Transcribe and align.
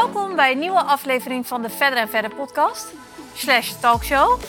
welkom 0.00 0.36
bij 0.36 0.52
een 0.52 0.58
nieuwe 0.58 0.82
aflevering 0.82 1.46
van 1.46 1.62
de 1.62 1.70
Verder 1.70 1.98
en 1.98 2.08
Verder 2.08 2.34
podcast, 2.34 2.92
slash 3.34 3.72
talkshow. 3.80 4.40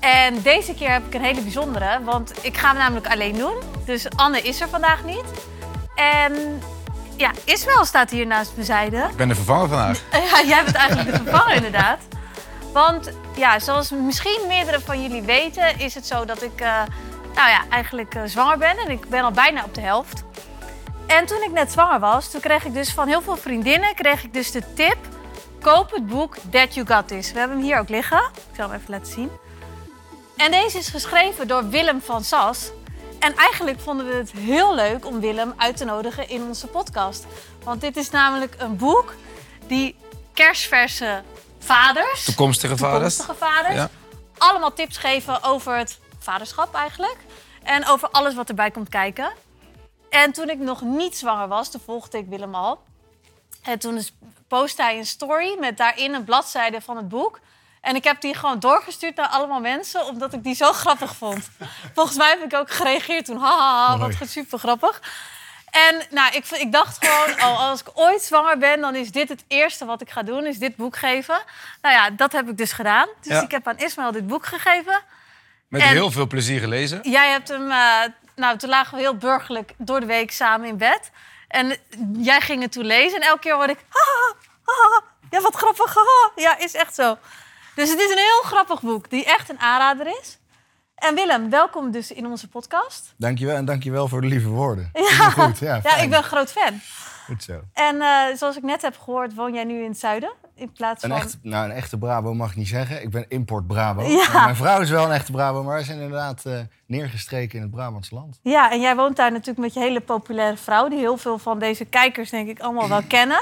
En 0.00 0.42
deze 0.42 0.74
keer 0.74 0.90
heb 0.90 1.06
ik 1.06 1.14
een 1.14 1.22
hele 1.22 1.40
bijzondere, 1.40 2.00
want 2.04 2.44
ik 2.44 2.56
ga 2.56 2.68
hem 2.68 2.76
namelijk 2.76 3.08
alleen 3.08 3.36
doen. 3.36 3.54
Dus 3.84 4.10
Anne 4.16 4.40
is 4.40 4.60
er 4.60 4.68
vandaag 4.68 5.04
niet. 5.04 5.24
En 5.94 6.62
ja, 7.16 7.30
Ismael 7.44 7.84
staat 7.84 8.10
hier 8.10 8.26
naast 8.26 8.52
mijn 8.54 8.66
zijde. 8.66 8.96
Ik 9.10 9.16
ben 9.16 9.28
de 9.28 9.34
vervanger 9.34 9.68
vandaag. 9.68 10.02
Ja, 10.30 10.42
jij 10.46 10.64
bent 10.64 10.76
eigenlijk 10.76 11.10
de 11.10 11.22
vervanger 11.22 11.54
inderdaad. 11.62 11.98
Want 12.72 13.10
ja, 13.36 13.58
zoals 13.58 13.90
misschien 13.90 14.40
meerdere 14.46 14.80
van 14.80 15.02
jullie 15.02 15.22
weten, 15.22 15.78
is 15.78 15.94
het 15.94 16.06
zo 16.06 16.24
dat 16.24 16.42
ik 16.42 16.60
eh, 16.60 16.82
nou 17.34 17.50
ja, 17.50 17.62
eigenlijk 17.70 18.14
eh, 18.14 18.22
zwanger 18.24 18.58
ben. 18.58 18.78
En 18.78 18.90
ik 18.90 19.08
ben 19.08 19.22
al 19.22 19.30
bijna 19.30 19.64
op 19.64 19.74
de 19.74 19.80
helft. 19.80 20.24
En 21.08 21.26
toen 21.26 21.42
ik 21.42 21.50
net 21.50 21.72
zwanger 21.72 22.00
was, 22.00 22.30
toen 22.30 22.40
kreeg 22.40 22.64
ik 22.64 22.74
dus 22.74 22.90
van 22.92 23.08
heel 23.08 23.22
veel 23.22 23.36
vriendinnen 23.36 23.94
kreeg 23.94 24.24
ik 24.24 24.32
dus 24.32 24.50
de 24.50 24.74
tip: 24.74 24.96
koop 25.60 25.90
het 25.90 26.06
boek 26.06 26.36
That 26.50 26.74
You 26.74 26.86
Got 26.86 27.08
This. 27.08 27.32
We 27.32 27.38
hebben 27.38 27.56
hem 27.56 27.66
hier 27.66 27.78
ook 27.78 27.88
liggen. 27.88 28.18
Ik 28.34 28.56
zal 28.56 28.68
hem 28.70 28.78
even 28.80 28.90
laten 28.94 29.12
zien. 29.12 29.30
En 30.36 30.50
deze 30.50 30.78
is 30.78 30.88
geschreven 30.88 31.48
door 31.48 31.68
Willem 31.68 32.00
van 32.02 32.24
Sas. 32.24 32.70
En 33.18 33.36
eigenlijk 33.36 33.80
vonden 33.80 34.06
we 34.08 34.14
het 34.14 34.30
heel 34.32 34.74
leuk 34.74 35.06
om 35.06 35.20
Willem 35.20 35.54
uit 35.56 35.76
te 35.76 35.84
nodigen 35.84 36.28
in 36.28 36.42
onze 36.42 36.66
podcast. 36.66 37.26
Want 37.64 37.80
dit 37.80 37.96
is 37.96 38.10
namelijk 38.10 38.54
een 38.58 38.76
boek 38.76 39.14
die 39.66 39.96
kerstverse 40.34 41.22
vaders, 41.58 42.24
Toekomstige 42.24 42.76
vaders. 42.76 43.16
toekomstige 43.16 43.50
vaders, 43.54 43.74
Ja. 43.74 43.90
allemaal 44.38 44.72
tips 44.72 44.96
geven 44.96 45.42
over 45.42 45.76
het 45.76 45.98
vaderschap 46.18 46.74
eigenlijk. 46.74 47.16
En 47.62 47.86
over 47.86 48.08
alles 48.10 48.34
wat 48.34 48.48
erbij 48.48 48.70
komt 48.70 48.88
kijken. 48.88 49.32
En 50.10 50.32
toen 50.32 50.48
ik 50.50 50.58
nog 50.58 50.80
niet 50.82 51.16
zwanger 51.16 51.48
was, 51.48 51.70
toen 51.70 51.80
volgde 51.84 52.18
ik 52.18 52.26
Willem 52.28 52.54
al. 52.54 52.82
En 53.62 53.78
toen 53.78 54.02
postte 54.48 54.82
hij 54.82 54.98
een 54.98 55.06
story 55.06 55.56
met 55.58 55.76
daarin 55.76 56.14
een 56.14 56.24
bladzijde 56.24 56.80
van 56.80 56.96
het 56.96 57.08
boek. 57.08 57.40
En 57.80 57.96
ik 57.96 58.04
heb 58.04 58.20
die 58.20 58.34
gewoon 58.34 58.58
doorgestuurd 58.58 59.16
naar 59.16 59.28
allemaal 59.28 59.60
mensen, 59.60 60.06
omdat 60.06 60.32
ik 60.32 60.42
die 60.44 60.54
zo 60.54 60.72
grappig 60.82 61.16
vond. 61.16 61.48
Volgens 61.94 62.16
mij 62.16 62.28
heb 62.30 62.42
ik 62.52 62.54
ook 62.58 62.70
gereageerd 62.70 63.24
toen. 63.24 63.38
Haha, 63.38 63.98
wat 63.98 64.12
super 64.24 64.58
grappig. 64.58 65.02
En 65.70 66.02
nou, 66.10 66.34
ik, 66.34 66.46
ik 66.50 66.72
dacht 66.72 67.06
gewoon, 67.06 67.40
oh, 67.50 67.68
als 67.70 67.80
ik 67.80 67.86
ooit 67.94 68.22
zwanger 68.22 68.58
ben, 68.58 68.80
dan 68.80 68.94
is 68.94 69.10
dit 69.12 69.28
het 69.28 69.44
eerste 69.48 69.84
wat 69.84 70.00
ik 70.00 70.10
ga 70.10 70.22
doen, 70.22 70.46
is 70.46 70.58
dit 70.58 70.76
boek 70.76 70.96
geven. 70.96 71.38
Nou 71.82 71.94
ja, 71.94 72.10
dat 72.10 72.32
heb 72.32 72.48
ik 72.48 72.56
dus 72.56 72.72
gedaan. 72.72 73.08
Dus 73.20 73.32
Ja. 73.32 73.42
ik 73.42 73.50
heb 73.50 73.66
aan 73.68 73.78
Ismaël 73.78 74.12
dit 74.12 74.26
boek 74.26 74.46
gegeven. 74.46 75.00
Met 75.68 75.80
En- 75.82 75.88
heel 75.88 76.10
veel 76.10 76.26
plezier 76.26 76.60
gelezen. 76.60 77.00
Jij 77.10 77.30
hebt 77.30 77.48
hem, 77.48 77.70
eh, 77.70 78.02
nou, 78.38 78.58
toen 78.58 78.68
lagen 78.68 78.94
we 78.94 79.00
heel 79.00 79.16
burgerlijk 79.16 79.74
door 79.76 80.00
de 80.00 80.06
week 80.06 80.30
samen 80.30 80.68
in 80.68 80.76
bed. 80.76 81.10
En 81.48 81.76
jij 82.12 82.40
ging 82.40 82.62
het 82.62 82.72
toen 82.72 82.84
lezen 82.84 83.20
en 83.20 83.26
elke 83.26 83.40
keer 83.40 83.54
hoorde 83.54 83.72
ik, 83.72 83.84
ja, 85.30 85.40
wat 85.40 85.54
grappig. 85.54 85.96
Ja, 86.34 86.58
is 86.58 86.74
echt 86.74 86.94
zo. 86.94 87.18
Dus 87.74 87.90
het 87.90 87.98
is 87.98 88.10
een 88.10 88.16
heel 88.16 88.42
grappig 88.42 88.80
boek, 88.80 89.10
die 89.10 89.24
echt 89.24 89.50
een 89.50 89.60
aanrader 89.60 90.06
is. 90.20 90.38
En 90.94 91.14
Willem, 91.14 91.50
welkom 91.50 91.90
dus 91.90 92.12
in 92.12 92.26
onze 92.26 92.48
podcast. 92.48 93.14
Dankjewel 93.16 93.56
en 93.56 93.64
dankjewel 93.64 94.08
voor 94.08 94.20
de 94.20 94.26
lieve 94.26 94.48
woorden. 94.48 94.90
Ja, 94.92 95.30
Goed, 95.30 95.58
ja, 95.58 95.80
ja 95.82 95.96
ik 95.96 96.10
ben 96.10 96.18
een 96.18 96.24
groot 96.24 96.52
fan. 96.52 96.80
Goed 97.24 97.42
zo. 97.42 97.60
En 97.72 98.00
eh, 98.00 98.36
zoals 98.36 98.56
ik 98.56 98.62
net 98.62 98.82
heb 98.82 98.98
gehoord, 98.98 99.34
woon 99.34 99.54
jij 99.54 99.64
nu 99.64 99.82
in 99.82 99.88
het 99.88 99.98
zuiden? 99.98 100.32
In 100.58 100.72
plaats 100.72 101.02
Een, 101.02 101.10
van... 101.10 101.18
echt, 101.18 101.38
nou, 101.42 101.64
een 101.64 101.76
echte 101.76 101.98
Brabo 101.98 102.34
mag 102.34 102.50
ik 102.50 102.56
niet 102.56 102.68
zeggen. 102.68 103.02
Ik 103.02 103.10
ben 103.10 103.24
import 103.28 103.66
Brabo. 103.66 104.02
Ja. 104.02 104.28
Maar 104.32 104.44
Mijn 104.44 104.56
vrouw 104.56 104.80
is 104.80 104.90
wel 104.90 105.04
een 105.04 105.12
echte 105.12 105.32
Brabo, 105.32 105.62
maar 105.62 105.82
zijn 105.84 105.98
inderdaad 106.00 106.44
eh, 106.46 106.58
neergestreken 106.86 107.56
in 107.56 107.62
het 107.62 107.70
Brabantse 107.70 108.14
land. 108.14 108.38
Ja, 108.42 108.70
en 108.70 108.80
jij 108.80 108.96
woont 108.96 109.16
daar 109.16 109.30
natuurlijk 109.30 109.58
met 109.58 109.74
je 109.74 109.80
hele 109.80 110.00
populaire 110.00 110.56
vrouw... 110.56 110.88
die 110.88 110.98
heel 110.98 111.16
veel 111.16 111.38
van 111.38 111.58
deze 111.58 111.84
kijkers 111.84 112.30
denk 112.30 112.48
ik 112.48 112.60
allemaal 112.60 112.88
wel 112.88 113.02
kennen. 113.02 113.40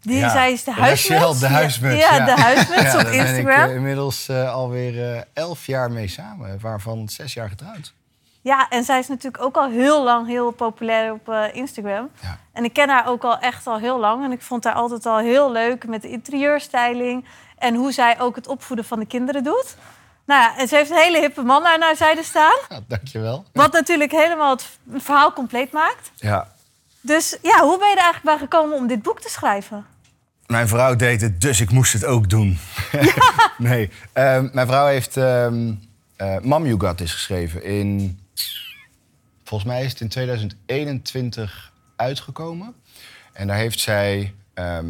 Die, 0.00 0.16
Ja. 0.16 0.28
zij 0.30 0.52
is 0.52 0.64
de 0.64 0.70
Rachel, 0.70 1.16
huismuts. 1.18 1.38
de 1.40 1.46
huismuts, 1.46 2.00
Ja, 2.00 2.14
ja. 2.16 2.24
de 2.24 2.40
huismuts 2.42 2.94
op 2.94 3.00
daar 3.00 3.04
ben 3.04 3.12
ik 3.12 3.20
Instagram. 3.28 3.68
eh, 3.68 3.74
inmiddels 3.74 4.28
eh, 4.28 4.52
alweer 4.52 5.24
elf 5.32 5.66
jaar 5.66 5.90
mee 5.90 6.08
samen, 6.08 6.58
waarvan 6.60 7.08
zes 7.08 7.34
jaar 7.34 7.48
getrouwd. 7.48 7.94
Ja, 8.40 8.68
en 8.68 8.84
zij 8.84 8.98
is 8.98 9.08
natuurlijk 9.08 9.42
ook 9.42 9.56
al 9.56 9.68
heel 9.70 10.04
lang 10.04 10.26
heel 10.26 10.50
populair 10.50 11.12
op 11.12 11.28
eh, 11.28 11.44
Instagram. 11.52 12.10
Ja. 12.22 12.38
En 12.52 12.64
ik 12.64 12.72
ken 12.72 12.88
haar 12.88 13.06
ook 13.06 13.24
al 13.24 13.38
echt 13.38 13.66
al 13.66 13.78
heel 13.78 13.98
lang. 13.98 14.24
En 14.24 14.32
ik 14.32 14.42
vond 14.42 14.64
haar 14.64 14.74
altijd 14.74 15.06
al 15.06 15.18
heel 15.18 15.52
leuk 15.52 15.86
met 15.86 16.02
de 16.02 16.10
interieurstyling. 16.10 17.24
En 17.58 17.74
hoe 17.74 17.92
zij 17.92 18.20
ook 18.20 18.36
het 18.36 18.46
opvoeden 18.46 18.84
van 18.84 18.98
de 18.98 19.06
kinderen 19.06 19.44
doet. 19.44 19.76
Nou 20.26 20.40
ja, 20.42 20.58
en 20.58 20.68
ze 20.68 20.76
heeft 20.76 20.90
een 20.90 20.96
hele 20.96 21.20
hippe 21.20 21.42
man 21.42 21.66
aan 21.66 21.80
haar 21.80 21.96
zijde 21.96 22.22
staan. 22.22 22.56
Ja, 22.68 22.80
dankjewel. 22.88 23.44
Wat 23.52 23.72
natuurlijk 23.72 24.10
helemaal 24.10 24.50
het 24.50 24.78
verhaal 24.96 25.32
compleet 25.32 25.72
maakt. 25.72 26.10
Ja, 26.14 26.48
Dus 27.00 27.36
ja, 27.42 27.60
hoe 27.60 27.78
ben 27.78 27.88
je 27.88 27.96
er 27.96 28.02
eigenlijk 28.02 28.38
bij 28.38 28.38
gekomen 28.38 28.76
om 28.76 28.86
dit 28.86 29.02
boek 29.02 29.20
te 29.20 29.30
schrijven? 29.30 29.86
Mijn 30.46 30.68
vrouw 30.68 30.96
deed 30.96 31.20
het, 31.20 31.40
dus 31.40 31.60
ik 31.60 31.70
moest 31.70 31.92
het 31.92 32.04
ook 32.04 32.30
doen. 32.30 32.58
nee, 33.58 33.90
ehm, 34.12 34.48
mijn 34.52 34.66
vrouw 34.66 34.86
heeft 34.86 35.16
ehm 35.16 35.72
eh, 36.18 36.38
Mam 36.42 36.66
You 36.66 36.80
Got 36.80 36.96
This 36.96 37.12
geschreven. 37.12 37.64
In, 37.64 38.18
volgens 39.48 39.70
mij 39.70 39.84
is 39.84 39.90
het 39.90 40.00
in 40.00 40.08
2021 40.08 41.72
uitgekomen. 41.96 42.74
En 43.32 43.46
daar 43.46 43.56
heeft 43.56 43.80
zij... 43.80 44.34
ehm, 44.54 44.86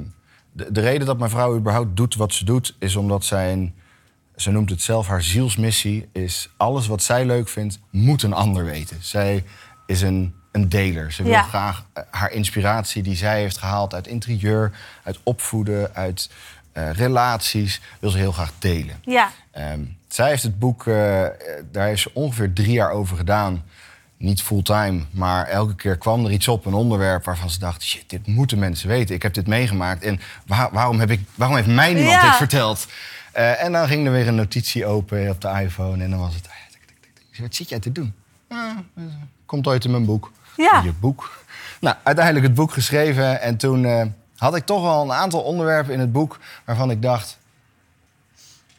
de, 0.53 0.73
de 0.73 0.81
reden 0.81 1.07
dat 1.07 1.19
mijn 1.19 1.31
vrouw 1.31 1.57
überhaupt 1.57 1.97
doet 1.97 2.15
wat 2.15 2.33
ze 2.33 2.45
doet... 2.45 2.77
is 2.79 2.97
omdat 2.97 3.25
zij, 3.25 3.73
ze 4.37 4.51
noemt 4.51 4.71
het 4.71 4.83
zelf 4.83 5.07
haar 5.07 5.23
zielsmissie... 5.23 6.09
is 6.13 6.51
alles 6.57 6.87
wat 6.87 7.03
zij 7.03 7.25
leuk 7.27 7.49
vindt, 7.49 7.79
moet 7.91 8.23
een 8.23 8.33
ander 8.33 8.65
weten. 8.65 8.97
Zij 9.01 9.45
is 9.87 10.03
een, 10.03 10.35
een 10.53 10.69
deler. 10.69 11.13
Ze 11.13 11.23
wil 11.23 11.33
Ja. 11.33 11.43
graag 11.43 11.85
eh, 11.93 12.03
haar 12.11 12.31
inspiratie 12.33 13.03
die 13.03 13.17
zij 13.17 13.41
heeft 13.41 13.59
gehaald 13.59 13.95
uit 13.95 14.07
interieur... 14.07 14.73
uit 15.05 15.19
opvoeden, 15.23 15.95
uit 15.95 16.31
eh, 16.73 16.91
relaties... 16.93 17.81
wil 18.01 18.11
ze 18.11 18.19
heel 18.19 18.33
graag 18.33 18.53
delen. 18.59 18.97
Ja, 19.03 19.31
Ehm, 19.51 19.85
zij 20.09 20.29
heeft 20.29 20.43
het 20.43 20.59
boek, 20.59 20.87
eh, 20.87 20.95
daar 21.73 21.87
heeft 21.87 22.03
ze 22.03 22.11
ongeveer 22.15 22.53
drie 22.53 22.73
jaar 22.73 22.91
over 22.91 23.17
gedaan. 23.17 23.65
Niet 24.19 24.43
fulltime, 24.43 25.01
maar 25.11 25.47
elke 25.47 25.75
keer 25.75 25.97
kwam 25.99 26.25
er 26.25 26.31
iets 26.31 26.49
op, 26.49 26.65
een 26.67 26.75
onderwerp 26.75 27.25
waarvan 27.25 27.51
ze 27.51 27.59
dacht: 27.59 27.83
shit, 27.83 28.05
dit 28.11 28.27
moeten 28.27 28.59
mensen 28.59 28.89
weten. 28.89 29.15
Ik 29.15 29.23
heb 29.23 29.35
dit 29.35 29.47
meegemaakt 29.47 30.03
en 30.03 30.21
waar- 30.47 30.69
waarom, 30.73 30.99
heb 31.01 31.11
ik, 31.11 31.21
waarom 31.35 31.57
heeft 31.57 31.69
mij 31.69 31.93
niemand 31.95 32.15
Ja. 32.15 32.27
dit 32.29 32.37
verteld? 32.37 32.87
Eh, 33.33 33.63
en 33.63 33.73
dan 33.73 33.89
ging 33.89 34.07
er 34.07 34.13
weer 34.13 34.29
een 34.29 34.35
notitie 34.35 34.87
open 34.87 35.29
op 35.31 35.41
de 35.41 35.49
iPhone 35.49 36.05
en 36.05 36.11
dan 36.11 36.19
was 36.19 36.35
het: 36.35 36.45
zei, 37.31 37.47
wat 37.47 37.55
zit 37.55 37.69
jij 37.69 37.79
te 37.79 37.93
doen? 37.93 38.15
"Ah, 38.49 38.59
eh, 38.95 39.03
komt 39.47 39.67
ooit 39.67 39.85
in 39.85 39.91
mijn 39.91 40.05
boek. 40.05 40.33
Ja. 40.57 40.81
Je 40.85 40.93
boek. 40.93 41.45
Nou, 41.81 41.97
uiteindelijk 42.03 42.47
het 42.47 42.55
boek 42.55 42.73
geschreven 42.73 43.41
en 43.41 43.57
toen 43.57 43.85
eh, 43.85 44.03
had 44.37 44.57
ik 44.57 44.67
toch 44.67 44.83
wel 44.83 45.03
een 45.03 45.13
aantal 45.13 45.41
onderwerpen 45.41 45.93
in 45.93 46.01
het 46.01 46.13
boek 46.13 46.39
waarvan 46.65 46.91
ik 46.91 47.03
dacht: 47.03 47.39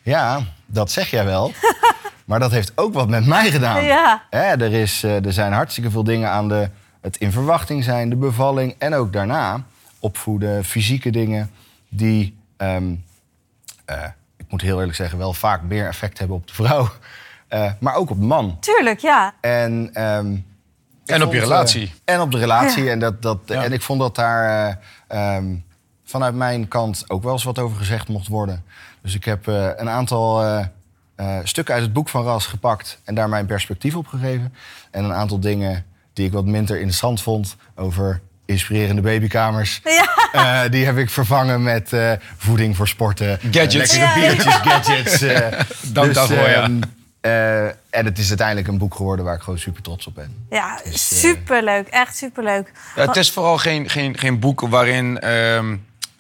ja, 0.02 0.42
dat 0.66 0.92
zeg 0.92 1.10
jij 1.10 1.26
wel. 1.26 1.52
maar 2.30 2.40
dat 2.40 2.52
heeft 2.52 2.72
ook 2.76 2.94
wat 2.94 3.08
met 3.10 3.26
mij 3.26 3.52
gedaan. 3.52 3.84
Ja. 3.84 4.24
Hè, 4.30 4.40
er, 4.40 4.74
is, 4.74 5.04
eh, 5.04 5.26
er 5.26 5.34
zijn 5.34 5.54
hartstikke 5.54 5.92
veel 5.92 6.04
dingen 6.04 6.30
aan 6.30 6.48
de, 6.48 6.70
het 7.02 7.18
in 7.18 7.32
verwachting 7.32 7.84
zijn, 7.84 8.10
de 8.10 8.16
bevalling 8.16 8.76
en 8.78 8.94
ook 8.94 9.14
daarna 9.14 9.64
opvoeden, 10.00 10.66
fysieke 10.66 11.10
dingen 11.10 11.52
die, 11.90 12.38
ehm, 12.58 12.94
eh, 13.86 14.04
ik 14.38 14.46
moet 14.50 14.62
heel 14.62 14.78
eerlijk 14.78 14.96
zeggen, 14.96 15.18
wel 15.18 15.34
vaak 15.34 15.62
meer 15.62 15.88
effect 15.88 16.20
hebben 16.20 16.38
op 16.38 16.48
de 16.48 16.54
vrouw, 16.54 16.90
eh, 17.48 17.72
maar 17.80 17.96
ook 17.96 18.10
op 18.10 18.20
de 18.20 18.26
man. 18.26 18.58
tuurlijk, 18.60 19.00
ja. 19.00 19.34
En, 19.42 19.90
ehm, 19.94 20.36
En 21.06 21.24
op 21.24 21.34
je 21.34 21.40
relatie. 21.40 21.94
en 22.06 22.22
op 22.22 22.32
de 22.32 22.38
relatie. 22.38 22.84
Ja. 22.84 22.92
En, 22.92 23.00
dat, 23.00 23.22
dat, 23.22 23.40
Ja. 23.46 23.64
en 23.64 23.74
ik 23.74 23.82
vond 23.82 24.00
dat 24.00 24.16
daar 24.16 24.70
eh, 25.08 25.36
ehm, 25.36 25.56
vanuit 26.04 26.36
mijn 26.36 26.68
kant 26.68 27.04
ook 27.08 27.24
wel 27.24 27.34
eens 27.34 27.44
wat 27.44 27.60
over 27.60 27.78
gezegd 27.78 28.08
mocht 28.08 28.28
worden. 28.28 28.64
Dus 29.02 29.16
ik 29.16 29.26
heb 29.26 29.48
eh, 29.48 29.70
een 29.76 29.90
aantal 29.90 30.44
eh, 31.20 31.38
stukken 31.44 31.74
uit 31.74 31.84
het 31.84 31.94
boek 31.94 32.10
van 32.10 32.24
Ras 32.24 32.46
gepakt 32.46 33.00
en 33.04 33.16
daar 33.16 33.30
mijn 33.30 33.46
perspectief 33.46 33.96
op 33.96 34.08
gegeven. 34.08 34.54
En 34.92 35.04
een 35.04 35.14
aantal 35.14 35.40
dingen 35.40 35.86
die 36.14 36.26
ik 36.26 36.32
wat 36.32 36.46
minder 36.46 36.76
interessant 36.76 37.22
vond 37.22 37.56
over 37.76 38.22
inspirerende 38.46 39.02
babykamers. 39.02 39.82
Ja. 40.32 40.64
Eh, 40.64 40.72
die 40.72 40.86
heb 40.86 40.98
ik 40.98 41.10
vervangen 41.10 41.64
met 41.64 41.94
eh, 41.94 42.12
voeding 42.38 42.76
voor 42.76 42.88
sporten. 42.88 43.40
Gadgets. 43.52 43.76
lekkere 43.76 44.00
Ja, 44.00 44.16
ja. 44.16 44.28
biertjes, 44.34 44.54
gadgets. 44.72 45.22
eh. 45.22 45.60
Dank 45.82 46.14
daarvoor, 46.14 46.50
ja. 46.50 46.62
ehm, 46.64 46.82
eh, 47.22 47.64
en 47.90 48.06
het 48.06 48.18
is 48.18 48.28
uiteindelijk 48.30 48.68
een 48.68 48.78
boek 48.78 48.96
geworden 48.96 49.26
waar 49.26 49.36
ik 49.36 49.42
gewoon 49.42 49.60
super 49.60 49.82
trots 49.82 50.08
op 50.08 50.16
ben. 50.16 50.46
Ja, 50.50 50.80
Dus, 50.84 51.12
eh, 51.12 51.18
superleuk. 51.18 51.88
Echt 51.88 52.18
superleuk. 52.18 52.72
Ja, 52.96 53.06
het 53.08 53.16
is 53.16 53.32
vooral 53.32 53.58
geen, 53.58 53.90
geen, 53.90 54.18
geen 54.18 54.40
boek 54.40 54.62
waarin 54.62 55.20
ehm, 55.20 55.76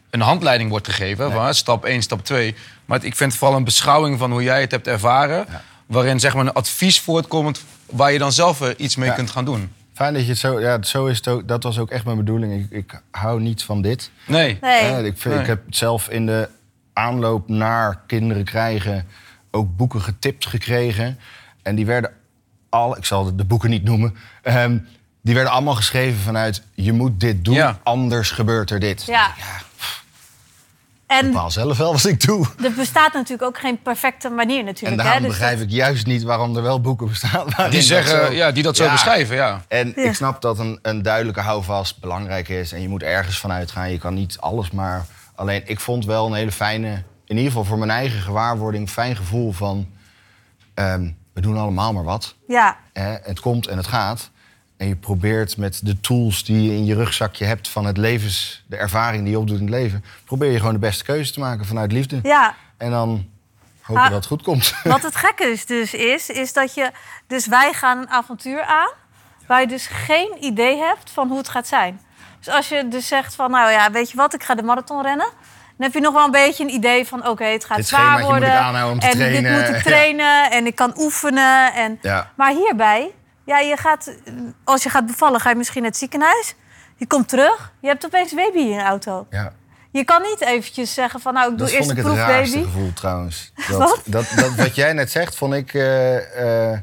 een 0.09 0.21
handleiding 0.21 0.69
wordt 0.69 0.87
gegeven. 0.87 1.31
Van, 1.31 1.53
stap 1.53 1.85
1, 1.85 2.01
stap 2.01 2.25
2. 2.25 2.55
Maar 2.85 3.03
ik 3.03 3.15
vind 3.15 3.31
het 3.31 3.39
vooral 3.39 3.57
een 3.57 3.63
beschouwing 3.63 4.19
van 4.19 4.31
hoe 4.31 4.43
jij 4.43 4.61
het 4.61 4.71
hebt 4.71 4.87
ervaren. 4.87 5.45
Ja. 5.49 5.61
Waarin 5.85 6.19
zeg 6.19 6.33
maar, 6.33 6.45
een 6.45 6.53
advies 6.53 6.99
voortkomt 7.01 7.63
waar 7.85 8.11
je 8.11 8.19
dan 8.19 8.31
zelf 8.31 8.73
iets 8.77 8.95
mee 8.95 9.09
Ja. 9.09 9.15
kunt 9.15 9.29
gaan 9.31 9.45
doen. 9.45 9.71
Fijn 9.93 10.13
dat 10.13 10.23
je 10.23 10.29
het 10.29 10.37
zo... 10.37 10.59
Ja, 10.59 10.83
zo 10.83 11.05
is 11.05 11.17
het 11.17 11.27
ook, 11.27 11.47
dat 11.47 11.63
was 11.63 11.77
ook 11.79 11.89
echt 11.89 12.05
mijn 12.05 12.17
bedoeling. 12.17 12.53
Ik, 12.63 12.71
ik 12.71 13.01
hou 13.11 13.41
niet 13.41 13.63
van 13.63 13.81
dit. 13.81 14.11
Nee. 14.27 14.57
Nee. 14.61 14.79
Eh, 14.81 15.05
ik, 15.05 15.17
vind, 15.17 15.33
Nee. 15.33 15.43
ik 15.43 15.49
heb 15.49 15.61
zelf 15.69 16.09
in 16.09 16.25
de 16.25 16.49
aanloop 16.93 17.47
naar 17.49 18.01
kinderen 18.07 18.43
krijgen... 18.43 19.07
ook 19.51 19.75
boeken 19.77 20.01
getipt 20.01 20.45
gekregen. 20.45 21.19
En 21.63 21.75
die 21.75 21.85
werden 21.85 22.11
al... 22.69 22.97
Ik 22.97 23.05
zal 23.05 23.35
de, 23.35 23.45
boeken 23.45 23.69
niet 23.69 23.83
noemen. 23.83 24.15
ehm, 24.41 24.77
die 25.21 25.33
werden 25.35 25.53
allemaal 25.53 25.75
geschreven 25.75 26.19
vanuit... 26.19 26.61
je 26.73 26.93
moet 26.93 27.19
dit 27.19 27.45
doen, 27.45 27.53
Ja. 27.53 27.79
anders 27.83 28.31
gebeurt 28.31 28.71
er 28.71 28.79
dit. 28.79 29.03
Ja. 29.05 29.33
En 31.09 31.25
bepaal 31.31 31.51
zelf 31.51 31.77
wel 31.77 31.91
wat 31.91 32.05
ik 32.05 32.25
doe. 32.25 32.47
er 32.63 32.73
bestaat 32.73 33.13
natuurlijk 33.13 33.41
ook 33.41 33.59
geen 33.59 33.81
perfecte 33.81 34.29
manier 34.29 34.59
En 34.59 34.65
natuurlijk. 34.65 34.97
daarom 35.01 35.21
hè? 35.21 35.27
Dus 35.27 35.37
begrijp 35.37 35.57
dat- 35.57 35.67
ik 35.67 35.73
juist 35.73 36.05
niet 36.05 36.23
waarom 36.23 36.55
er 36.55 36.61
wel 36.61 36.81
boeken 36.81 37.07
bestaan. 37.07 37.45
waarin 37.55 37.69
Die, 37.79 37.79
dat 37.79 37.83
zeggen, 37.87 38.25
zo- 38.25 38.31
ja, 38.31 38.51
die 38.51 38.63
dat 38.63 38.75
zo 38.75 38.83
Ja. 38.83 38.91
beschrijven, 38.91 39.35
ja. 39.35 39.61
En 39.67 39.93
Ja. 39.95 40.03
ik 40.03 40.13
snap 40.15 40.41
dat 40.41 40.59
een, 40.59 40.79
een 40.81 41.01
duidelijke 41.01 41.41
houvast 41.41 41.99
belangrijk 41.99 42.49
is. 42.49 42.71
En 42.71 42.81
je 42.81 42.89
moet 42.89 43.03
ergens 43.03 43.39
van 43.39 43.51
uitgaan. 43.51 43.91
Je 43.91 43.97
kan 43.97 44.13
niet 44.13 44.37
alles 44.39 44.71
maar... 44.71 45.05
Alleen, 45.35 45.61
ik 45.65 45.79
vond 45.79 46.05
wel 46.05 46.25
een 46.25 46.33
hele 46.33 46.51
fijne... 46.51 47.03
In 47.25 47.35
ieder 47.35 47.51
geval 47.51 47.65
voor 47.65 47.77
mijn 47.77 47.91
eigen 47.91 48.21
gewaarwording... 48.21 48.89
fijn 48.89 49.15
gevoel 49.15 49.51
van... 49.51 49.87
ehm, 50.73 51.09
we 51.33 51.41
doen 51.41 51.57
allemaal 51.57 51.93
maar 51.93 52.03
wat. 52.03 52.35
Ja, 52.47 52.77
Hè? 52.93 53.15
Het 53.23 53.39
komt 53.39 53.67
en 53.67 53.77
het 53.77 53.87
gaat. 53.87 54.29
En 54.79 54.87
je 54.87 54.95
probeert 54.95 55.57
met 55.57 55.79
de 55.83 55.99
tools 55.99 56.43
die 56.43 56.61
je 56.63 56.71
in 56.71 56.85
je 56.85 56.95
rugzakje 56.95 57.45
hebt... 57.45 57.67
van 57.67 57.85
het 57.85 57.97
levens, 57.97 58.63
de 58.67 58.75
ervaring 58.77 59.23
die 59.23 59.31
je 59.31 59.39
opdoet 59.39 59.55
in 59.59 59.61
het 59.65 59.73
leven... 59.73 60.03
probeer 60.25 60.51
je 60.51 60.57
gewoon 60.57 60.73
de 60.73 60.79
beste 60.79 61.03
keuze 61.03 61.33
te 61.33 61.39
maken 61.39 61.65
vanuit 61.65 61.91
liefde. 61.91 62.19
ja. 62.23 62.55
En 62.77 62.91
dan 62.91 63.25
hoop 63.81 63.97
Ah. 63.97 64.03
dat 64.03 64.13
het 64.13 64.25
goed 64.25 64.41
komt. 64.41 64.73
Wat 64.83 65.01
het 65.03 65.15
gekke 65.15 65.43
is 65.43 65.65
dus 65.65 65.93
is, 65.93 66.29
is 66.29 66.53
dat 66.53 66.73
je... 66.73 66.91
Dus 67.27 67.47
wij 67.47 67.73
gaan 67.73 67.97
een 67.97 68.09
avontuur 68.09 68.61
aan... 68.63 68.89
waar 69.47 69.61
je 69.61 69.67
dus 69.67 69.87
geen 69.87 70.37
idee 70.39 70.77
hebt 70.77 71.11
van 71.11 71.27
hoe 71.27 71.37
het 71.37 71.49
gaat 71.49 71.67
zijn. 71.67 71.99
Dus 72.39 72.53
als 72.53 72.69
je 72.69 72.87
dus 72.87 73.07
zegt 73.07 73.35
van, 73.35 73.51
nou 73.51 73.71
ja, 73.71 73.91
weet 73.91 74.11
je 74.11 74.17
wat, 74.17 74.33
ik 74.33 74.43
ga 74.43 74.55
de 74.55 74.63
marathon 74.63 75.01
rennen... 75.01 75.25
dan 75.77 75.85
heb 75.85 75.93
je 75.93 75.99
nog 75.99 76.13
wel 76.13 76.25
een 76.25 76.31
beetje 76.31 76.63
een 76.63 76.73
idee 76.73 77.07
van, 77.07 77.27
oké, 77.27 77.43
het 77.45 77.65
gaat 77.65 77.77
Dit 77.77 77.87
zwaar 77.87 77.99
schemaatje 78.01 78.25
moet 78.33 78.43
ik 78.43 78.53
worden. 78.63 78.91
om 78.91 78.99
te 78.99 79.07
en 79.07 79.13
trainen. 79.17 79.43
dit 79.43 79.51
moet 79.51 79.69
ik 79.69 79.75
Ja. 79.83 79.89
trainen 79.89 80.51
en 80.51 80.65
ik 80.65 80.75
kan 80.75 80.93
oefenen. 80.97 81.73
En... 81.73 81.99
Ja. 82.01 82.31
Maar 82.35 82.51
hierbij, 82.51 83.11
ja, 83.49 83.59
je 83.59 83.77
gaat, 83.77 84.13
als 84.63 84.83
je 84.83 84.89
gaat 84.89 85.05
bevallen, 85.05 85.39
ga 85.39 85.49
je 85.49 85.55
misschien 85.55 85.81
naar 85.81 85.89
het 85.91 85.99
ziekenhuis. 85.99 86.55
Je 86.95 87.07
komt 87.07 87.27
terug, 87.29 87.73
je 87.81 87.87
hebt 87.87 88.05
opeens 88.05 88.31
een 88.31 88.37
baby 88.37 88.57
in 88.57 88.67
je 88.69 88.81
auto. 88.81 89.27
Ja. 89.29 89.53
Je 89.91 90.03
kan 90.03 90.21
niet 90.21 90.41
eventjes 90.41 90.93
zeggen 90.93 91.19
van, 91.19 91.33
nou, 91.33 91.51
ik 91.51 91.57
doe 91.57 91.67
Dat 91.67 91.75
eerst 91.75 91.85
vond 91.91 91.95
de 92.03 92.09
ik 92.09 92.17
het 92.17 92.17
raarste 92.17 92.51
proefbaby. 92.53 92.73
gevoel 92.77 92.93
trouwens. 92.93 93.51
Dat, 93.69 93.77
Wat? 93.77 94.01
Dat, 94.05 94.25
dat, 94.35 94.55
wat 94.55 94.75
jij 94.75 94.93
net 94.93 95.11
zegt, 95.11 95.35
vond 95.35 95.53
ik... 95.53 95.73
eh, 95.73 96.71
eh, 96.73 96.79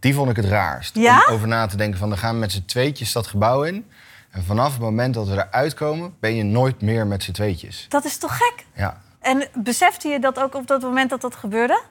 die 0.00 0.14
vond 0.14 0.30
ik 0.30 0.36
het 0.36 0.44
raarst. 0.44 0.94
Ja? 0.96 1.24
Om 1.28 1.34
over 1.34 1.48
na 1.48 1.66
te 1.66 1.76
denken 1.76 1.98
van, 1.98 2.08
dan 2.08 2.18
gaan 2.18 2.34
we 2.34 2.40
met 2.40 2.52
z'n 2.52 2.64
tweetjes 2.64 3.12
dat 3.12 3.26
gebouw 3.26 3.62
in. 3.62 3.86
En 4.30 4.44
vanaf 4.44 4.72
het 4.72 4.80
moment 4.80 5.14
dat 5.14 5.26
we 5.28 5.32
eruit 5.32 5.74
komen, 5.74 6.14
ben 6.20 6.34
je 6.34 6.42
nooit 6.42 6.82
meer 6.82 7.06
met 7.06 7.22
z'n 7.22 7.32
tweetjes. 7.32 7.86
Dat 7.88 8.04
is 8.04 8.16
toch 8.18 8.36
gek? 8.36 8.64
Ja. 8.74 9.00
En 9.20 9.48
besefte 9.54 10.08
je 10.08 10.18
dat 10.20 10.38
ook 10.40 10.54
op 10.54 10.66
dat 10.66 10.82
moment 10.82 11.10
dat 11.10 11.20
dat 11.20 11.34
gebeurde? 11.34 11.82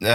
Eh, 0.00 0.08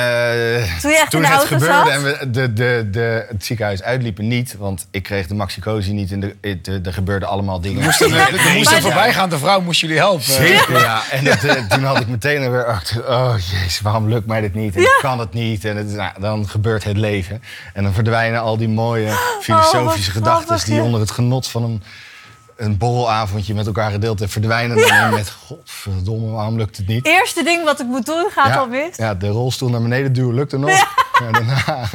Toen 0.81 0.91
je 0.91 0.97
echt 0.97 1.13
in 1.13 1.21
de 1.21 1.27
het 1.27 1.35
auto 1.35 1.45
gebeurde 1.47 1.73
zat? 1.75 1.87
en 1.89 2.03
we 2.03 2.29
de, 2.31 2.53
de, 2.53 2.87
de, 2.91 3.25
het 3.29 3.45
ziekenhuis 3.45 3.83
uitliepen 3.83 4.27
niet, 4.27 4.55
want 4.57 4.87
ik 4.91 5.03
kreeg 5.03 5.27
de 5.27 5.33
maxicosi 5.33 5.93
niet 5.93 6.11
en 6.11 6.19
de, 6.19 6.35
het- 6.41 6.65
de- 6.65 6.79
er 6.83 6.93
gebeurden 6.93 7.29
allemaal 7.29 7.61
dingen. 7.61 7.79
Er 7.81 7.85
moest 7.85 8.01
een, 8.01 8.13
er 8.13 8.53
moest 8.53 8.65
Maar- 8.65 8.75
een 8.75 8.81
voorbijgaande 8.81 9.37
vrouw 9.37 9.61
moest 9.61 9.81
jullie 9.81 9.97
helpen. 9.97 10.23
Zeker, 10.23 10.79
ja. 10.79 11.01
En 11.11 11.25
het, 11.25 11.43
eh, 11.43 11.65
toen 11.69 11.83
had 11.83 11.99
ik 11.99 12.07
meteen 12.07 12.51
weer 12.51 12.65
achter... 12.65 13.09
Oh, 13.09 13.33
jezus, 13.51 13.81
waarom 13.81 14.09
lukt 14.09 14.27
mij 14.27 14.41
dit 14.41 14.53
niet? 14.53 14.75
En 14.75 14.81
ik 14.81 14.97
kan 15.01 15.19
het 15.19 15.33
niet. 15.33 15.65
En 15.65 15.77
het, 15.77 15.91
nou, 15.93 16.11
dan 16.19 16.49
gebeurt 16.49 16.83
het 16.83 16.97
leven. 16.97 17.41
En 17.73 17.83
dan 17.83 17.93
verdwijnen 17.93 18.41
al 18.41 18.57
die 18.57 18.69
mooie 18.69 19.09
filosofische 19.41 20.11
wat 20.13 20.23
gedachten... 20.23 20.65
die 20.65 20.75
ja. 20.75 20.81
onder 20.81 20.99
het 20.99 21.11
genot 21.11 21.47
van 21.47 21.63
een, 21.63 21.83
een 22.55 22.77
borrelavondje 22.77 23.53
met 23.53 23.65
elkaar 23.65 23.91
gedeeld 23.91 24.19
hebben... 24.19 24.29
verdwijnen 24.29 24.77
dan 24.87 25.13
met... 25.13 25.29
Godverdomme, 25.29 26.31
waarom 26.31 26.57
lukt 26.57 26.77
het 26.77 26.87
niet? 26.87 27.05
Eerste 27.05 27.43
ding 27.43 27.63
wat 27.63 27.79
ik 27.79 27.87
moet 27.87 28.05
doen, 28.05 28.29
gaat 28.31 28.47
ja, 28.47 28.55
al 28.55 28.67
mis. 28.67 28.95
ja, 28.95 29.15
de 29.15 29.27
rolstoel 29.27 29.69
naar 29.69 29.81
beneden 29.81 30.13
duwen 30.13 30.35
lukte 30.35 30.57
nog. 30.57 30.69
Ja, 30.69 31.31
daarna. 31.31 31.87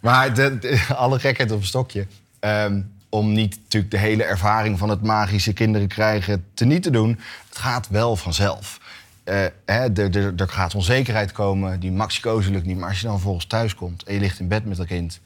Maar 0.00 0.34
de, 0.34 0.58
de- 0.58 0.84
alle 0.96 1.18
gekheid 1.18 1.50
op 1.50 1.58
een 1.58 1.66
stokje. 1.66 2.06
Ehm, 2.40 2.80
om 3.08 3.32
niet 3.32 3.58
natuurlijk 3.62 3.92
de 3.92 3.98
hele 3.98 4.24
ervaring 4.24 4.78
van 4.78 4.88
het 4.88 5.02
magische 5.02 5.52
kinderen 5.52 5.88
krijgen 5.88 6.44
teniet 6.54 6.82
te 6.82 6.90
doen. 6.90 7.20
Het 7.48 7.58
gaat 7.58 7.88
wel 7.88 8.16
vanzelf. 8.16 8.80
Eh, 9.24 9.34
hè, 9.64 9.92
er, 9.92 10.16
er, 10.16 10.32
er 10.36 10.48
gaat 10.48 10.74
onzekerheid 10.74 11.32
komen, 11.32 11.80
die 11.80 11.92
maxicoze 11.92 12.50
lukt 12.50 12.66
niet. 12.66 12.78
Maar 12.78 12.88
als 12.88 13.00
je 13.00 13.04
dan 13.06 13.14
vervolgens 13.14 13.46
thuis 13.46 13.74
komt 13.74 14.02
en 14.02 14.14
je 14.14 14.20
ligt 14.20 14.40
in 14.40 14.48
bed 14.48 14.64
met 14.64 14.76
dat 14.76 14.86
kind... 14.86 15.20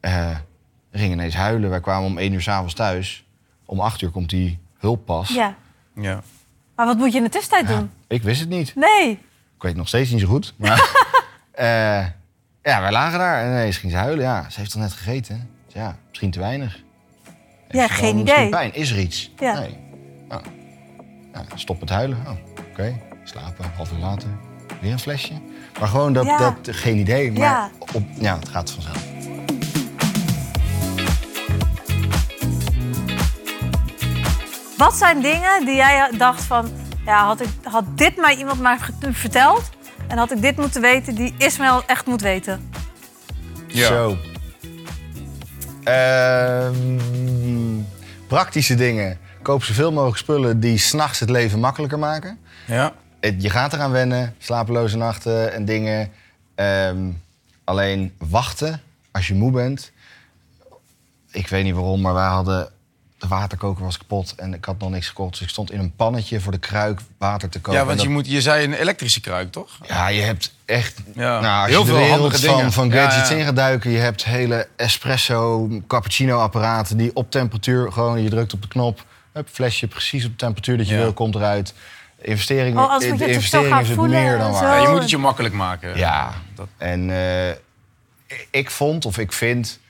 er 0.00 0.42
ging 0.92 1.12
ineens 1.12 1.34
huilen. 1.34 1.70
Wij 1.70 1.80
kwamen 1.80 2.06
om 2.06 2.18
één 2.18 2.32
uur 2.32 2.42
s'avonds 2.42 2.74
thuis. 2.74 3.24
Om 3.66 3.80
acht 3.80 4.00
uur 4.02 4.10
komt 4.10 4.30
die 4.30 4.58
hulppas. 4.78 5.28
Ja. 5.28 5.54
Ja. 5.94 6.22
Maar 6.76 6.86
wat 6.86 6.96
moet 6.96 7.12
je 7.12 7.18
in 7.18 7.24
de 7.24 7.30
tussentijd 7.30 7.68
Ja, 7.68 7.76
doen? 7.76 7.90
ik 8.08 8.22
wist 8.22 8.40
het 8.40 8.48
niet. 8.48 8.74
Nee. 8.74 9.10
Ik 9.10 9.62
weet 9.68 9.70
het 9.70 9.76
nog 9.76 9.88
steeds 9.88 10.10
niet 10.10 10.20
zo 10.20 10.26
goed. 10.26 10.54
Maar 10.56 10.90
eh, 11.52 12.06
ja, 12.62 12.80
wij 12.80 12.90
lagen 12.90 13.18
daar 13.18 13.42
en 13.44 13.50
ineens 13.50 13.76
ging 13.76 13.92
ze 13.92 13.98
huilen. 13.98 14.24
Ja, 14.24 14.50
ze 14.50 14.58
heeft 14.60 14.72
toch 14.72 14.80
net 14.82 14.92
gegeten? 14.92 15.50
Dus 15.66 15.74
ja, 15.74 15.96
misschien 16.08 16.30
te 16.30 16.38
weinig. 16.38 16.82
Heeft 17.68 17.88
Ja, 17.88 17.96
geen 17.96 18.18
idee. 18.18 18.48
pijn? 18.48 18.74
Is 18.74 18.90
er 18.90 18.98
iets? 18.98 19.30
Ja. 19.38 19.58
Nee. 19.58 19.76
Ja, 21.32 21.44
stop 21.54 21.80
met 21.80 21.88
huilen. 21.88 22.18
Oh, 22.26 22.32
Oké, 22.70 23.00
slapen. 23.24 23.64
Half 23.76 23.92
uur 23.92 23.98
later. 23.98 24.28
Weer 24.80 24.92
een 24.92 24.98
flesje. 24.98 25.32
Maar 25.78 25.88
gewoon 25.88 26.12
dat, 26.12 26.24
Ja. 26.24 26.38
dat 26.38 26.76
geen 26.76 26.96
idee. 26.96 27.32
Maar 27.32 27.40
Ja. 27.42 27.70
Op, 27.92 28.02
ja, 28.20 28.38
het 28.38 28.48
gaat 28.48 28.70
vanzelf. 28.70 29.06
Wat 34.76 34.94
zijn 34.94 35.20
dingen 35.20 35.64
die 35.64 35.74
jij 35.74 36.10
dacht 36.18 36.42
van... 36.42 36.70
Ja, 37.04 37.24
had, 37.24 37.40
ik, 37.40 37.48
had 37.62 37.84
dit 37.98 38.16
mij 38.16 38.36
iemand 38.36 38.60
maar 38.60 38.90
verteld... 39.12 39.70
en 40.08 40.18
had 40.18 40.32
ik 40.32 40.42
dit 40.42 40.56
moeten 40.56 40.80
weten 40.80 41.14
die 41.14 41.34
Ismaël 41.38 41.82
echt 41.86 42.06
moet 42.06 42.20
weten? 42.20 42.70
Ja. 43.66 43.86
Zo. 43.86 44.16
Ehm, 45.84 46.98
praktische 48.26 48.74
dingen. 48.74 49.18
Koop 49.42 49.64
zoveel 49.64 49.92
mogelijk 49.92 50.18
spullen 50.18 50.60
die 50.60 50.78
s'nachts 50.78 51.20
het 51.20 51.30
leven 51.30 51.60
makkelijker 51.60 51.98
maken. 51.98 52.38
Ja. 52.66 52.92
Je 53.20 53.50
gaat 53.50 53.72
eraan 53.72 53.90
wennen, 53.90 54.34
slapeloze 54.38 54.96
nachten 54.96 55.52
en 55.52 55.64
dingen. 55.64 56.10
Ehm, 56.54 57.10
alleen 57.64 58.14
wachten 58.18 58.80
als 59.10 59.28
je 59.28 59.34
moe 59.34 59.50
bent. 59.50 59.92
Ik 61.30 61.48
weet 61.48 61.64
niet 61.64 61.74
waarom, 61.74 62.00
maar 62.00 62.14
wij 62.14 62.28
hadden... 62.28 62.71
De 63.22 63.28
waterkoker 63.28 63.84
was 63.84 63.98
kapot 63.98 64.34
en 64.36 64.54
ik 64.54 64.64
had 64.64 64.78
nog 64.78 64.90
niks 64.90 65.08
gekocht. 65.08 65.30
Dus 65.32 65.40
ik 65.40 65.48
stond 65.48 65.72
in 65.72 65.78
een 65.78 65.94
pannetje 65.96 66.40
voor 66.40 66.52
de 66.52 66.58
kruik 66.58 67.00
water 67.18 67.48
te 67.48 67.60
kopen. 67.60 67.80
ja, 67.80 67.86
want 67.86 68.02
je, 68.02 68.08
moet, 68.08 68.26
je 68.30 68.40
zei 68.40 68.64
een 68.64 68.72
elektrische 68.72 69.20
kruik, 69.20 69.52
toch? 69.52 69.78
ja, 69.86 70.08
je 70.08 70.20
hebt 70.20 70.54
echt... 70.64 70.98
Ja. 71.14 71.40
Nou, 71.40 71.60
als 71.62 71.70
Heel 71.70 71.78
je 71.78 71.84
de 71.84 71.90
veel 71.90 72.00
wereld 72.00 72.20
handige 72.20 72.46
van, 72.46 72.56
dingen. 72.56 72.72
van 72.72 72.92
gadgets 72.92 73.28
ja. 73.28 73.36
in 73.36 73.44
gaat 73.44 73.56
duiken... 73.56 73.90
je 73.90 73.98
hebt 73.98 74.24
hele 74.24 74.68
espresso, 74.76 75.68
cappuccino-apparaten... 75.86 76.96
die 76.96 77.10
op 77.14 77.30
temperatuur 77.30 77.92
gewoon... 77.92 78.22
je 78.22 78.28
drukt 78.30 78.52
op 78.52 78.62
de 78.62 78.68
knop, 78.68 79.04
hup, 79.32 79.48
flesje 79.52 79.86
precies 79.86 80.24
op 80.24 80.30
de 80.30 80.36
temperatuur 80.36 80.76
dat 80.76 80.88
je 80.88 80.94
Ja. 80.94 81.00
wil, 81.00 81.12
komt 81.12 81.34
eruit. 81.34 81.74
De 82.18 82.24
investering, 82.24 82.78
Oh, 82.78 82.98
de 82.98 83.06
investering 83.06 83.68
gaan 83.72 83.80
is 83.82 83.88
het 83.88 83.96
voelen 83.96 84.22
meer 84.22 84.38
dan 84.38 84.52
waar. 84.52 84.76
Ja, 84.76 84.82
je 84.82 84.88
moet 84.88 85.00
het 85.00 85.10
je 85.10 85.18
makkelijk 85.18 85.54
maken. 85.54 85.96
Ja, 85.96 86.32
Dat, 86.54 86.68
en 86.76 87.10
eh, 87.10 87.56
ik 88.50 88.70
vond 88.70 89.04
of 89.06 89.18
ik 89.18 89.32
vind... 89.32 89.80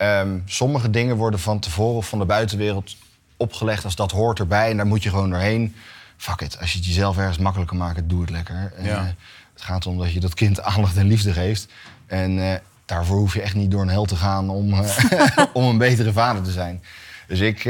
ehm, 0.00 0.38
sommige 0.44 0.90
dingen 0.90 1.16
worden 1.16 1.40
van 1.40 1.58
tevoren 1.58 1.96
of 1.96 2.08
van 2.08 2.18
de 2.18 2.24
buitenwereld 2.24 2.96
opgelegd 3.36 3.84
als 3.84 3.94
dat 3.96 4.10
hoort 4.10 4.38
erbij. 4.38 4.70
En 4.70 4.76
daar 4.76 4.86
moet 4.86 5.02
je 5.02 5.08
gewoon 5.08 5.30
doorheen. 5.30 5.74
Fuck 6.16 6.40
it, 6.40 6.60
als 6.60 6.72
je 6.72 6.78
het 6.78 6.86
jezelf 6.86 7.18
ergens 7.18 7.38
makkelijker 7.38 7.76
maakt, 7.76 8.08
doe 8.08 8.20
het 8.20 8.30
lekker. 8.30 8.72
Ja. 8.82 8.98
eh, 8.98 9.04
het 9.52 9.62
gaat 9.62 9.86
om 9.86 9.98
dat 9.98 10.12
je 10.12 10.20
dat 10.20 10.34
kind 10.34 10.62
aandacht 10.70 10.96
en 10.96 11.06
liefde 11.06 11.32
geeft. 11.32 11.68
En 12.06 12.38
eh, 12.38 12.58
daarvoor 12.84 13.16
hoef 13.18 13.34
je 13.34 13.42
echt 13.42 13.54
niet 13.54 13.70
door 13.70 13.82
een 13.82 13.88
hel 13.88 14.04
te 14.04 14.16
gaan 14.16 14.48
om, 14.48 14.72
eh, 14.72 15.36
om 15.52 15.64
een 15.64 15.78
betere 15.78 16.12
vader 16.12 16.42
te 16.42 16.50
zijn. 16.50 16.82
Dus 17.26 17.40
ik 17.40 17.64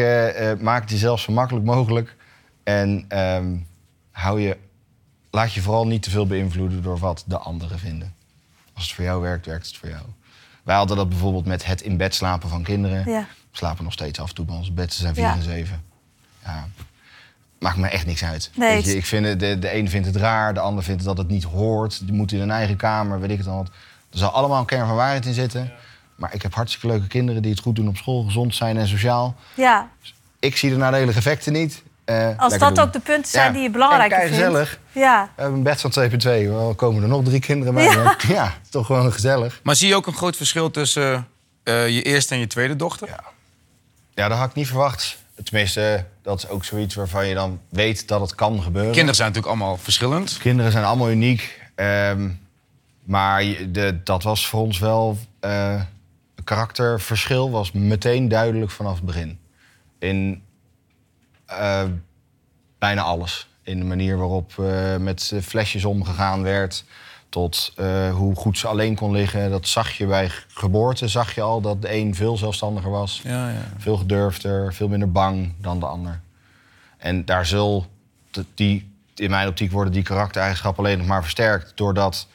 maak 0.61 0.81
het 0.81 0.91
jezelf 0.91 1.21
zo 1.21 1.33
makkelijk 1.33 1.65
mogelijk. 1.65 2.17
En 2.63 3.05
ehm, 3.09 3.57
hou 4.11 4.41
je, 4.41 4.57
laat 5.31 5.53
je 5.53 5.61
vooral 5.61 5.87
niet 5.87 6.03
te 6.03 6.11
veel 6.11 6.27
beïnvloeden 6.27 6.83
door 6.83 6.99
wat 6.99 7.25
de 7.27 7.39
anderen 7.39 7.79
vinden. 7.79 8.15
Als 8.75 8.85
het 8.85 8.95
voor 8.95 9.05
jou 9.05 9.21
werkt, 9.23 9.47
werkt 9.47 9.67
het 9.67 9.77
voor 9.77 9.89
jou. 9.89 10.03
Wij 10.63 10.77
hadden 10.77 10.97
dat 10.97 11.09
bijvoorbeeld 11.09 11.45
met 11.47 11.67
het 11.67 11.81
in 11.81 11.97
bed 11.97 12.15
slapen 12.15 12.49
van 12.49 12.63
kinderen. 12.63 13.11
Ja. 13.11 13.21
We 13.51 13.57
slapen 13.57 13.85
nog 13.85 13.93
steeds 13.93 14.21
af 14.21 14.29
en 14.29 14.35
toe 14.35 14.45
bij 14.45 14.57
onze 14.57 14.73
bed. 14.73 14.93
Ze 14.93 15.01
zijn 15.01 15.15
Ja. 15.15 15.31
4 15.33 15.39
en 15.43 15.49
7. 15.49 15.85
Ja. 16.45 16.69
Maakt 17.59 17.77
me 17.77 17.89
echt 17.89 18.07
niks 18.07 18.25
uit. 18.25 18.51
Nee, 18.55 18.75
Weet 18.75 18.83
je, 18.85 18.89
het- 18.89 18.99
ik 18.99 19.07
vind 19.07 19.27
het, 19.27 19.41
de, 19.41 19.59
de 19.59 19.75
een 19.77 19.89
vindt 19.89 20.07
het 20.07 20.17
raar, 20.17 20.55
de 20.55 20.61
ander 20.61 20.85
vindt 20.85 21.05
dat 21.05 21.19
het 21.19 21.29
niet 21.29 21.45
hoort. 21.45 22.01
Die 22.07 22.13
moet 22.15 22.33
in 22.33 22.41
een 22.41 22.51
eigen 22.51 22.77
kamer, 22.77 23.21
weet 23.21 23.31
ik 23.31 23.39
het 23.39 23.47
al. 23.47 23.57
wat. 23.57 23.67
Er 24.11 24.19
zal 24.19 24.31
allemaal 24.31 24.61
een 24.61 24.67
kern 24.67 24.87
van 24.87 24.97
waarheid 24.97 25.27
in 25.27 25.35
zitten. 25.35 25.73
Maar 26.17 26.35
ik 26.35 26.43
heb 26.43 26.55
hartstikke 26.55 26.87
leuke 26.87 27.07
kinderen 27.07 27.43
die 27.43 27.51
het 27.51 27.61
goed 27.61 27.77
doen 27.77 27.89
op 27.89 27.97
school, 27.97 28.23
gezond 28.23 28.55
zijn 28.55 28.77
en 28.77 28.89
sociaal. 28.89 29.35
Ja, 29.55 29.89
Ik 30.39 30.57
zie 30.57 30.71
de 30.71 30.77
nadelige 30.77 31.19
effecten 31.19 31.53
niet. 31.53 31.83
Eh, 32.11 32.39
als 32.39 32.59
dat 32.59 32.75
doen. 32.75 32.85
ook 32.85 32.93
de 32.93 33.01
punten 33.01 33.31
zijn 33.31 33.47
Ja. 33.47 33.53
die 33.53 33.63
je 33.63 33.71
belangrijk 33.71 34.15
vindt. 34.15 34.29
gezellig. 34.29 34.79
Ja. 34.93 35.31
We 35.37 35.41
hebben 35.43 35.59
een 35.59 35.65
bed 35.65 35.81
van 35.81 35.91
2 35.91 36.09
per 36.09 36.19
2. 36.19 36.49
Wel 36.49 36.75
komen 36.75 37.03
er 37.03 37.09
nog 37.09 37.25
drie 37.25 37.41
kinderen 37.41 37.75
bij. 37.75 37.85
Ja. 38.29 38.55
Toch 38.71 38.87
gewoon 38.87 39.13
gezellig. 39.13 39.61
Maar 39.63 39.77
zie 39.77 39.89
je 39.89 39.95
ook 39.95 40.07
een 40.07 40.13
groot 40.15 40.37
verschil 40.37 40.71
tussen 40.71 41.27
eh, 41.63 41.89
je 41.89 42.03
eerste 42.03 42.35
en 42.35 42.41
je 42.41 42.47
tweede 42.47 42.77
dochter? 42.77 43.09
Ja. 43.09 43.21
Ja, 44.15 44.29
dat 44.29 44.39
had 44.39 44.49
ik 44.49 44.55
niet 44.55 44.67
verwacht. 44.67 45.19
Tenminste, 45.45 46.05
dat 46.23 46.39
is 46.39 46.49
ook 46.49 46.65
zoiets 46.65 46.95
waarvan 46.95 47.27
je 47.27 47.35
dan 47.35 47.61
weet 47.69 48.09
dat 48.09 48.21
het 48.21 48.35
kan 48.35 48.63
gebeuren. 48.63 48.91
Kinderen 48.93 49.15
zijn 49.17 49.29
natuurlijk 49.33 49.57
allemaal 49.57 49.77
verschillend. 49.77 50.39
Kinderen 50.39 50.73
zijn 50.73 50.85
allemaal 50.85 51.11
uniek. 51.11 51.61
ehm, 51.75 52.29
maar 53.05 53.45
de, 53.69 54.01
dat 54.05 54.23
was 54.23 54.47
voor 54.49 54.61
ons 54.61 54.79
wel... 54.79 55.19
eh, 55.41 55.81
een 56.35 56.45
karakterverschil 56.45 57.51
was 57.51 57.73
meteen 57.73 58.29
duidelijk 58.29 58.71
vanaf 58.71 58.95
het 58.95 59.05
begin. 59.05 59.39
In, 59.99 60.43
eh, 61.51 61.85
bijna 62.79 63.03
alles. 63.03 63.49
In 63.63 63.79
de 63.79 63.85
manier 63.85 64.17
waarop 64.17 64.59
eh, 64.59 64.97
met 64.97 65.31
eh, 65.35 65.41
flesjes 65.41 65.85
omgegaan 65.85 66.43
werd. 66.43 66.85
Tot 67.29 67.73
hoe 68.13 68.35
goed 68.35 68.59
ze 68.59 68.69
alleen 68.69 68.95
kon 68.95 69.13
liggen. 69.13 69.51
Dat 69.51 69.69
zag 69.69 69.91
je 69.93 70.07
bij 70.07 70.31
geboorte. 70.49 71.09
Zag 71.09 71.35
je 71.35 71.41
al 71.41 71.61
dat 71.61 71.83
de 71.83 71.95
een 71.95 72.15
veel 72.15 72.37
zelfstandiger 72.37 72.91
was. 72.91 73.21
Ja, 73.25 73.49
ja. 73.49 73.63
Veel 73.79 73.97
gedurfder, 73.97 74.75
veel 74.75 74.89
minder 74.89 75.13
bang 75.13 75.53
dan 75.61 75.81
de 75.81 75.87
ander. 75.87 76.21
En 76.99 77.25
daar 77.25 77.47
zul 77.47 77.87
die, 78.55 78.93
in 79.15 79.31
mijn 79.31 79.49
optiek 79.49 79.71
worden 79.71 79.93
die 79.93 80.03
karaktereigenschappen 80.03 80.85
alleen 80.85 80.99
nog 80.99 81.07
maar 81.07 81.23
versterkt. 81.23 81.73
Doordat 81.75 82.27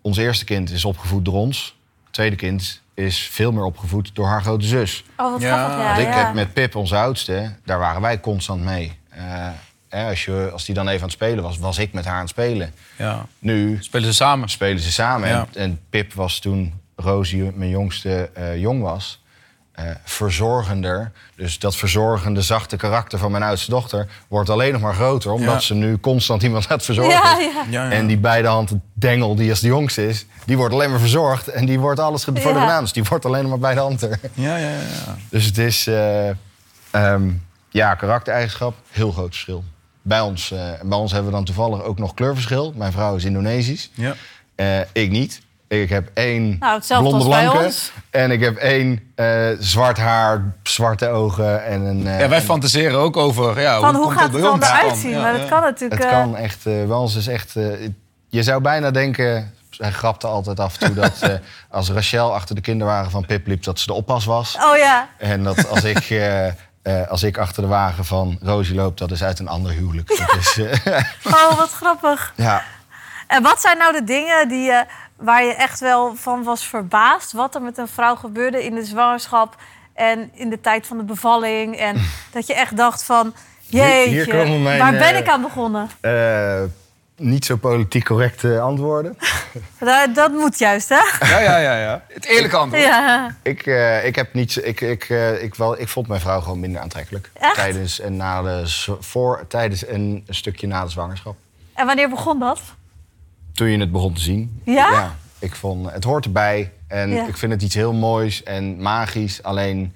ons 0.00 0.16
eerste 0.16 0.44
kind 0.44 0.70
is 0.70 0.84
opgevoed 0.84 1.24
door 1.24 1.34
ons. 1.34 1.76
Het 2.04 2.12
tweede 2.12 2.36
kind 2.36 2.82
is 2.98 3.28
veel 3.32 3.52
meer 3.52 3.64
opgevoed 3.64 4.10
door 4.14 4.26
haar 4.26 4.42
grote 4.42 4.66
zus. 4.66 5.04
Oh, 5.16 5.32
wat 5.32 5.40
Ja, 5.40 5.56
grappig. 5.56 5.78
Ja, 5.78 5.86
Want 5.86 5.98
ik 5.98 6.14
ja. 6.14 6.24
heb 6.24 6.34
met 6.34 6.52
Pip, 6.52 6.74
onze 6.74 6.96
oudste, 6.96 7.52
daar 7.64 7.78
waren 7.78 8.02
wij 8.02 8.20
constant 8.20 8.62
mee. 8.64 8.98
Eh, 9.08 9.48
hè, 9.88 10.08
als, 10.08 10.24
je, 10.24 10.50
als 10.52 10.64
die 10.64 10.74
dan 10.74 10.86
even 10.88 10.98
aan 11.00 11.04
het 11.06 11.12
spelen 11.12 11.42
was, 11.44 11.58
was 11.58 11.78
ik 11.78 11.92
met 11.92 12.04
haar 12.04 12.14
aan 12.14 12.20
het 12.20 12.28
spelen. 12.28 12.72
ja. 12.96 13.26
Nu 13.38 13.76
Spelen 13.80 14.06
ze 14.06 14.14
samen? 14.14 14.48
spelen 14.48 14.80
ze 14.82 14.92
samen. 14.92 15.28
Ja. 15.28 15.46
En, 15.52 15.60
en 15.62 15.80
Pip 15.90 16.12
was 16.12 16.38
toen 16.38 16.80
Rosie, 16.96 17.52
mijn 17.54 17.70
jongste, 17.70 18.30
eh, 18.34 18.56
jong 18.60 18.82
was, 18.82 19.22
eh, 19.78 19.84
verzorgender. 20.04 21.12
Dus 21.36 21.58
dat 21.58 21.76
verzorgende, 21.76 22.42
zachte 22.42 22.76
karakter 22.76 23.18
van 23.18 23.30
mijn 23.30 23.42
oudste 23.42 23.70
dochter 23.70 24.08
wordt 24.28 24.50
alleen 24.50 24.72
nog 24.72 24.80
maar 24.80 24.94
groter, 24.94 25.30
omdat 25.32 25.54
Ja. 25.54 25.60
ze 25.60 25.74
nu 25.74 25.98
constant 25.98 26.42
iemand 26.42 26.66
gaat 26.66 26.84
verzorgen. 26.84 27.12
Ja, 27.12 27.38
ja. 27.38 27.64
Ja, 27.70 27.84
ja. 27.84 27.90
En 27.90 28.06
die 28.06 28.18
beide 28.18 28.48
handen 28.48 28.82
dengel, 28.92 29.34
die 29.34 29.50
als 29.50 29.60
de 29.60 29.66
jongste 29.66 30.08
is, 30.08 30.26
die 30.44 30.56
wordt 30.56 30.74
alleen 30.74 30.90
maar 30.90 30.98
verzorgd. 30.98 31.48
En 31.48 31.66
die 31.66 31.78
wordt 31.80 32.00
alles 32.00 32.24
voor 32.24 32.34
de. 32.34 32.76
Dus 32.80 32.92
die 32.92 33.04
wordt 33.04 33.24
alleen 33.24 33.40
nog 33.42 33.50
maar 33.50 33.58
bij 33.58 33.74
de 33.74 33.80
hand. 33.80 34.00
Ja, 34.34 34.56
ja, 34.56 34.68
ja. 34.68 35.16
Dus 35.30 35.44
het 35.44 35.58
is, 35.58 35.86
eh, 35.86 36.28
ehm, 36.90 37.30
ja, 37.70 37.94
karaktereigenschap, 37.94 38.74
heel 38.90 39.12
groot 39.12 39.28
verschil. 39.30 39.64
Bij 40.02 40.20
ons, 40.20 40.50
eh, 40.50 40.58
bij 40.82 40.98
ons 40.98 41.12
hebben 41.12 41.30
we 41.30 41.36
dan 41.36 41.44
toevallig 41.46 41.82
ook 41.82 41.98
nog 41.98 42.14
kleurverschil. 42.14 42.72
Mijn 42.76 42.92
vrouw 42.92 43.16
is 43.16 43.24
Indonesisch. 43.24 43.90
ja. 43.94 44.14
Eh, 44.54 44.80
ik 44.92 45.10
niet. 45.10 45.40
Ik 45.68 45.88
heb 45.88 46.10
één 46.14 46.56
Nou, 46.58 46.74
hetzelfde 46.74 47.08
blonde 47.08 47.24
als 47.24 47.34
bij 47.34 47.44
blanke. 47.44 47.64
ons. 47.64 47.92
En 48.10 48.30
ik 48.30 48.40
heb 48.40 48.56
één 48.56 49.12
eh, 49.14 49.48
zwart 49.58 49.98
haar, 49.98 50.42
zwarte 50.62 51.08
ogen. 51.08 51.64
En 51.64 51.80
een, 51.80 52.06
eh, 52.06 52.20
Ja, 52.20 52.28
wij 52.28 52.38
en- 52.38 52.44
fantaseren 52.44 52.98
ook 52.98 53.16
over... 53.16 53.60
Ja, 53.60 53.80
Van 53.80 53.94
hoe 53.94 54.04
komt 54.04 54.18
gaat 54.18 54.32
het 54.32 54.44
ons? 54.50 54.68
eruit 54.68 54.96
zien? 54.96 55.10
ja, 55.10 55.20
maar 55.20 55.32
ja. 55.32 55.38
dat 55.38 55.48
kan 55.48 55.60
natuurlijk... 55.62 56.02
Het 56.02 56.10
kan 56.10 56.36
echt, 56.36 56.66
eh, 56.66 56.72
bij 56.86 56.96
ons 56.96 57.16
is 57.16 57.26
echt... 57.26 57.52
je 58.28 58.42
zou 58.42 58.60
bijna 58.60 58.90
denken, 58.90 59.52
hij 59.76 59.90
grapte 59.92 60.26
altijd 60.26 60.60
af 60.60 60.78
en 60.80 60.86
toe... 60.86 60.94
dat 61.02 61.18
eh, 61.30 61.30
als 61.70 61.90
Rachel 61.90 62.34
achter 62.34 62.54
de 62.54 62.60
kinderwagen 62.60 63.10
van 63.10 63.26
Pip 63.26 63.46
liep, 63.46 63.62
dat 63.64 63.78
ze 63.78 63.86
de 63.86 63.92
oppas 63.92 64.24
was. 64.24 64.56
Oh 64.70 64.76
ja. 64.76 65.08
En 65.18 65.42
dat 65.44 65.68
als 65.68 65.84
ik, 65.84 65.98
eh, 66.10 66.46
eh, 66.46 66.52
als 67.08 67.22
ik 67.22 67.38
achter 67.38 67.62
de 67.62 67.68
wagen 67.68 68.04
van 68.04 68.38
Rosie 68.42 68.74
loop, 68.74 68.98
dat 68.98 69.10
is 69.10 69.22
uit 69.22 69.38
een 69.38 69.48
ander 69.48 69.72
huwelijk. 69.72 70.08
Dat 70.08 70.36
is, 70.40 70.58
eh, 70.58 71.02
Oh, 71.24 71.56
wat 71.58 71.70
grappig. 71.70 72.32
ja. 72.36 72.62
En 73.26 73.42
wat 73.42 73.60
zijn 73.60 73.78
nou 73.78 73.92
de 73.92 74.04
dingen 74.04 74.48
die 74.48 74.62
je, 74.62 74.84
waar 75.18 75.44
je 75.44 75.54
echt 75.54 75.80
wel 75.80 76.14
van 76.14 76.42
was 76.42 76.66
verbaasd? 76.66 77.32
Wat 77.32 77.54
er 77.54 77.62
met 77.62 77.78
een 77.78 77.88
vrouw 77.88 78.14
gebeurde 78.14 78.64
in 78.64 78.74
de 78.74 78.84
zwangerschap 78.84 79.56
en 79.94 80.30
in 80.34 80.50
de 80.50 80.60
tijd 80.60 80.86
van 80.86 80.96
de 80.96 81.04
bevalling? 81.04 81.76
En 81.76 81.96
dat 82.32 82.46
je 82.46 82.54
echt 82.54 82.76
dacht 82.76 83.04
van, 83.04 83.34
Hier- 83.66 83.82
jeetje, 83.82 84.44
hier 84.44 84.60
mijn, 84.60 84.78
waar 84.78 84.92
ben 84.92 85.00
eh, 85.14 85.18
ik 85.18 85.28
aan 85.28 85.42
begonnen? 85.42 85.90
Eh, 86.00 86.62
niet 87.16 87.44
zo 87.44 87.56
politiek 87.56 88.04
correcte 88.04 88.60
antwoorden. 88.60 89.18
Dat, 89.78 90.14
dat 90.14 90.32
moet 90.32 90.58
juist, 90.58 90.88
hè? 90.88 91.26
Ja, 91.26 91.38
ja, 91.40 91.58
ja, 91.58 91.78
ja. 91.78 92.02
Het 92.08 92.24
eerlijke 92.24 92.56
antwoord. 92.62 92.82
Ja. 92.84 93.34
Ik, 93.42 93.66
eh, 93.66 94.04
ik, 94.06 94.14
heb 94.16 94.34
niet, 94.34 94.64
ik, 94.66 94.80
ik, 94.80 95.04
eh, 95.08 95.42
ik, 95.42 95.54
wel, 95.54 95.80
ik 95.80 95.88
vond 95.88 96.08
mijn 96.08 96.20
vrouw 96.20 96.40
gewoon 96.40 96.60
minder 96.60 96.80
aantrekkelijk. 96.80 97.30
Echt? 97.32 97.54
Tijdens 97.54 98.00
en, 98.00 98.16
na 98.16 98.42
de, 98.42 98.62
voor, 99.00 99.44
tijdens 99.48 99.84
en 99.84 100.00
een 100.00 100.34
stukje 100.34 100.66
na 100.66 100.84
de 100.84 100.90
zwangerschap. 100.90 101.36
En 101.74 101.86
wanneer 101.86 102.08
begon 102.08 102.38
dat? 102.38 102.60
Toen 103.58 103.68
je 103.68 103.78
het 103.78 103.92
begon 103.92 104.12
te 104.14 104.20
zien. 104.20 104.60
Ja? 104.64 105.16
ik 105.38 105.54
vond, 105.54 105.90
het 105.90 106.04
hoort 106.04 106.24
erbij. 106.24 106.72
En 106.86 107.10
Ja. 107.10 107.26
ik 107.26 107.36
vind 107.36 107.52
het 107.52 107.62
iets 107.62 107.74
heel 107.74 107.92
moois 107.92 108.42
en 108.42 108.82
magisch. 108.82 109.42
Alleen, 109.42 109.94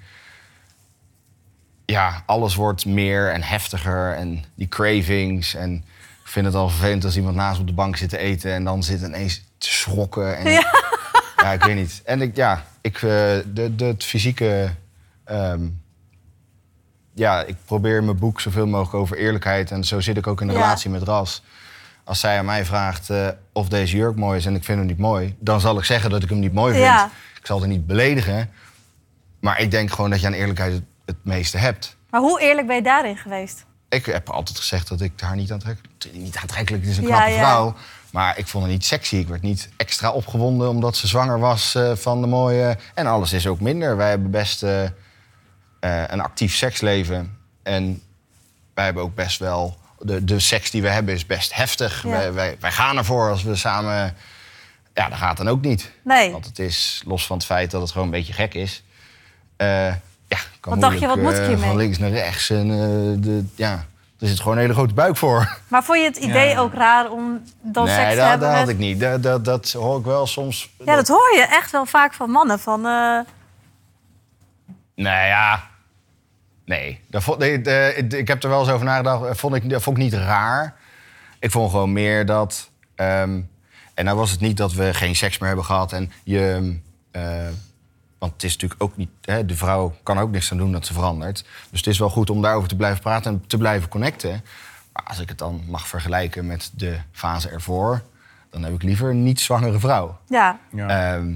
ja, 1.85 2.23
alles 2.25 2.55
wordt 2.55 2.85
meer 2.85 3.31
en 3.31 3.43
heftiger. 3.43 4.13
En 4.15 4.43
die 4.55 4.67
cravings. 4.67 5.55
En 5.55 5.73
ik 6.23 6.29
vind 6.29 6.45
het 6.45 6.55
al 6.55 6.69
vervelend 6.69 7.05
als 7.05 7.15
iemand 7.15 7.35
naast 7.35 7.59
op 7.59 7.67
de 7.67 7.73
bank 7.73 7.95
zit 7.97 8.09
te 8.09 8.17
eten... 8.17 8.53
en 8.53 8.63
dan 8.63 8.83
zit 8.83 9.01
ineens 9.01 9.43
te 9.57 9.67
schrokken. 9.73 10.37
En, 10.37 10.51
Ja. 10.51 10.63
ja, 11.37 11.51
ik 11.51 11.63
weet 11.63 11.75
niet. 11.75 12.01
En 12.05 12.21
ik, 12.21 12.35
ja, 12.35 12.65
ik, 12.81 12.95
eh, 12.95 13.01
de, 13.01 13.73
de, 13.75 13.85
het 13.85 14.03
fysieke... 14.03 14.73
ehm, 15.25 15.61
ja, 17.13 17.43
ik 17.43 17.55
probeer 17.65 17.97
in 17.97 18.05
mijn 18.05 18.17
boek 18.19 18.41
zoveel 18.41 18.67
mogelijk 18.67 18.93
over 18.93 19.17
eerlijkheid. 19.17 19.71
En 19.71 19.83
zo 19.83 19.99
zit 19.99 20.17
ik 20.17 20.27
ook 20.27 20.41
in 20.41 20.47
de 20.47 20.53
Ja. 20.53 20.59
relatie 20.59 20.89
met 20.89 21.03
Ras. 21.03 21.43
Als 22.03 22.19
zij 22.19 22.37
aan 22.37 22.45
mij 22.45 22.65
vraagt 22.65 23.09
eh, 23.09 23.27
of 23.51 23.69
deze 23.69 23.97
jurk 23.97 24.15
mooi 24.15 24.37
is 24.37 24.45
en 24.45 24.55
ik 24.55 24.63
vind 24.63 24.77
hem 24.77 24.87
niet 24.87 24.97
mooi... 24.97 25.35
dan 25.39 25.61
zal 25.61 25.77
ik 25.77 25.83
zeggen 25.83 26.09
dat 26.09 26.23
ik 26.23 26.29
hem 26.29 26.39
niet 26.39 26.53
mooi 26.53 26.73
vind. 26.73 26.85
Ja. 26.85 27.09
Ik 27.39 27.45
zal 27.45 27.61
er 27.61 27.67
niet 27.67 27.87
beledigen. 27.87 28.49
Maar 29.39 29.59
ik 29.59 29.71
denk 29.71 29.91
gewoon 29.91 30.09
dat 30.09 30.21
je 30.21 30.27
aan 30.27 30.33
eerlijkheid 30.33 30.73
het, 30.73 30.83
het 31.05 31.15
meeste 31.21 31.57
hebt. 31.57 31.97
Maar 32.09 32.21
hoe 32.21 32.41
eerlijk 32.41 32.67
ben 32.67 32.75
je 32.75 32.81
daarin 32.81 33.17
geweest? 33.17 33.65
Ik 33.89 34.05
heb 34.05 34.29
altijd 34.29 34.57
gezegd 34.57 34.87
dat 34.87 35.01
ik 35.01 35.11
haar 35.19 35.35
niet 35.35 35.51
aantrekkelijk... 35.51 35.93
Niet 36.13 36.37
aantrekkelijk, 36.37 36.83
het 36.83 36.91
is 36.91 36.97
een 36.97 37.05
knappe 37.05 37.29
ja. 37.29 37.37
vrouw. 37.37 37.75
Maar 38.11 38.37
ik 38.37 38.47
vond 38.47 38.63
haar 38.63 38.73
niet 38.73 38.85
sexy. 38.85 39.15
Ik 39.15 39.27
werd 39.27 39.41
niet 39.41 39.69
extra 39.77 40.11
opgewonden 40.11 40.69
omdat 40.69 40.97
ze 40.97 41.07
zwanger 41.07 41.39
was 41.39 41.75
eh, 41.75 41.95
van 41.95 42.21
de 42.21 42.27
mooie... 42.27 42.77
En 42.93 43.07
alles 43.07 43.33
is 43.33 43.47
ook 43.47 43.59
minder. 43.59 43.97
Wij 43.97 44.09
hebben 44.09 44.31
best 44.31 44.63
eh, 44.63 44.83
een 45.79 46.21
actief 46.21 46.55
seksleven. 46.55 47.37
En 47.63 48.01
wij 48.73 48.85
hebben 48.85 49.03
ook 49.03 49.15
best 49.15 49.39
wel... 49.39 49.77
De, 50.05 50.23
de 50.23 50.39
seks 50.39 50.71
die 50.71 50.81
we 50.81 50.89
hebben 50.89 51.13
is 51.13 51.25
best 51.25 51.53
heftig. 51.53 52.03
Ja. 52.03 52.09
Wij, 52.09 52.33
wij, 52.33 52.57
wij 52.59 52.71
gaan 52.71 52.97
ervoor 52.97 53.29
als 53.29 53.43
we 53.43 53.55
samen... 53.55 54.15
Ja, 54.93 55.09
dat 55.09 55.17
gaat 55.17 55.37
dan 55.37 55.47
ook 55.49 55.61
niet. 55.61 55.91
Nee. 56.03 56.31
Want 56.31 56.45
het 56.45 56.59
is, 56.59 57.03
los 57.05 57.25
van 57.25 57.37
het 57.37 57.45
feit 57.45 57.71
dat 57.71 57.81
het 57.81 57.91
gewoon 57.91 58.07
een 58.07 58.13
beetje 58.13 58.33
gek 58.33 58.53
is... 58.53 58.83
eh, 59.57 59.87
ja, 60.27 60.37
kan 60.59 60.71
Wat 60.71 60.81
dacht 60.81 60.99
je, 60.99 61.07
wat 61.07 61.17
moet 61.17 61.31
ik 61.33 61.39
eh, 61.39 61.47
hiermee? 61.47 61.67
Van 61.67 61.77
links 61.77 61.97
naar 61.97 62.09
rechts. 62.09 62.49
En, 62.49 62.71
eh, 62.71 63.23
de, 63.23 63.45
ja, 63.55 63.85
er 64.19 64.27
zit 64.27 64.39
gewoon 64.39 64.53
een 64.53 64.61
hele 64.61 64.73
grote 64.73 64.93
buik 64.93 65.17
voor. 65.17 65.57
Maar 65.67 65.83
vond 65.83 65.97
je 65.99 66.05
het 66.05 66.17
idee 66.17 66.49
Ja. 66.49 66.59
ook 66.59 66.73
raar 66.73 67.11
om 67.11 67.43
dan 67.61 67.85
nee, 67.85 67.95
seks 67.95 68.09
te 68.09 68.15
dat, 68.15 68.29
hebben? 68.29 68.47
dat 68.49 68.57
had 68.57 68.69
ik 68.69 68.77
niet. 68.77 68.99
Dat, 68.99 69.23
dat, 69.23 69.45
dat 69.45 69.71
hoor 69.71 69.99
ik 69.99 70.05
wel 70.05 70.27
soms. 70.27 70.69
Ja, 70.85 70.95
dat 70.95 71.07
hoor 71.07 71.33
je 71.35 71.45
echt 71.49 71.71
wel 71.71 71.85
vaak 71.85 72.13
van 72.13 72.29
mannen. 72.29 72.59
Van, 72.59 72.81
Nee, 74.95 75.27
ja. 75.27 75.63
Nee. 76.65 76.99
Dat 77.09 77.23
vond, 77.23 77.37
nee, 77.39 77.61
de- 77.61 77.93
ik, 77.95 78.13
ik 78.13 78.27
heb 78.27 78.43
er 78.43 78.49
wel 78.49 78.59
eens 78.59 78.69
over 78.69 78.85
nagedacht. 78.85 79.21
Dat 79.23 79.37
vond 79.37 79.55
ik, 79.55 79.69
dat 79.69 79.81
vond 79.81 79.97
ik 79.97 80.03
niet 80.03 80.13
raar. 80.13 80.75
Ik 81.39 81.51
vond 81.51 81.71
gewoon 81.71 81.93
meer 81.93 82.25
dat... 82.25 82.69
ehm, 82.95 83.41
en 83.93 84.05
nou 84.05 84.17
was 84.17 84.31
het 84.31 84.39
niet 84.39 84.57
dat 84.57 84.73
we 84.73 84.93
geen 84.93 85.15
seks 85.15 85.37
meer 85.37 85.47
hebben 85.47 85.65
gehad. 85.65 85.91
En 85.93 86.11
je... 86.23 86.77
eh, 87.11 87.47
want 88.17 88.33
het 88.33 88.43
is 88.43 88.53
natuurlijk 88.53 88.83
ook 88.83 88.97
niet... 88.97 89.09
Hè, 89.21 89.45
de 89.45 89.55
vrouw 89.55 89.95
kan 90.03 90.19
ook 90.19 90.31
niks 90.31 90.51
aan 90.51 90.57
doen 90.57 90.71
dat 90.71 90.85
ze 90.85 90.93
verandert. 90.93 91.45
Dus 91.69 91.79
het 91.79 91.87
is 91.87 91.99
wel 91.99 92.09
goed 92.09 92.29
om 92.29 92.41
daarover 92.41 92.69
te 92.69 92.75
blijven 92.75 93.01
praten 93.01 93.31
en 93.31 93.47
te 93.47 93.57
blijven 93.57 93.89
connecten. 93.89 94.43
Maar 94.93 95.03
als 95.03 95.19
ik 95.19 95.29
het 95.29 95.37
dan 95.37 95.63
mag 95.67 95.87
vergelijken 95.87 96.47
met 96.47 96.71
de 96.75 96.97
fase 97.11 97.49
ervoor... 97.49 98.01
dan 98.49 98.63
heb 98.63 98.73
ik 98.73 98.83
liever 98.83 99.09
een 99.09 99.23
niet-zwangere 99.23 99.79
vrouw. 99.79 100.17
ja. 100.29 100.59
Ja. 100.71 101.13
Ehm, 101.15 101.35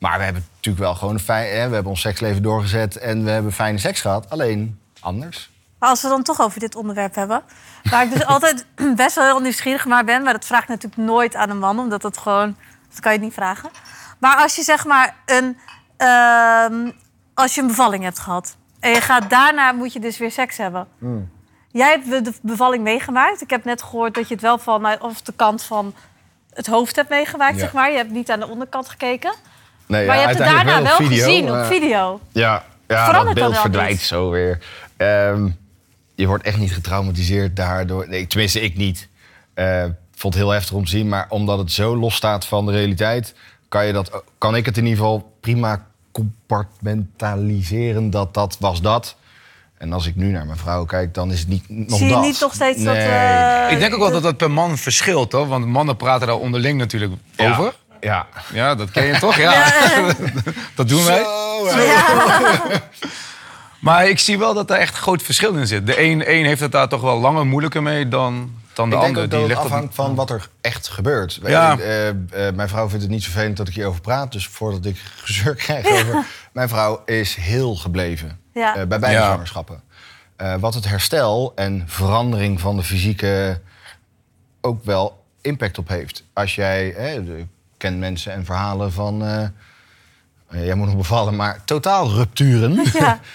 maar 0.00 0.18
we 0.18 0.24
hebben 0.24 0.46
natuurlijk 0.54 0.84
wel 0.84 0.94
gewoon 0.94 1.14
een 1.14 1.20
fijn... 1.20 1.46
Hè, 1.56 1.68
we 1.68 1.74
hebben 1.74 1.92
ons 1.92 2.00
seksleven 2.00 2.42
doorgezet 2.42 2.96
en 2.96 3.24
we 3.24 3.30
hebben 3.30 3.52
fijne 3.52 3.78
seks 3.78 4.00
gehad. 4.00 4.30
Alleen 4.30 4.80
anders. 5.00 5.50
Maar 5.78 5.88
als 5.88 6.02
we 6.02 6.08
dan 6.08 6.22
toch 6.22 6.40
over 6.40 6.60
dit 6.60 6.74
onderwerp 6.74 7.14
hebben. 7.14 7.42
Waar 7.90 8.04
ik 8.04 8.10
dus 8.12 8.24
altijd 8.34 8.66
best 8.96 9.14
wel 9.14 9.24
heel 9.24 9.40
nieuwsgierig 9.40 9.84
naar 9.84 10.04
ben. 10.04 10.22
Maar 10.22 10.32
dat 10.32 10.44
vraag 10.44 10.62
ik 10.62 10.68
natuurlijk 10.68 11.02
nooit 11.02 11.34
aan 11.36 11.50
een 11.50 11.58
man. 11.58 11.78
Omdat 11.78 12.02
dat 12.02 12.18
gewoon... 12.18 12.56
Dat 12.90 13.00
kan 13.00 13.12
je 13.12 13.18
niet 13.18 13.34
vragen. 13.34 13.70
Maar 14.18 14.36
als 14.36 14.56
je 14.56 14.62
zeg 14.62 14.84
maar 14.84 15.14
een... 15.26 15.58
ehm, 15.96 16.90
als 17.34 17.54
je 17.54 17.60
een 17.60 17.66
bevalling 17.66 18.04
hebt 18.04 18.18
gehad. 18.18 18.56
En 18.80 18.90
je 18.90 19.00
gaat 19.00 19.30
daarna 19.30 19.72
moet 19.72 19.92
je 19.92 20.00
dus 20.00 20.18
weer 20.18 20.30
seks 20.30 20.56
hebben. 20.56 20.88
Jij 21.72 21.90
hebt 21.90 22.24
de 22.24 22.32
bevalling 22.42 22.82
meegemaakt. 22.82 23.40
Ik 23.40 23.50
heb 23.50 23.64
net 23.64 23.82
gehoord 23.82 24.14
dat 24.14 24.28
je 24.28 24.34
het 24.34 24.42
wel 24.42 24.58
van... 24.58 25.00
Of 25.00 25.22
de 25.22 25.32
kant 25.36 25.62
van 25.62 25.94
het 26.50 26.66
hoofd 26.66 26.96
hebt 26.96 27.08
meegemaakt, 27.08 27.54
Ja. 27.54 27.60
zeg 27.60 27.72
maar. 27.72 27.90
Je 27.90 27.96
hebt 27.96 28.10
niet 28.10 28.30
aan 28.30 28.40
de 28.40 28.48
onderkant 28.48 28.88
gekeken. 28.88 29.32
Nee, 29.90 30.06
maar 30.06 30.16
je 30.16 30.22
hebt 30.26 30.38
het 30.38 30.46
daarna 30.48 30.82
wel, 30.82 30.96
gezien 30.96 31.50
op 31.50 31.64
video. 31.64 32.20
Ja, 32.32 32.64
ja 32.88 33.04
Verandert 33.04 33.36
dat 33.36 33.48
beeld 33.48 33.58
verdwijnt 33.60 33.90
niet? 33.90 34.00
zo 34.00 34.30
weer. 34.30 34.58
Ehm, 34.96 35.48
je 36.14 36.26
wordt 36.26 36.44
echt 36.44 36.58
niet 36.58 36.72
getraumatiseerd 36.72 37.56
daardoor. 37.56 38.08
Nee, 38.08 38.26
tenminste, 38.26 38.60
ik 38.60 38.76
niet. 38.76 39.08
Eh, 39.54 39.84
Ik 39.84 40.26
vond 40.26 40.34
het 40.34 40.42
heel 40.42 40.52
heftig 40.52 40.72
om 40.76 40.84
te 40.84 40.90
zien. 40.90 41.08
Maar 41.08 41.26
omdat 41.28 41.58
het 41.58 41.72
zo 41.72 41.96
los 41.96 42.14
staat 42.14 42.44
van 42.46 42.66
de 42.66 42.72
realiteit... 42.72 43.34
kan, 43.68 43.86
je 43.86 43.92
dat, 43.92 44.22
kan 44.38 44.56
ik 44.56 44.66
het 44.66 44.76
in 44.76 44.82
ieder 44.84 44.98
geval 44.98 45.36
prima 45.40 45.86
compartmentaliseren... 46.12 48.10
dat 48.10 48.34
dat 48.34 48.56
was 48.60 48.80
dat. 48.80 49.16
En 49.78 49.92
als 49.92 50.06
ik 50.06 50.16
nu 50.16 50.30
naar 50.30 50.46
mijn 50.46 50.58
vrouw 50.58 50.84
kijk, 50.84 51.14
dan 51.14 51.32
is 51.32 51.38
het 51.40 51.48
niet 51.48 51.64
nog 51.68 51.98
Zie 51.98 52.06
je 52.06 52.12
dat. 52.12 52.22
niet 52.22 52.40
nog 52.40 52.54
steeds 52.54 52.82
dat... 52.84 52.94
Eh, 52.96 53.66
ik 53.70 53.78
denk 53.78 53.92
ook 53.94 54.00
wel 54.00 54.10
dat 54.10 54.22
dat 54.22 54.36
per 54.36 54.50
man 54.50 54.78
verschilt, 54.78 55.32
hoor. 55.32 55.46
Want 55.48 55.66
mannen 55.66 55.96
praten 55.96 56.26
daar 56.26 56.36
onderling 56.36 56.78
natuurlijk 56.78 57.12
Ja. 57.36 57.50
over. 57.50 57.74
Ja. 58.00 58.26
Ja, 58.52 58.74
dat 58.74 58.90
ken 58.90 59.06
je 59.06 59.18
toch? 59.18 59.36
Ja, 59.36 59.72
dat 60.74 60.88
doen 60.88 61.04
wij. 61.04 61.22
Zo. 61.70 61.78
Maar 63.80 64.08
ik 64.08 64.18
zie 64.18 64.38
wel 64.38 64.54
dat 64.54 64.70
er 64.70 64.76
echt 64.76 64.96
groot 64.96 65.22
verschil 65.22 65.54
in 65.54 65.66
zit. 65.66 65.86
De 65.86 66.00
een, 66.00 66.30
een 66.30 66.44
heeft 66.44 66.60
het 66.60 66.72
daar 66.72 66.88
toch 66.88 67.00
wel 67.00 67.18
langer 67.20 67.46
moeilijker 67.46 67.82
mee 67.82 68.08
dan, 68.08 68.52
dan 68.72 68.90
de 68.90 68.94
ik 68.96 69.00
denk 69.02 69.16
ander. 69.16 69.22
ook 69.22 69.30
dat 69.30 69.38
het 69.40 69.48
ligt 69.48 69.60
op- 69.60 69.66
afhangt 69.66 69.94
van 69.94 70.14
wat 70.14 70.30
er 70.30 70.48
echt 70.60 70.88
gebeurt. 70.88 71.38
Weet 71.42 71.52
Ja. 71.52 71.72
je, 71.72 71.82
eh, 72.32 72.48
eh, 72.48 72.54
mijn 72.54 72.68
vrouw 72.68 72.88
vindt 72.88 73.02
het 73.02 73.12
niet 73.12 73.24
vervelend 73.24 73.56
dat 73.56 73.68
ik 73.68 73.74
hierover 73.74 74.00
praat. 74.00 74.32
Dus 74.32 74.46
voordat 74.46 74.84
ik 74.84 74.96
gezeur 75.24 75.54
krijg 75.54 75.86
over... 75.86 76.24
Mijn 76.52 76.68
vrouw 76.68 77.02
is 77.04 77.34
heel 77.34 77.74
gebleven 77.76 78.40
Ja. 78.54 78.76
eh, 78.76 78.86
bij 78.86 78.98
beide 78.98 79.18
Ja. 79.18 79.24
zwangerschappen. 79.26 79.82
Eh, 80.36 80.54
wat 80.54 80.74
het 80.74 80.88
herstel 80.88 81.52
en 81.54 81.82
verandering 81.86 82.60
van 82.60 82.76
de 82.76 82.82
fysieke 82.82 83.60
ook 84.60 84.84
wel 84.84 85.24
impact 85.40 85.78
op 85.78 85.88
heeft. 85.88 86.24
Als 86.32 86.54
jij... 86.54 86.94
hè, 86.96 87.20
ik 87.20 87.46
ken 87.80 87.98
mensen 87.98 88.32
en 88.32 88.44
verhalen 88.44 88.92
van... 88.92 89.22
eh, 89.24 89.42
eh, 89.42 90.64
jij 90.66 90.74
moet 90.74 90.86
nog 90.86 90.96
bevallen, 90.96 91.36
maar 91.36 91.60
totaal 91.64 92.10
rupturen. 92.10 92.80
Ja. 92.92 93.20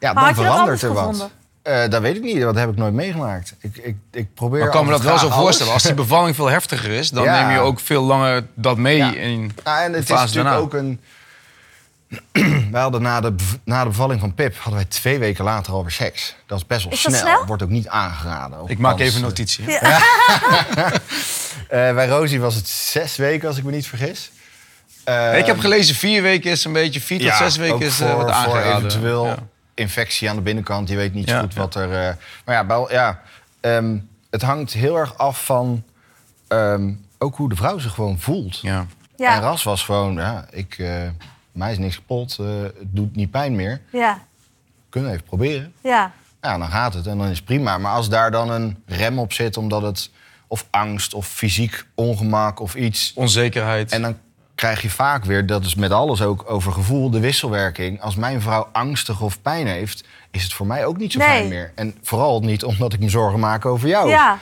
Ja, 0.00 0.12
Maar 0.12 0.34
dan 0.34 0.34
had 0.34 0.36
je 0.36 0.42
dat 0.42 0.52
verandert 0.52 0.82
er 0.82 0.92
wat. 0.92 1.30
Eh, 1.62 1.88
dat 1.90 2.02
weet 2.02 2.16
ik 2.16 2.22
niet, 2.22 2.40
dat 2.40 2.54
heb 2.54 2.70
ik 2.70 2.76
nooit 2.76 2.92
meegemaakt. 2.94 3.54
Ik, 3.60 3.76
ik, 3.76 3.96
ik 4.12 4.34
probeer 4.34 4.58
Maar 4.58 4.68
ik 4.68 4.74
kan 4.74 4.84
me 4.84 4.90
dat 4.90 5.00
wel 5.02 5.18
zo 5.18 5.30
voorstellen. 5.30 5.72
Als 5.72 5.82
die 5.82 5.94
bevalling 5.94 6.36
veel 6.36 6.46
heftiger 6.46 6.90
is, 6.90 7.10
dan 7.10 7.24
Ja. 7.24 7.40
neem 7.46 7.50
je 7.56 7.58
ook 7.60 7.80
veel 7.80 8.02
langer 8.02 8.46
dat 8.54 8.76
mee 8.76 8.96
Ja. 8.96 9.14
in 9.14 9.52
Nou, 9.64 9.82
en 9.84 9.90
de 9.92 9.98
het 9.98 10.04
is 10.04 10.14
natuurlijk 10.14 10.34
daarna. 10.34 10.56
ook 10.56 10.74
een... 10.74 11.00
wij 12.72 12.80
hadden 12.80 13.02
na 13.02 13.20
de, 13.20 13.34
na 13.64 13.82
de 13.82 13.88
bevalling 13.88 14.20
van 14.20 14.34
Pip 14.34 14.56
hadden 14.56 14.74
wij 14.74 14.84
twee 14.84 15.18
weken 15.18 15.44
later 15.44 15.72
alweer 15.72 15.90
seks. 15.90 16.34
Dat 16.46 16.58
is 16.58 16.66
best 16.66 16.84
wel 16.84 16.92
Is 16.92 17.00
snel. 17.00 17.14
snel? 17.18 17.44
Wordt 17.46 17.62
ook 17.62 17.68
niet 17.68 17.88
aangeraden. 17.88 18.58
Ik 18.66 18.78
maak 18.78 18.98
even 18.98 19.20
notitie. 19.20 19.70
Ja. 19.70 19.80
eh, 21.68 21.94
bij 21.94 22.06
Rosie 22.08 22.40
was 22.40 22.54
het 22.54 22.68
zes 22.68 23.16
weken, 23.16 23.48
als 23.48 23.56
ik 23.56 23.64
me 23.64 23.70
niet 23.70 23.86
vergis. 23.86 24.30
Eh, 25.04 25.38
ik 25.38 25.46
heb 25.46 25.58
gelezen, 25.58 25.94
vier 25.94 26.22
weken 26.22 26.50
is 26.50 26.64
een 26.64 26.72
beetje, 26.72 27.00
vier 27.00 27.20
tot 27.20 27.34
zes 27.36 27.56
weken 27.56 27.74
ook 27.74 27.80
is 27.80 27.94
voor, 27.94 28.06
eh, 28.06 28.14
wat 28.16 28.24
voor 28.24 28.32
aangeraden. 28.34 28.76
eventueel 28.86 29.26
Ja. 29.26 29.36
infectie 29.74 30.28
aan 30.30 30.36
de 30.36 30.42
binnenkant. 30.42 30.88
Je 30.88 30.96
weet 30.96 31.14
niet 31.14 31.28
Ja, 31.28 31.40
goed 31.40 31.52
ja. 31.52 31.58
wat 31.60 31.74
er... 31.74 31.92
eh, 32.08 32.14
maar 32.44 32.54
ja, 32.54 32.66
wel, 32.66 32.92
ja 32.92 33.20
ehm, 33.60 33.96
het 34.30 34.42
hangt 34.42 34.72
heel 34.72 34.96
erg 34.96 35.18
af 35.18 35.44
van 35.44 35.82
ehm, 36.48 36.92
ook 37.18 37.36
hoe 37.36 37.48
de 37.48 37.56
vrouw 37.56 37.78
zich 37.78 37.94
gewoon 37.94 38.18
voelt. 38.18 38.58
Ja. 38.60 38.86
Ja. 39.16 39.34
En 39.34 39.40
Ras 39.40 39.62
was 39.62 39.82
gewoon, 39.84 40.14
ja, 40.14 40.46
ik, 40.50 40.74
eh, 40.78 41.02
mij 41.58 41.72
is 41.72 41.78
niks 41.78 41.94
kapot, 41.96 42.36
eh, 42.40 42.46
het 42.62 42.74
doet 42.94 43.16
niet 43.16 43.30
pijn 43.30 43.56
meer. 43.56 43.80
Ja. 43.92 44.18
Kunnen 44.88 45.10
we 45.10 45.16
even 45.16 45.28
proberen. 45.28 45.72
Ja. 45.80 46.12
Ja, 46.42 46.58
dan 46.58 46.68
gaat 46.68 46.94
het 46.94 47.06
en 47.06 47.18
dan 47.18 47.28
is 47.28 47.36
het 47.36 47.44
prima. 47.44 47.78
Maar 47.78 47.92
als 47.92 48.08
daar 48.08 48.30
dan 48.30 48.50
een 48.50 48.82
rem 48.86 49.18
op 49.18 49.32
zit, 49.32 49.56
omdat 49.56 49.82
het 49.82 50.10
of 50.46 50.66
angst 50.70 51.14
of 51.14 51.26
fysiek 51.26 51.84
ongemak 51.94 52.60
of 52.60 52.74
iets. 52.74 53.12
Onzekerheid. 53.14 53.92
En 53.92 54.02
dan 54.02 54.16
krijg 54.54 54.82
je 54.82 54.90
vaak 54.90 55.24
weer, 55.24 55.46
dat 55.46 55.64
is 55.64 55.74
met 55.74 55.90
alles 55.92 56.22
ook 56.22 56.50
over 56.50 56.72
gevoel, 56.72 57.10
de 57.10 57.20
wisselwerking. 57.20 58.00
Als 58.00 58.16
mijn 58.16 58.40
vrouw 58.40 58.68
angstig 58.72 59.20
of 59.20 59.42
pijn 59.42 59.66
heeft, 59.66 60.04
is 60.30 60.42
het 60.42 60.52
voor 60.52 60.66
mij 60.66 60.84
ook 60.86 60.96
niet 60.96 61.12
zo 61.12 61.18
Nee. 61.18 61.28
fijn 61.28 61.48
meer. 61.48 61.72
En 61.74 61.94
vooral 62.02 62.40
niet 62.40 62.64
omdat 62.64 62.92
ik 62.92 63.00
me 63.00 63.08
zorgen 63.08 63.40
maak 63.40 63.64
over 63.66 63.88
jou. 63.88 64.08
Ja. 64.08 64.38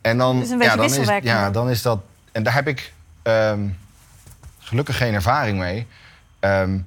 En 0.00 0.18
dan, 0.18 0.38
Dus 0.40 0.50
een 0.50 0.58
beetje 0.58 0.70
ja, 0.70 0.76
dan 0.76 0.84
is, 0.86 0.90
wisselwerking 0.96 1.32
ja, 1.32 1.42
dan. 1.42 1.52
dan 1.52 1.70
is 1.70 1.82
dat. 1.82 2.00
En 2.32 2.42
daar 2.42 2.54
heb 2.54 2.68
ik 2.68 2.92
ehm, 3.22 3.60
gelukkig 4.58 4.96
geen 4.96 5.14
ervaring 5.14 5.58
mee. 5.58 5.86
Ehm, 6.46 6.78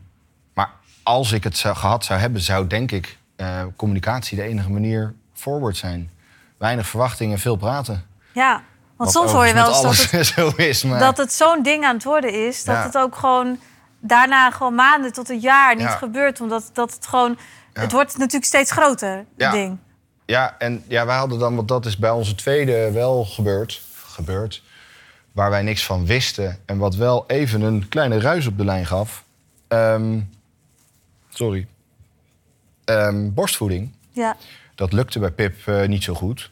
maar 0.53 0.69
als 1.03 1.31
ik 1.31 1.43
het 1.43 1.57
zou, 1.57 1.75
gehad 1.75 2.05
zou 2.05 2.19
hebben, 2.19 2.41
zou 2.41 2.67
denk 2.67 2.91
ik 2.91 3.17
eh, 3.35 3.61
communicatie 3.75 4.37
de 4.37 4.43
enige 4.43 4.69
manier 4.69 5.13
forward 5.33 5.77
zijn. 5.77 6.09
Weinig 6.57 6.87
verwachtingen, 6.87 7.39
veel 7.39 7.55
praten. 7.55 8.05
Ja. 8.33 8.61
Want 8.97 9.11
soms 9.11 9.31
hoor 9.31 9.45
je 9.45 9.53
wel 9.53 9.67
eens 9.67 9.81
dat 9.81 10.11
het, 10.11 10.25
zo 10.35 10.51
is. 10.55 10.83
Maar 10.83 10.99
dat 10.99 11.17
het 11.17 11.33
zo'n 11.33 11.63
ding 11.63 11.85
aan 11.85 11.93
het 11.95 12.03
worden 12.03 12.47
is... 12.47 12.63
dat 12.63 12.75
Ja. 12.75 12.83
het 12.83 12.97
ook 12.97 13.15
gewoon 13.15 13.59
daarna 13.99 14.51
gewoon 14.51 14.75
maanden 14.75 15.13
tot 15.13 15.29
een 15.29 15.39
jaar 15.39 15.75
niet 15.75 15.83
Ja. 15.83 15.89
gebeurt. 15.95 16.41
Omdat 16.41 16.69
dat 16.73 16.93
het 16.93 17.07
gewoon... 17.07 17.37
Ja. 17.73 17.81
Het 17.81 17.91
wordt 17.91 18.17
natuurlijk 18.17 18.45
steeds 18.45 18.71
groter, 18.71 19.15
het 19.17 19.25
Ja. 19.37 19.51
ding. 19.51 19.77
Ja, 20.25 20.55
en 20.57 20.83
ja, 20.87 21.05
wij 21.05 21.17
hadden 21.17 21.39
dan, 21.39 21.55
want 21.55 21.67
dat 21.67 21.85
is 21.85 21.97
bij 21.97 22.09
onze 22.09 22.35
tweede 22.35 22.91
wel 22.91 23.25
gebeurd, 23.25 23.81
gebeurd, 24.07 24.63
waar 25.31 25.49
wij 25.49 25.61
niks 25.61 25.85
van 25.85 26.05
wisten 26.05 26.57
en 26.65 26.77
wat 26.77 26.95
wel 26.95 27.23
even 27.27 27.61
een 27.61 27.89
kleine 27.89 28.19
ruis 28.19 28.47
op 28.47 28.57
de 28.57 28.65
lijn 28.65 28.85
gaf. 28.85 29.23
Ehm, 29.69 30.19
sorry. 31.29 31.67
Ehm, 32.85 33.29
borstvoeding. 33.33 33.91
Ja. 34.11 34.35
Dat 34.75 34.93
lukte 34.93 35.19
bij 35.19 35.31
Pip 35.31 35.67
eh, 35.67 35.87
niet 35.87 36.03
zo 36.03 36.13
goed. 36.13 36.51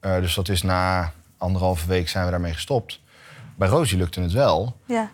Eh, 0.00 0.14
dus 0.20 0.34
dat 0.34 0.48
is 0.48 0.62
na 0.62 1.12
anderhalve 1.38 1.86
week 1.86 2.08
zijn 2.08 2.24
we 2.24 2.30
daarmee 2.30 2.52
gestopt. 2.52 3.00
Bij 3.56 3.68
Rosie 3.68 3.98
lukte 3.98 4.20
het 4.20 4.32
wel. 4.32 4.76
Ja. 4.84 5.10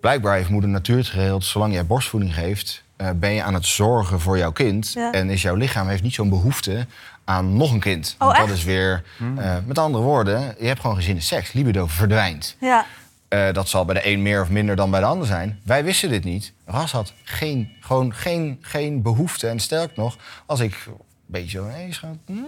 Blijkbaar 0.00 0.36
heeft 0.36 0.48
moeder 0.48 0.70
natuur 0.70 0.96
het 0.96 1.06
geregeld, 1.06 1.44
zolang 1.44 1.72
jij 1.72 1.86
borstvoeding 1.86 2.34
geeft, 2.34 2.82
eh, 2.96 3.10
ben 3.16 3.30
je 3.32 3.42
aan 3.42 3.54
het 3.54 3.66
zorgen 3.66 4.20
voor 4.20 4.38
jouw 4.38 4.52
kind. 4.52 4.92
Ja. 4.92 5.12
En 5.12 5.30
is 5.30 5.42
jouw 5.42 5.54
lichaam 5.54 5.88
heeft 5.88 6.02
niet 6.02 6.14
zo'n 6.14 6.28
behoefte 6.28 6.86
aan 7.24 7.56
nog 7.56 7.72
een 7.72 7.80
kind. 7.80 8.14
Oh, 8.18 8.26
Want 8.26 8.38
dat 8.38 8.46
echt? 8.46 8.56
is 8.56 8.64
weer, 8.64 9.04
eh, 9.36 9.56
met 9.66 9.78
andere 9.78 10.04
woorden, 10.04 10.54
je 10.58 10.66
hebt 10.66 10.80
gewoon 10.80 10.96
geen 10.96 11.04
zin 11.04 11.14
in 11.14 11.22
seks. 11.22 11.52
Libido 11.52 11.86
verdwijnt. 11.86 12.56
Ja. 12.60 12.86
Eh, 13.34 13.52
dat 13.52 13.68
zal 13.68 13.84
bij 13.84 13.94
de 13.94 14.06
een 14.08 14.22
meer 14.22 14.40
of 14.42 14.48
minder 14.48 14.76
dan 14.76 14.90
bij 14.90 15.00
de 15.00 15.06
ander 15.06 15.26
zijn. 15.26 15.60
Wij 15.64 15.84
wisten 15.84 16.08
dit 16.08 16.24
niet. 16.24 16.52
Ras 16.66 16.92
had 16.92 17.12
geen, 17.24 17.72
gewoon 17.80 18.14
geen, 18.14 18.58
geen 18.60 19.02
behoefte. 19.02 19.48
En 19.48 19.60
sterk 19.60 19.96
nog, 19.96 20.16
als 20.46 20.60
ik 20.60 20.74
een 20.86 20.94
beetje 21.26 21.50
zo... 21.58 21.66
Hey, 21.68 21.86
schat, 21.90 22.10
mm, 22.26 22.44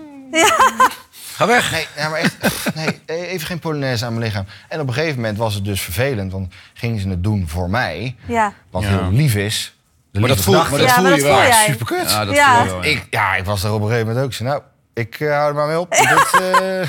Ga 1.35 1.47
weg. 1.47 1.71
Nee, 1.73 1.87
ja, 1.97 2.09
maar 2.09 2.19
echt, 2.19 2.37
nee, 2.75 3.01
even 3.07 3.47
geen 3.47 3.59
polonaise 3.59 4.05
aan 4.05 4.13
mijn 4.15 4.25
lichaam. 4.25 4.45
En 4.69 4.81
op 4.81 4.89
een 4.89 4.95
gegeven 4.95 5.17
moment 5.17 5.39
was 5.39 5.55
het 5.55 5.65
dus 5.65 5.81
vervelend, 5.81 6.33
want 6.33 6.55
gingen 6.75 7.01
ze 7.01 7.09
het 7.09 7.23
doen 7.25 7.49
voor 7.49 7.71
mij, 7.71 8.17
Ja. 8.27 8.53
wat 8.71 8.83
Ja. 8.83 8.89
heel 8.89 9.11
lief 9.13 9.35
is. 9.35 9.77
De 10.11 10.21
Maar 10.21 10.29
dat 10.29 10.41
voel- 10.41 10.55
maar 10.55 10.71
dat 10.71 10.81
Ja, 10.81 10.95
voel 10.95 11.03
maar 11.03 11.13
je 11.15 11.19
dat 11.23 11.27
wel. 11.27 11.37
voel 11.39 11.47
jij. 11.49 11.65
Super 11.67 11.87
kut. 11.87 12.11
Ja, 12.11 12.25
dat 12.25 12.35
Ja. 12.35 12.55
voel 12.57 12.65
je 12.65 12.71
wel. 12.71 12.83
ja. 12.85 12.91
Ik, 12.91 13.07
ja, 13.11 13.35
ik 13.37 13.45
was 13.45 13.65
er 13.65 13.73
op 13.73 13.81
een 13.81 13.87
gegeven 13.89 14.07
moment 14.07 14.25
ook 14.25 14.33
zo. 14.33 14.45
Nou, 14.45 14.63
ik 14.95 15.21
eh, 15.21 15.31
hou 15.31 15.49
er 15.49 15.55
maar 15.55 15.67
mee 15.67 15.81
op. 15.81 15.91
Dit, 15.91 16.41
eh, 16.41 16.83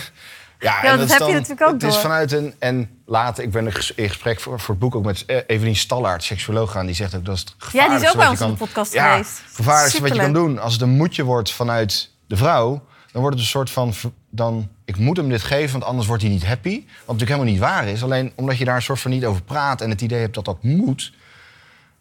ja, 0.59 0.83
en 0.83 0.97
dat 0.97 1.09
heb 1.09 1.19
je 1.19 1.25
dan- 1.25 1.33
natuurlijk 1.33 1.61
ook 1.61 1.73
Het 1.73 1.83
is 1.83 1.97
vanuit 1.97 2.31
een... 2.31 2.53
En 2.59 2.89
later, 3.07 3.43
ik 3.43 3.51
ben 3.51 3.65
in 3.65 3.71
gesprek 4.09 4.39
voor, 4.39 4.59
voor 4.59 4.69
het 4.69 4.79
boek 4.79 4.95
ook 4.95 5.05
met 5.05 5.25
eh, 5.25 5.37
Evelien 5.47 5.75
Stallaert, 5.75 6.23
seksuoloog, 6.23 6.71
gaan. 6.71 6.85
Die 6.85 6.95
zegt 6.95 7.15
ook 7.15 7.25
dat 7.25 7.35
is 7.35 7.41
het 7.41 7.53
Ja, 7.71 7.87
die 7.87 7.95
is 7.95 8.01
gevaarlijkste 8.01 8.07
ook 8.07 8.15
bij 8.15 8.23
wat 8.23 8.31
ons 8.31 8.41
in 8.41 8.51
de 8.51 8.65
podcast 8.65 8.93
ja, 8.93 9.11
geweest. 9.11 9.41
het 9.45 9.55
gevaarlijkste 9.55 10.01
wat 10.01 10.13
je 10.13 10.19
kan 10.19 10.33
doen. 10.33 10.59
Als 10.59 10.73
het 10.73 10.81
een 10.81 10.89
moedje 10.89 11.23
wordt 11.23 11.51
vanuit 11.51 12.11
de 12.27 12.37
vrouw, 12.37 12.69
dan 13.11 13.21
wordt 13.21 13.35
het 13.35 13.45
een 13.45 13.51
soort 13.51 13.69
van... 13.69 13.93
Dan, 14.29 14.69
ik 14.85 14.97
moet 14.97 15.17
hem 15.17 15.29
dit 15.29 15.43
geven, 15.43 15.71
want 15.71 15.83
anders 15.83 16.07
wordt 16.07 16.23
hij 16.23 16.31
niet 16.31 16.45
happy. 16.45 16.83
Wat 16.85 16.95
natuurlijk 16.95 17.29
helemaal 17.29 17.51
niet 17.51 17.59
waar 17.59 17.87
is. 17.87 18.03
Alleen 18.03 18.31
omdat 18.35 18.57
je 18.57 18.65
daar 18.65 18.75
een 18.75 18.81
soort 18.81 18.99
van 18.99 19.11
niet 19.11 19.25
over 19.25 19.41
praat 19.41 19.81
en 19.81 19.89
het 19.89 20.01
idee 20.01 20.19
hebt 20.19 20.35
dat 20.35 20.45
dat 20.45 20.63
moet... 20.63 21.13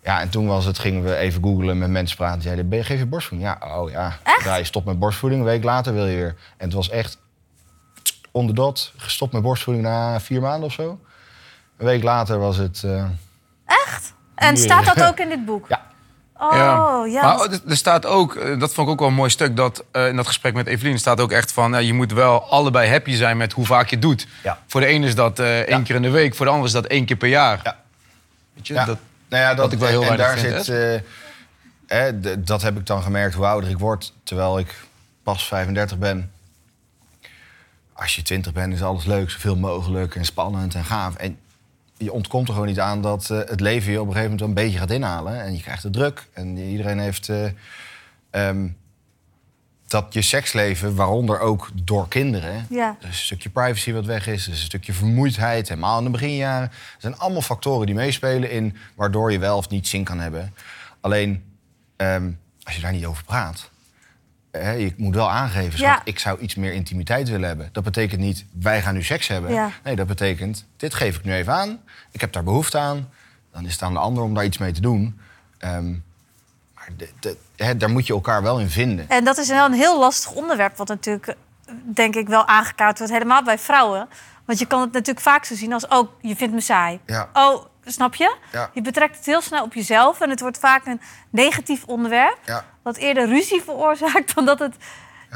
Ja, 0.03 0.21
en 0.21 0.29
toen 0.29 0.47
was 0.47 0.65
het, 0.65 0.79
gingen 0.79 1.05
we 1.05 1.17
even 1.17 1.43
googlen 1.43 1.79
met 1.79 1.91
mensen 1.91 2.17
praten. 2.17 2.41
Die 2.41 2.49
zeiden, 2.49 2.85
geef 2.85 2.99
je 2.99 3.07
borstvoeding? 3.07 3.51
Ja, 3.51 3.77
oh 3.77 3.91
ja. 3.91 4.19
Echt? 4.23 4.45
Ja, 4.45 4.57
je 4.57 4.65
stopt 4.65 4.87
met 4.87 4.99
borstvoeding, 4.99 5.41
een 5.41 5.49
week 5.49 5.65
later 5.65 5.95
wil 5.95 6.07
je 6.07 6.17
weer. 6.17 6.37
En 6.57 6.65
het 6.67 6.73
was 6.73 6.91
echt 6.91 7.19
onder 8.37 8.55
dat, 8.55 8.93
gestopt 8.97 9.33
met 9.33 9.43
borstvoeding 9.43 9.87
na 9.87 10.21
vier 10.21 10.41
maanden 10.41 10.65
of 10.67 10.73
zo. 10.73 11.01
Een 11.79 11.87
week 11.87 12.03
later 12.03 12.39
was 12.39 12.57
het... 12.57 12.83
eh, 12.85 13.05
Echt? 13.67 14.13
En 14.35 14.55
Hier. 14.55 14.65
staat 14.65 14.85
dat 14.95 15.03
ook 15.09 15.19
in 15.19 15.29
dit 15.29 15.45
boek? 15.45 15.69
ja, 15.75 15.85
Oh, 16.39 17.09
ja. 17.09 17.23
Maar 17.23 17.51
er- 17.51 17.61
er 17.69 17.77
staat 17.77 18.07
ook, 18.07 18.35
eh, 18.35 18.59
dat 18.61 18.75
vond 18.75 18.87
ik 18.87 18.93
ook 18.93 18.99
wel 18.99 19.09
een 19.09 19.15
mooi 19.15 19.31
stuk, 19.31 19.57
dat 19.57 19.85
eh, 19.93 20.09
in 20.09 20.17
dat 20.17 20.27
gesprek 20.27 20.55
met 20.55 20.67
Evelien 20.67 20.99
staat 20.99 21.21
ook 21.21 21.33
echt 21.33 21.53
van, 21.53 21.85
je 21.87 21.93
moet 21.93 22.13
wel 22.13 22.51
allebei 22.51 22.91
happy 22.91 23.15
zijn 23.15 23.37
met 23.37 23.53
hoe 23.53 23.67
vaak 23.67 23.89
je 23.89 23.97
het 23.97 24.03
doet. 24.05 24.27
Ja. 24.43 24.59
Voor 24.67 24.81
de 24.81 24.87
ene 24.87 25.07
is 25.07 25.15
dat 25.15 25.39
eh, 25.39 25.59
één 25.61 25.79
Ja. 25.79 25.85
keer 25.85 25.95
in 25.95 26.03
de 26.03 26.11
week, 26.11 26.35
voor 26.35 26.47
de 26.47 26.53
ander 26.53 26.67
is 26.67 26.73
dat 26.73 26.85
één 26.87 27.05
keer 27.05 27.17
per 27.17 27.29
jaar. 27.29 27.61
Ja. 27.65 27.77
Weet 28.55 28.67
je, 28.67 28.75
ja. 28.75 28.85
dat, 28.85 28.99
nou 29.29 29.43
ja, 29.43 29.49
dat, 29.49 29.59
wat 29.65 29.73
ik 29.73 29.79
wel 29.79 29.89
heel 29.89 30.03
en, 30.05 30.11
en 30.11 30.17
daar 30.17 30.39
vind, 30.39 30.65
zit... 30.65 30.77
eh, 30.77 31.01
hè, 31.99 32.21
dat 32.43 32.63
heb 32.63 32.77
ik 32.79 32.87
dan 32.87 33.03
gemerkt 33.03 33.35
hoe 33.35 33.47
ouder 33.47 33.71
ik 33.71 33.79
word. 33.79 34.13
Terwijl 34.23 34.59
ik 34.59 34.75
pas 35.23 35.45
35 35.47 35.99
ben. 35.99 36.31
Als 37.97 38.17
je 38.17 38.23
20 38.23 38.53
bent 38.53 38.73
is 38.73 38.83
alles 38.83 39.05
leuk, 39.05 39.31
zoveel 39.31 39.57
mogelijk 39.57 40.15
en 40.15 40.25
spannend 40.25 40.75
en 40.75 40.85
gaaf. 40.85 41.15
En 41.15 41.39
je 41.97 42.13
ontkomt 42.13 42.49
er 42.49 42.53
gewoon 42.53 42.69
niet 42.69 42.81
aan 42.81 43.03
dat 43.03 43.31
eh, 43.31 43.39
het 43.39 43.61
leven 43.61 43.93
je 43.93 44.01
op 44.01 44.07
een 44.07 44.13
gegeven 44.13 44.31
moment 44.31 44.41
wel 44.41 44.49
een 44.49 44.65
beetje 44.65 44.79
gaat 44.79 44.97
inhalen. 44.97 45.43
En 45.43 45.57
je 45.57 45.63
krijgt 45.63 45.83
het 45.83 45.93
druk. 45.93 46.27
En 46.33 46.57
iedereen 46.57 46.99
heeft... 46.99 47.29
eh, 47.29 47.51
ehm, 48.31 48.69
dat 49.87 50.15
je 50.15 50.23
seksleven, 50.23 50.95
waaronder 50.95 51.41
ook 51.41 51.71
door 51.75 52.09
kinderen... 52.09 52.67
Ja. 52.71 52.97
Er 53.01 53.09
is 53.09 53.19
een 53.19 53.25
stukje 53.25 53.49
privacy 53.49 53.93
wat 53.93 54.05
weg 54.05 54.27
is. 54.27 54.47
Er 54.47 54.53
is 54.53 54.59
een 54.59 54.65
stukje 54.65 54.93
vermoeidheid, 54.93 55.69
helemaal 55.69 55.99
in 55.99 56.05
de 56.05 56.11
beginjaren. 56.11 56.69
Er 56.69 56.97
zijn 56.99 57.19
allemaal 57.19 57.43
factoren 57.43 57.87
die 57.87 57.95
meespelen 57.95 58.51
in... 58.51 58.77
waardoor 58.95 59.33
je 59.33 59.39
wel 59.39 59.57
of 59.57 59.69
niet 59.69 59.89
zin 59.89 60.05
kan 60.05 60.19
hebben. 60.19 60.55
Alleen, 61.01 61.45
ehm, 61.97 62.31
als 62.63 62.75
je 62.75 62.81
daar 62.81 62.93
niet 62.93 63.07
over 63.07 63.25
praat... 63.25 63.71
Hè, 64.63 64.71
je 64.73 64.95
moet 64.97 65.15
wel 65.15 65.31
aangeven, 65.31 65.79
schat, 65.79 65.81
Ja. 65.97 66.01
ik 66.05 66.19
zou 66.19 66.39
iets 66.41 66.55
meer 66.55 66.73
intimiteit 66.73 67.29
willen 67.29 67.49
hebben. 67.49 67.69
Dat 67.73 67.85
betekent 67.85 68.21
niet, 68.21 68.45
wij 68.61 68.83
gaan 68.83 68.95
nu 68.95 69.03
seks 69.03 69.29
hebben. 69.29 69.53
Ja. 69.53 69.71
Nee, 69.85 69.97
dat 69.97 70.07
betekent, 70.07 70.65
dit 70.77 70.95
geef 70.95 71.17
ik 71.17 71.25
nu 71.25 71.33
even 71.33 71.53
aan. 71.53 71.81
Ik 72.11 72.21
heb 72.21 72.33
daar 72.33 72.45
behoefte 72.45 72.79
aan. 72.79 73.09
Dan 73.53 73.65
is 73.67 73.73
het 73.73 73.83
aan 73.83 73.93
de 73.93 73.99
ander 73.99 74.23
om 74.23 74.35
daar 74.35 74.45
iets 74.45 74.59
mee 74.59 74.73
te 74.73 74.81
doen. 74.81 75.21
Ehm, 75.59 75.91
maar 76.75 76.89
de, 76.97 77.09
de- 77.21 77.37
hè, 77.57 77.77
daar 77.77 77.91
moet 77.91 78.07
je 78.07 78.13
elkaar 78.13 78.43
wel 78.43 78.59
in 78.61 78.69
vinden. 78.71 79.09
En 79.09 79.25
dat 79.25 79.39
is 79.39 79.49
wel 79.49 79.65
een 79.67 79.73
heel 79.73 79.99
lastig 79.99 80.33
onderwerp, 80.33 80.77
wat 80.77 80.89
natuurlijk, 80.89 81.35
denk 81.85 82.15
ik, 82.17 82.29
wel 82.29 82.47
aangekaart 82.47 82.99
wordt. 82.99 83.13
Helemaal 83.13 83.43
bij 83.43 83.59
vrouwen. 83.59 84.09
Want 84.45 84.59
je 84.59 84.67
kan 84.67 84.81
het 84.81 84.93
natuurlijk 84.93 85.21
vaak 85.27 85.45
zo 85.45 85.55
zien 85.55 85.73
als, 85.73 85.87
oh, 85.89 86.09
je 86.21 86.37
vindt 86.37 86.55
me 86.55 86.61
saai. 86.61 87.01
Ja. 87.07 87.29
Oh, 87.33 87.65
snap 87.85 88.15
je? 88.15 88.37
Ja. 88.53 88.71
Je 88.75 88.83
betrekt 88.83 89.17
het 89.17 89.27
heel 89.27 89.41
snel 89.43 89.65
op 89.65 89.75
jezelf 89.75 90.21
en 90.21 90.31
het 90.31 90.41
wordt 90.41 90.59
vaak 90.59 90.87
een 90.87 91.01
negatief 91.31 91.85
onderwerp. 91.85 92.39
Ja. 92.45 92.65
Wat 92.87 92.97
eerder 92.97 93.29
ruzie 93.29 93.63
veroorzaakt 93.63 94.35
dan 94.35 94.45
dat 94.45 94.59
het... 94.59 94.77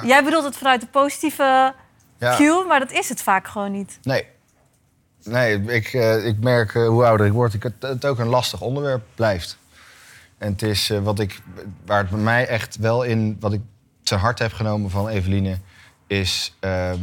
Jij 0.03 0.25
bedoelt 0.25 0.45
het 0.45 0.57
vanuit 0.57 0.81
de 0.81 0.87
positieve 0.87 1.75
Ja. 2.19 2.37
cue, 2.37 2.65
maar 2.67 2.79
dat 2.79 2.93
is 2.93 3.09
het 3.09 3.23
vaak 3.23 3.49
gewoon 3.49 3.73
niet. 3.73 3.99
Nee. 4.03 4.27
Nee, 5.23 5.63
ik, 5.63 5.93
eh, 5.93 6.27
ik 6.27 6.41
merk 6.41 6.75
eh, 6.75 6.89
hoe 6.89 7.05
ouder 7.05 7.27
ik 7.27 7.33
word, 7.33 7.55
ik, 7.55 7.63
het, 7.63 7.75
het 7.81 8.05
ook 8.05 8.19
een 8.19 8.27
lastig 8.27 8.61
onderwerp 8.61 9.03
blijft. 9.15 9.59
En 10.39 10.53
het 10.53 10.63
is 10.63 10.91
eh, 10.91 10.99
wat 10.99 11.19
ik, 11.19 11.41
waar 11.87 11.99
het 11.99 12.11
bij 12.11 12.19
mij 12.19 12.47
echt 12.47 12.77
wel 12.77 13.03
in, 13.03 13.37
wat 13.41 13.53
ik 13.53 13.61
ten 14.03 14.19
harte 14.19 14.43
heb 14.43 14.53
genomen 14.53 14.91
van 14.91 15.09
Eveline, 15.09 15.59
is 16.07 16.57
ehm, 16.61 17.01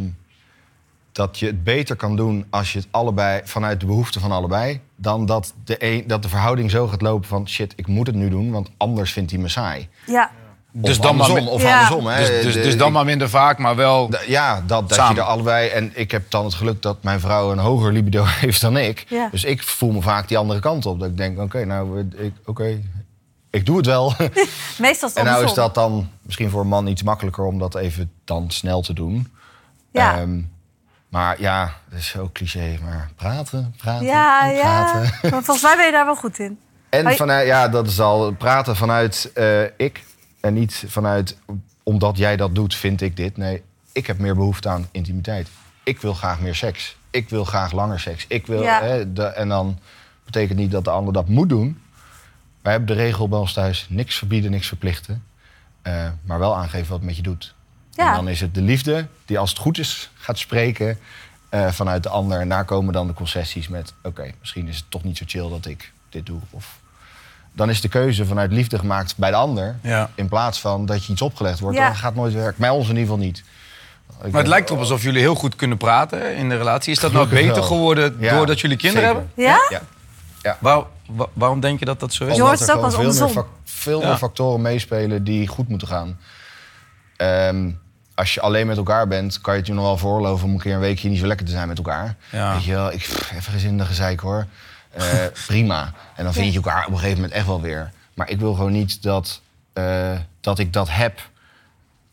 dat 1.17 1.39
je 1.39 1.45
het 1.45 1.63
beter 1.63 1.95
kan 1.95 2.15
doen 2.15 2.45
als 2.49 2.73
je 2.73 2.79
het 2.79 2.87
allebei, 2.91 3.41
vanuit 3.43 3.79
de 3.79 3.85
behoeften 3.85 4.21
van 4.21 4.31
allebei, 4.31 4.79
dan 4.95 5.25
dat 5.25 5.53
de, 5.63 5.75
een, 5.79 6.03
dat 6.07 6.21
de 6.23 6.29
verhouding 6.29 6.71
zo 6.71 6.87
gaat 6.87 7.01
lopen 7.01 7.27
van 7.27 7.47
shit, 7.49 7.73
ik 7.75 7.87
moet 7.87 8.07
het 8.07 8.15
nu 8.15 8.29
doen, 8.29 8.51
want 8.51 8.69
anders 8.77 9.11
vindt 9.11 9.31
hij 9.31 9.39
me 9.39 9.47
saai. 9.47 9.87
Ja, 10.05 10.31
Dus 10.71 10.97
of 10.97 11.03
dan 11.05 11.15
maar 11.15 11.25
andersom, 11.25 11.49
mi- 11.49 11.55
of 11.55 11.61
Ja. 11.61 11.73
andersom. 11.79 12.07
Hè. 12.07 12.19
Dus, 12.19 12.43
dus, 12.43 12.53
dus 12.63 12.77
dan 12.77 12.87
ik- 12.87 12.93
maar 12.93 13.05
minder 13.05 13.29
vaak, 13.29 13.57
maar 13.57 13.75
wel... 13.75 14.09
Ja, 14.27 14.55
dat, 14.67 14.89
dat 14.89 14.97
Samen. 14.97 15.15
je 15.15 15.21
er 15.21 15.27
allebei... 15.27 15.69
En 15.69 15.91
ik 15.95 16.11
heb 16.11 16.31
dan 16.31 16.45
het 16.45 16.53
geluk 16.53 16.81
dat 16.81 17.03
mijn 17.03 17.19
vrouw 17.19 17.51
een 17.51 17.57
hoger 17.57 17.91
libido 17.91 18.23
heeft 18.43 18.61
dan 18.61 18.77
ik. 18.77 19.05
Ja. 19.09 19.27
Dus 19.31 19.43
ik 19.43 19.63
voel 19.63 19.91
me 19.91 20.01
vaak 20.01 20.27
die 20.27 20.37
andere 20.37 20.59
kant 20.59 20.85
op. 20.85 20.99
Dat 20.99 21.09
ik 21.09 21.17
denk, 21.17 21.39
oké, 21.39 21.65
nou, 21.65 21.99
ik, 22.17 22.33
oké, 22.45 22.81
ik 23.49 23.65
doe 23.65 23.77
het 23.77 23.85
wel. 23.85 24.13
meestal 24.77 25.09
is 25.09 25.15
het 25.15 25.15
en 25.23 25.25
nou 25.25 25.43
is 25.43 25.53
dat 25.53 25.75
dan 25.75 26.09
misschien 26.21 26.49
voor 26.49 26.61
een 26.61 26.67
man 26.67 26.87
iets 26.87 27.03
makkelijker... 27.03 27.43
om 27.45 27.59
dat 27.59 27.75
even 27.75 28.11
dan 28.25 28.51
snel 28.51 28.81
te 28.81 28.93
doen. 28.93 29.31
Ja, 29.91 30.17
Ehm, 30.17 30.39
maar 31.09 31.41
ja, 31.41 31.73
dat 31.89 31.99
is 31.99 32.07
zo 32.07 32.29
cliché. 32.33 32.77
Maar 32.83 33.09
praten, 33.15 33.73
praten, 33.77 34.05
ja, 34.05 34.49
en 34.49 34.55
ja. 34.55 34.61
praten. 34.83 35.01
Maar 35.31 35.43
volgens 35.43 35.61
mij 35.61 35.75
ben 35.75 35.85
je 35.85 35.91
daar 35.91 36.05
wel 36.05 36.15
goed 36.15 36.39
in. 36.39 36.59
En 36.89 37.15
vanuit, 37.15 37.47
ja, 37.47 37.67
dat 37.67 37.87
is 37.87 37.99
al 37.99 38.31
praten 38.31 38.75
vanuit 38.75 39.31
eh, 39.33 39.63
ik. 39.63 40.03
En 40.41 40.53
niet 40.53 40.83
vanuit 40.87 41.37
omdat 41.83 42.17
jij 42.17 42.37
dat 42.37 42.55
doet, 42.55 42.75
vind 42.75 43.01
ik 43.01 43.15
dit. 43.15 43.37
Nee, 43.37 43.63
ik 43.91 44.07
heb 44.07 44.17
meer 44.17 44.35
behoefte 44.35 44.69
aan 44.69 44.87
intimiteit. 44.91 45.47
Ik 45.83 46.01
wil 46.01 46.13
graag 46.13 46.39
meer 46.39 46.55
seks. 46.55 46.97
Ik 47.11 47.29
wil 47.29 47.43
graag 47.43 47.71
langer 47.71 47.99
seks. 47.99 48.25
Ik 48.27 48.47
wil, 48.47 48.61
Ja. 48.61 48.81
hè, 48.81 49.13
de, 49.13 49.23
en 49.23 49.49
dan 49.49 49.79
betekent 50.25 50.57
niet 50.59 50.71
dat 50.71 50.83
de 50.83 50.89
ander 50.89 51.13
dat 51.13 51.27
moet 51.27 51.49
doen. 51.49 51.81
Wij 52.61 52.71
hebben 52.71 52.95
de 52.95 53.03
regel 53.03 53.29
bij 53.29 53.39
ons 53.39 53.53
thuis: 53.53 53.85
niks 53.89 54.17
verbieden, 54.17 54.51
niks 54.51 54.67
verplichten. 54.67 55.23
Eh, 55.81 56.09
maar 56.23 56.39
wel 56.39 56.55
aangeven 56.55 56.87
wat 56.89 56.97
het 56.97 57.07
met 57.07 57.15
je 57.15 57.21
doet. 57.21 57.55
Ja. 57.97 58.09
En 58.09 58.15
dan 58.15 58.27
is 58.27 58.41
het 58.41 58.53
de 58.55 58.61
liefde 58.61 59.07
die, 59.25 59.39
als 59.39 59.49
het 59.49 59.59
goed 59.59 59.77
is, 59.77 60.09
gaat 60.15 60.37
spreken 60.39 60.99
eh, 61.49 61.67
vanuit 61.71 62.03
de 62.03 62.09
ander. 62.09 62.39
En 62.39 62.49
daar 62.49 62.65
komen 62.65 62.93
dan 62.93 63.07
de 63.07 63.13
concessies 63.13 63.67
met: 63.67 63.93
oké, 64.03 64.31
misschien 64.39 64.67
is 64.67 64.75
het 64.77 64.85
toch 64.89 65.03
niet 65.03 65.17
zo 65.17 65.23
chill 65.27 65.49
dat 65.49 65.65
ik 65.65 65.91
dit 66.09 66.25
doe. 66.25 66.39
Of 66.49 66.79
dan 67.53 67.69
is 67.69 67.81
de 67.81 67.87
keuze 67.87 68.25
vanuit 68.25 68.51
liefde 68.51 68.79
gemaakt 68.79 69.17
bij 69.17 69.29
de 69.29 69.35
ander. 69.35 69.75
Ja. 69.81 70.09
In 70.15 70.27
plaats 70.29 70.59
van 70.59 70.85
dat 70.85 71.05
je 71.05 71.11
iets 71.11 71.21
opgelegd 71.21 71.59
wordt. 71.59 71.77
Ja. 71.77 71.87
Dat 71.87 71.97
gaat 71.97 72.15
nooit 72.15 72.33
werken. 72.33 72.61
Bij 72.61 72.69
ons 72.69 72.83
in 72.89 72.95
ieder 72.97 73.01
geval 73.03 73.17
niet. 73.25 73.43
Ik 74.23 74.31
Maar 74.31 74.41
het 74.41 74.49
lijkt 74.49 74.67
erop 74.69 74.79
alsof 74.81 75.03
jullie 75.03 75.19
heel 75.21 75.35
goed 75.35 75.55
kunnen 75.55 75.77
praten 75.77 76.35
in 76.35 76.49
de 76.49 76.57
relatie. 76.57 76.91
Is 76.91 76.99
dat 76.99 77.11
nou 77.11 77.27
beter 77.27 77.53
wel. 77.53 77.63
geworden 77.63 78.15
Ja, 78.19 78.35
doordat 78.35 78.59
jullie 78.59 78.77
kinderen 78.77 79.07
zeker. 79.09 79.21
hebben? 79.45 79.81
Ja? 80.41 80.55
Waar- 80.59 80.83
wa- 81.07 81.27
waarom 81.33 81.59
denk 81.59 81.79
je 81.79 81.85
dat 81.85 81.99
dat 81.99 82.13
zo 82.13 82.25
is? 82.25 82.35
Je 82.35 82.41
hoort 82.41 82.53
Omdat 82.53 82.59
het 82.59 82.69
er 82.69 82.83
ook 82.83 82.91
gewoon 82.91 83.05
als 83.05 83.17
veel, 83.17 83.33
meer, 83.33 83.45
veel 83.63 84.01
Ja. 84.01 84.07
meer 84.07 84.17
factoren 84.17 84.61
meespelen 84.61 85.23
die 85.23 85.47
goed 85.47 85.67
moeten 85.67 85.87
gaan. 85.87 86.17
Ehm, 87.17 87.71
als 88.17 88.33
je 88.33 88.41
alleen 88.41 88.67
met 88.67 88.77
elkaar 88.77 89.07
bent, 89.07 89.41
kan 89.41 89.53
je 89.53 89.59
het 89.59 89.67
je 89.67 89.73
nog 89.73 89.83
wel 89.83 89.97
veroorloven 89.97 90.47
om 90.47 90.53
een 90.53 90.59
keer 90.59 90.73
een 90.73 90.79
weekje 90.79 91.09
niet 91.09 91.19
zo 91.19 91.27
lekker 91.27 91.45
te 91.45 91.51
zijn 91.51 91.67
met 91.67 91.77
elkaar. 91.77 92.15
Ja. 92.31 92.53
Weet 92.53 92.63
je 92.63 92.73
wel, 92.73 92.91
ik 92.91 92.99
pff, 92.99 93.31
even 93.31 93.69
in 93.69 93.77
de 93.77 93.85
gezeik 93.85 94.19
hoor. 94.19 94.45
Eh, 94.91 95.03
prima. 95.47 95.93
En 96.15 96.23
dan 96.23 96.33
vind 96.33 96.53
je 96.53 96.59
elkaar 96.59 96.85
op 96.85 96.91
een 96.91 96.97
gegeven 96.97 97.15
moment 97.15 97.33
echt 97.33 97.45
wel 97.45 97.61
weer. 97.61 97.91
Maar 98.13 98.29
ik 98.29 98.39
wil 98.39 98.53
gewoon 98.53 98.71
niet 98.71 99.03
dat, 99.03 99.41
eh, 99.73 100.11
dat 100.41 100.59
ik 100.59 100.73
dat 100.73 100.87
heb 100.89 101.19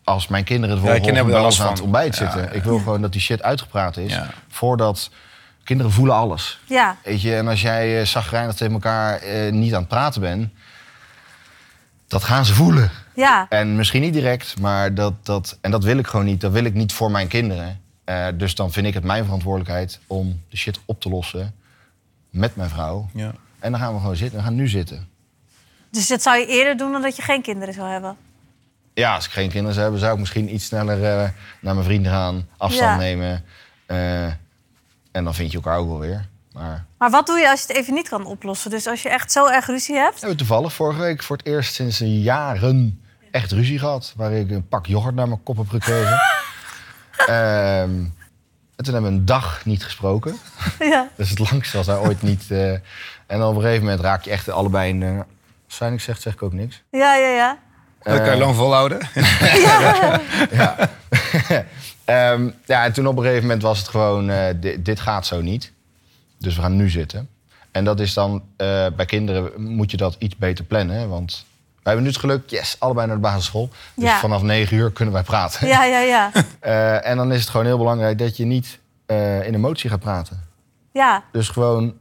als 0.04 0.28
mijn 0.28 0.44
kinderen 0.44 0.76
de 0.76 0.82
Ja, 0.82 0.94
volgende 0.96 1.32
er 1.32 1.44
ons 1.44 1.62
aan 1.62 1.70
het 1.70 1.80
ontbijt 1.80 2.14
zitten. 2.14 2.42
Ja, 2.42 2.48
Ik 2.48 2.62
wil 2.62 2.78
gewoon 2.78 3.00
dat 3.00 3.12
die 3.12 3.20
shit 3.20 3.42
uitgepraat 3.42 3.96
is. 3.96 4.12
Ja. 4.12 4.30
Voordat 4.48 5.10
kinderen 5.64 5.92
voelen 5.92 6.14
alles. 6.14 6.60
Ja, 6.64 6.96
Weet 7.04 7.22
je, 7.22 7.36
en 7.36 7.48
als 7.48 7.62
jij 7.62 8.00
uh, 8.00 8.06
zagrijnig 8.06 8.54
tegen 8.54 8.72
elkaar 8.72 9.16
eh, 9.16 9.52
niet 9.52 9.74
aan 9.74 9.80
het 9.80 9.88
praten 9.88 10.20
bent, 10.20 10.48
dat 12.08 12.24
gaan 12.24 12.44
ze 12.44 12.54
voelen. 12.54 12.90
ja. 13.14 13.46
En 13.48 13.76
misschien 13.76 14.00
niet 14.02 14.12
direct, 14.12 14.60
maar 14.60 14.94
dat, 14.94 15.14
dat, 15.26 15.58
en 15.60 15.70
dat 15.70 15.84
wil 15.84 15.98
ik 15.98 16.06
gewoon 16.06 16.24
niet. 16.24 16.40
Dat 16.40 16.52
wil 16.52 16.64
ik 16.64 16.74
niet 16.74 16.92
voor 16.92 17.10
mijn 17.10 17.28
kinderen. 17.28 17.80
Eh, 18.04 18.26
dus 18.34 18.54
dan 18.54 18.72
vind 18.72 18.86
ik 18.86 18.94
het 18.94 19.04
mijn 19.04 19.24
verantwoordelijkheid 19.24 20.00
om 20.06 20.40
de 20.48 20.56
shit 20.56 20.80
op 20.84 21.00
te 21.00 21.08
lossen 21.08 21.54
met 22.30 22.56
mijn 22.56 22.70
vrouw. 22.70 23.08
Ja. 23.14 23.32
En 23.58 23.70
dan 23.70 23.80
gaan 23.80 23.94
we 23.94 24.00
gewoon 24.00 24.16
zitten. 24.16 24.38
We 24.38 24.44
gaan 24.44 24.54
nu 24.54 24.68
zitten. 24.68 25.08
Dus 25.90 26.06
dat 26.08 26.22
zou 26.22 26.38
je 26.38 26.46
eerder 26.46 26.76
doen 26.76 26.92
dan 26.92 27.02
dat 27.02 27.16
je 27.16 27.22
geen 27.22 27.42
kinderen 27.42 27.74
zou 27.74 27.88
hebben. 27.88 28.16
Ja, 28.94 29.14
als 29.14 29.24
ik 29.26 29.30
geen 29.32 29.48
kinderen 29.48 29.72
zou 29.72 29.82
hebben, 29.82 30.00
zou 30.00 30.12
ik 30.12 30.18
misschien 30.20 30.54
iets 30.54 30.64
sneller 30.66 31.04
eh, 31.04 31.28
naar 31.60 31.74
mijn 31.74 31.84
vrienden 31.86 32.12
gaan, 32.12 32.48
afstand 32.56 32.90
Ja. 32.90 32.96
nemen. 32.96 33.44
Eh, 33.86 34.24
en 35.12 35.24
dan 35.24 35.34
vind 35.34 35.50
je 35.50 35.56
elkaar 35.56 35.78
ook 35.78 35.88
wel 35.88 35.98
weer. 35.98 36.28
Maar 36.54 36.84
Maar 36.98 37.10
wat 37.10 37.26
doe 37.26 37.38
je 37.38 37.50
als 37.50 37.60
je 37.60 37.66
het 37.66 37.76
even 37.76 37.94
niet 37.94 38.08
kan 38.08 38.24
oplossen? 38.26 38.70
Dus 38.70 38.86
als 38.86 39.02
je 39.02 39.08
echt 39.08 39.32
zo 39.32 39.46
erg 39.46 39.66
ruzie 39.66 39.96
hebt? 39.96 40.14
We 40.14 40.18
hebben 40.20 40.36
toevallig 40.36 40.72
vorige 40.72 41.00
week 41.00 41.22
voor 41.22 41.36
het 41.36 41.46
eerst 41.46 41.74
sinds 41.74 42.00
een 42.00 42.20
jaren 42.20 43.02
echt 43.30 43.52
ruzie 43.52 43.78
gehad. 43.78 44.12
Waar 44.16 44.32
ik 44.32 44.50
een 44.50 44.68
pak 44.68 44.86
yoghurt 44.86 45.14
naar 45.14 45.28
mijn 45.28 45.42
kop 45.42 45.56
heb 45.56 45.68
gekregen. 45.68 46.20
Ehm, 47.16 47.90
en 48.76 48.84
toen 48.84 48.92
hebben 48.94 49.10
we 49.12 49.16
een 49.18 49.24
dag 49.24 49.64
niet 49.64 49.84
gesproken. 49.84 50.36
Ja. 50.78 51.08
Dat 51.16 51.26
is 51.26 51.30
het 51.30 51.50
langst 51.50 51.74
als 51.74 51.86
hij 51.86 51.96
ooit 51.98 52.22
niet... 52.22 52.50
eh, 52.50 52.70
en 53.26 53.38
dan 53.38 53.42
op 53.48 53.54
een 53.56 53.62
gegeven 53.62 53.82
moment 53.84 54.00
raak 54.02 54.22
je 54.24 54.30
echt 54.30 54.48
allebei 54.48 54.88
in... 54.88 55.00
de 55.00 55.24
als 55.66 55.76
zij 55.76 55.90
niks 55.90 56.04
zegt, 56.04 56.22
zeg 56.22 56.32
ik 56.32 56.42
ook 56.42 56.52
niks. 56.52 56.82
Ja, 56.90 57.14
ja, 57.14 57.28
ja. 57.28 57.58
Dat 58.02 58.16
kan 58.16 58.24
je 58.24 58.30
Eh, 58.30 58.38
lang 58.38 58.54
volhouden. 58.56 58.98
Ehm, 62.04 62.50
ja, 62.64 62.84
en 62.84 62.92
toen 62.92 63.06
op 63.06 63.16
een 63.16 63.22
gegeven 63.22 63.42
moment 63.42 63.62
was 63.62 63.78
het 63.78 63.88
gewoon... 63.88 64.30
eh, 64.30 64.54
di- 64.56 64.82
dit 64.82 65.00
gaat 65.00 65.26
zo 65.26 65.40
niet. 65.40 65.72
Dus 66.44 66.57
we 66.57 66.62
gaan 66.62 66.76
nu 66.76 66.90
zitten. 66.90 67.28
En 67.70 67.85
dat 67.85 68.00
is 68.00 68.14
dan... 68.14 68.42
eh, 68.57 68.87
bij 68.96 69.04
kinderen 69.07 69.62
moet 69.62 69.90
je 69.90 69.96
dat 69.96 70.16
iets 70.18 70.37
beter 70.37 70.64
plannen. 70.64 70.96
hè, 70.96 71.07
Want 71.09 71.44
we 71.74 71.80
hebben 71.83 72.02
nu 72.02 72.09
het 72.11 72.18
geluk... 72.18 72.50
Yes, 72.50 72.76
allebei 72.78 73.07
naar 73.07 73.16
de 73.16 73.22
basisschool. 73.22 73.68
Dus 73.94 74.04
Ja. 74.04 74.18
vanaf 74.18 74.42
negen 74.42 74.76
uur 74.76 74.90
kunnen 74.92 75.14
wij 75.14 75.22
praten. 75.22 75.66
Ja, 75.66 75.85
ja, 75.85 75.98
ja. 76.00 76.30
Eh, 76.61 77.07
en 77.07 77.16
dan 77.16 77.33
is 77.33 77.40
het 77.40 77.48
gewoon 77.48 77.66
heel 77.66 77.78
belangrijk 77.78 78.18
dat 78.18 78.37
je 78.37 78.44
niet 78.44 78.78
eh, 79.07 79.46
in 79.46 79.54
emotie 79.54 79.90
gaat 79.90 80.00
praten. 80.00 80.44
Ja, 80.92 81.24
Dus 81.33 81.48
gewoon 81.48 81.94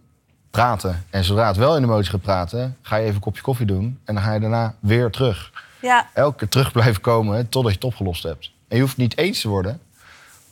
praten. 0.51 1.06
En 1.10 1.23
zodra 1.23 1.47
het 1.47 1.58
wel 1.58 1.75
in 1.75 1.84
emotie 1.84 2.12
gaat 2.12 2.21
praten... 2.21 2.77
ga 2.82 2.95
je 2.95 3.03
even 3.03 3.15
een 3.15 3.21
kopje 3.21 3.41
koffie 3.41 3.65
doen. 3.65 3.99
En 4.06 4.13
dan 4.15 4.23
ga 4.23 4.34
je 4.34 4.39
daarna 4.39 4.75
weer 4.79 5.10
terug. 5.12 5.51
ja. 5.82 6.10
Elke 6.13 6.38
keer 6.38 6.47
terug 6.47 6.71
blijven 6.71 7.01
komen 7.01 7.49
totdat 7.49 7.71
je 7.71 7.77
het 7.77 7.88
opgelost 7.88 8.23
hebt. 8.23 8.51
En 8.67 8.75
je 8.75 8.82
hoeft 8.84 8.97
niet 8.97 9.17
eens 9.17 9.41
te 9.41 9.47
worden. 9.47 9.79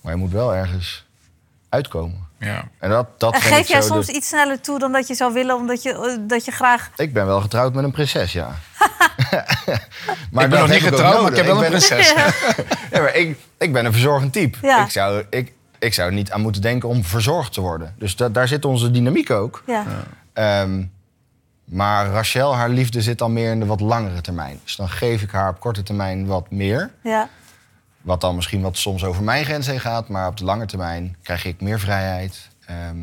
Maar 0.01 0.13
je 0.13 0.19
moet 0.19 0.31
wel 0.31 0.55
ergens 0.55 1.05
uitkomen. 1.69 2.27
Ja. 2.41 2.63
En 2.79 2.89
dat, 2.89 3.07
dat 3.19 3.33
En 3.33 3.41
geef 3.41 3.67
jij 3.67 3.81
soms 3.81 4.05
de- 4.05 4.13
iets 4.13 4.27
sneller 4.27 4.61
toe 4.61 4.79
dan 4.79 4.91
dat 4.91 5.07
je 5.07 5.13
zou 5.15 5.33
willen, 5.33 5.55
omdat 5.55 5.83
je, 5.83 5.91
eh, 5.93 6.17
dat 6.27 6.45
je 6.45 6.51
graag. 6.51 6.89
Ik 6.95 7.13
ben 7.13 7.25
wel 7.25 7.41
getrouwd 7.41 7.73
met 7.73 7.83
een 7.83 7.91
prinses, 7.91 8.31
ja. 8.33 8.55
maar 10.31 10.43
ik 10.43 10.49
ben 10.49 10.59
nog 10.59 10.69
niet 10.69 10.81
getrouwd, 10.81 11.21
maar 11.21 11.31
ik 11.31 11.37
heb 11.37 11.45
wel 11.45 11.55
een 11.55 11.61
ben- 11.61 11.69
prinses. 11.69 12.13
Ja, 12.91 13.01
maar 13.01 13.15
ik, 13.15 13.37
ik 13.57 13.73
ben 13.73 13.85
een 13.85 13.91
verzorgend 13.91 14.33
type. 14.33 14.57
Ja. 14.61 14.83
Ik, 14.83 14.89
zou, 14.91 15.23
ik, 15.29 15.53
ik 15.79 15.93
zou 15.93 16.07
er 16.09 16.13
niet 16.15 16.31
aan 16.31 16.41
moeten 16.41 16.61
denken 16.61 16.89
om 16.89 17.03
verzorgd 17.03 17.53
te 17.53 17.61
worden. 17.61 17.95
Dus 17.97 18.15
da- 18.15 18.29
daar 18.29 18.47
zit 18.47 18.65
onze 18.65 18.91
dynamiek 18.91 19.29
ook. 19.29 19.63
Ja. 19.65 19.85
Ehm, 20.33 20.83
maar 21.65 22.07
Rachel, 22.07 22.55
haar 22.55 22.69
liefde 22.69 23.01
zit 23.01 23.17
dan 23.17 23.33
meer 23.33 23.51
in 23.51 23.59
de 23.59 23.65
wat 23.65 23.79
langere 23.79 24.21
termijn. 24.21 24.59
Dus 24.63 24.75
dan 24.75 24.89
geef 24.89 25.21
ik 25.21 25.31
haar 25.31 25.49
op 25.49 25.59
korte 25.59 25.83
termijn 25.83 26.25
wat 26.25 26.51
meer. 26.51 26.91
ja. 27.03 27.27
Wat 28.01 28.21
dan 28.21 28.35
misschien 28.35 28.61
wat 28.61 28.77
soms 28.77 29.03
over 29.03 29.23
mijn 29.23 29.45
grens 29.45 29.67
heen 29.67 29.79
gaat. 29.79 30.07
Maar 30.07 30.27
op 30.27 30.37
de 30.37 30.43
lange 30.43 30.65
termijn 30.65 31.17
krijg 31.23 31.45
ik 31.45 31.61
meer 31.61 31.79
vrijheid. 31.79 32.49
Ehm, 32.65 32.97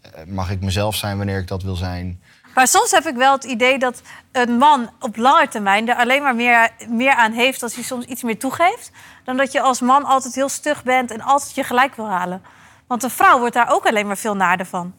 eh, 0.00 0.10
mag 0.26 0.50
ik 0.50 0.60
mezelf 0.60 0.96
zijn 0.96 1.16
wanneer 1.16 1.38
ik 1.38 1.48
dat 1.48 1.62
wil 1.62 1.76
zijn. 1.76 2.20
Maar 2.54 2.68
soms 2.68 2.90
heb 2.90 3.06
ik 3.06 3.14
wel 3.14 3.32
het 3.32 3.44
idee 3.44 3.78
dat 3.78 4.02
een 4.32 4.56
man 4.56 4.90
op 5.00 5.16
lange 5.16 5.48
termijn 5.48 5.88
er 5.88 5.96
alleen 5.96 6.22
maar 6.22 6.34
meer, 6.34 6.70
meer 6.88 7.14
aan 7.14 7.32
heeft 7.32 7.62
als 7.62 7.74
hij 7.74 7.84
soms 7.84 8.04
iets 8.04 8.22
meer 8.22 8.38
toegeeft. 8.38 8.90
Dan 9.24 9.36
dat 9.36 9.52
je 9.52 9.60
als 9.60 9.80
man 9.80 10.04
altijd 10.04 10.34
heel 10.34 10.48
stug 10.48 10.84
bent 10.84 11.10
en 11.10 11.20
altijd 11.20 11.54
je 11.54 11.64
gelijk 11.64 11.94
wil 11.94 12.08
halen. 12.08 12.42
Want 12.86 13.02
een 13.02 13.10
vrouw 13.10 13.38
wordt 13.38 13.54
daar 13.54 13.70
ook 13.70 13.86
alleen 13.86 14.06
maar 14.06 14.16
veel 14.16 14.36
naarder 14.36 14.66
van. 14.66 14.94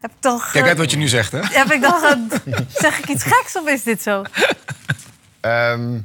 Heb 0.00 0.10
ik 0.10 0.20
toch. 0.20 0.50
Kijk 0.50 0.66
uit 0.66 0.78
wat 0.78 0.90
je 0.90 0.96
nu 0.96 1.08
zegt, 1.08 1.32
hè? 1.32 1.40
Heb 1.42 1.72
ik 1.72 1.82
dan. 1.82 2.30
zeg 2.68 2.98
ik 2.98 3.08
iets 3.08 3.22
geks 3.22 3.56
of 3.56 3.68
is 3.68 3.82
dit 3.82 4.02
zo? 4.02 4.22
Ehm, 5.40 5.98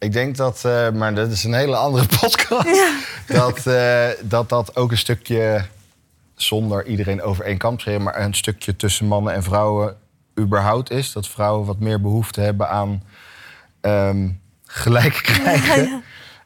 ik 0.00 0.12
denk 0.12 0.36
dat, 0.36 0.64
eh, 0.64 0.90
maar 0.90 1.14
dat 1.14 1.30
is 1.30 1.44
een 1.44 1.54
hele 1.54 1.76
andere 1.76 2.06
podcast. 2.20 2.82
Dat, 3.26 3.66
eh, 3.66 4.08
dat 4.22 4.48
dat 4.48 4.76
ook 4.76 4.90
een 4.90 4.98
stukje, 4.98 5.64
zonder 6.34 6.86
iedereen 6.86 7.22
over 7.22 7.44
één 7.44 7.58
kamp 7.58 7.80
scheren, 7.80 8.02
maar 8.02 8.20
een 8.20 8.34
stukje 8.34 8.76
tussen 8.76 9.06
mannen 9.06 9.34
en 9.34 9.42
vrouwen 9.42 9.96
überhaupt 10.38 10.90
is. 10.90 11.12
Dat 11.12 11.28
vrouwen 11.28 11.66
wat 11.66 11.78
meer 11.78 12.00
behoefte 12.00 12.40
hebben 12.40 12.68
aan 12.68 13.02
ehm, 13.80 14.28
gelijk 14.64 15.14
krijgen. 15.32 16.02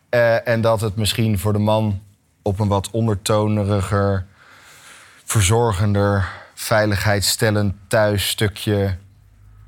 Eh, 0.09 0.49
en 0.49 0.61
dat 0.61 0.81
het 0.81 0.97
misschien 0.97 1.39
voor 1.39 1.53
de 1.53 1.59
man 1.59 2.03
op 2.43 2.59
een 2.59 2.69
wat 2.69 2.91
ondertoneriger, 2.91 4.27
verzorgender, 5.25 6.29
veiligheidstellend 6.55 7.75
thuisstukje 7.89 8.97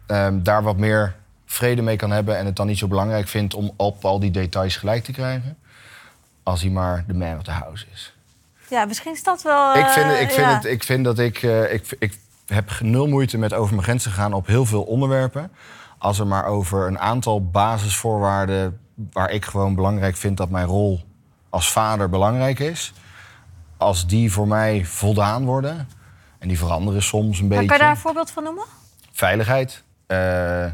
ehm, 0.06 0.42
daar 0.42 0.62
wat 0.62 0.76
meer 0.76 1.14
vrede 1.56 1.82
mee 1.82 1.96
kan 1.96 2.10
hebben 2.10 2.38
en 2.38 2.46
het 2.46 2.56
dan 2.56 2.66
niet 2.66 2.78
zo 2.78 2.86
belangrijk 2.88 3.28
vindt 3.28 3.54
om 3.54 3.72
op 3.76 4.04
al 4.04 4.18
die 4.20 4.30
details 4.30 4.76
gelijk 4.76 5.04
te 5.04 5.12
krijgen. 5.12 5.56
Als 6.42 6.60
hij 6.60 6.70
maar 6.70 7.04
de 7.06 7.14
man 7.14 7.36
of 7.36 7.42
the 7.42 7.50
house 7.50 7.86
is. 7.92 8.14
Ja, 8.68 8.84
misschien 8.84 9.12
is 9.12 9.22
dat 9.22 9.42
wel... 9.42 9.74
ik, 9.76 9.86
vind, 9.86 10.06
eh, 10.12 10.20
ik, 10.20 10.30
vind 10.30 10.46
ja. 10.46 10.54
het, 10.54 10.64
ik 10.64 10.82
vind 10.82 11.04
dat 11.04 11.18
ik, 11.18 11.42
eh, 11.42 11.72
ik. 11.72 11.96
Ik 11.98 12.18
heb 12.46 12.70
nul 12.80 13.06
moeite 13.08 13.38
met 13.38 13.52
over 13.54 13.72
mijn 13.72 13.84
grenzen 13.86 14.10
gaan 14.12 14.32
op 14.32 14.46
heel 14.46 14.66
veel 14.66 14.82
onderwerpen. 14.82 15.50
Als 15.98 16.18
er 16.18 16.26
maar 16.26 16.44
over 16.44 16.86
een 16.86 16.98
aantal 16.98 17.44
basisvoorwaarden. 17.50 18.80
waar 19.12 19.30
ik 19.30 19.44
gewoon 19.44 19.74
belangrijk 19.74 20.16
vind 20.16 20.36
dat 20.36 20.50
mijn 20.50 20.66
rol 20.66 21.00
als 21.50 21.72
vader 21.72 22.08
belangrijk 22.08 22.58
is. 22.58 22.92
Als 23.76 24.06
die 24.06 24.32
voor 24.32 24.48
mij 24.48 24.84
voldaan 24.84 25.44
worden. 25.44 25.88
En 26.38 26.48
die 26.48 26.58
veranderen 26.58 27.02
soms 27.02 27.38
een 27.38 27.48
Maar 27.48 27.58
beetje 27.58 27.66
kan 27.66 27.76
je 27.76 27.82
daar 27.82 27.92
een 27.92 28.00
voorbeeld 28.00 28.30
van 28.30 28.42
noemen? 28.42 28.64
veiligheid. 29.12 29.82
eh, 30.06 30.66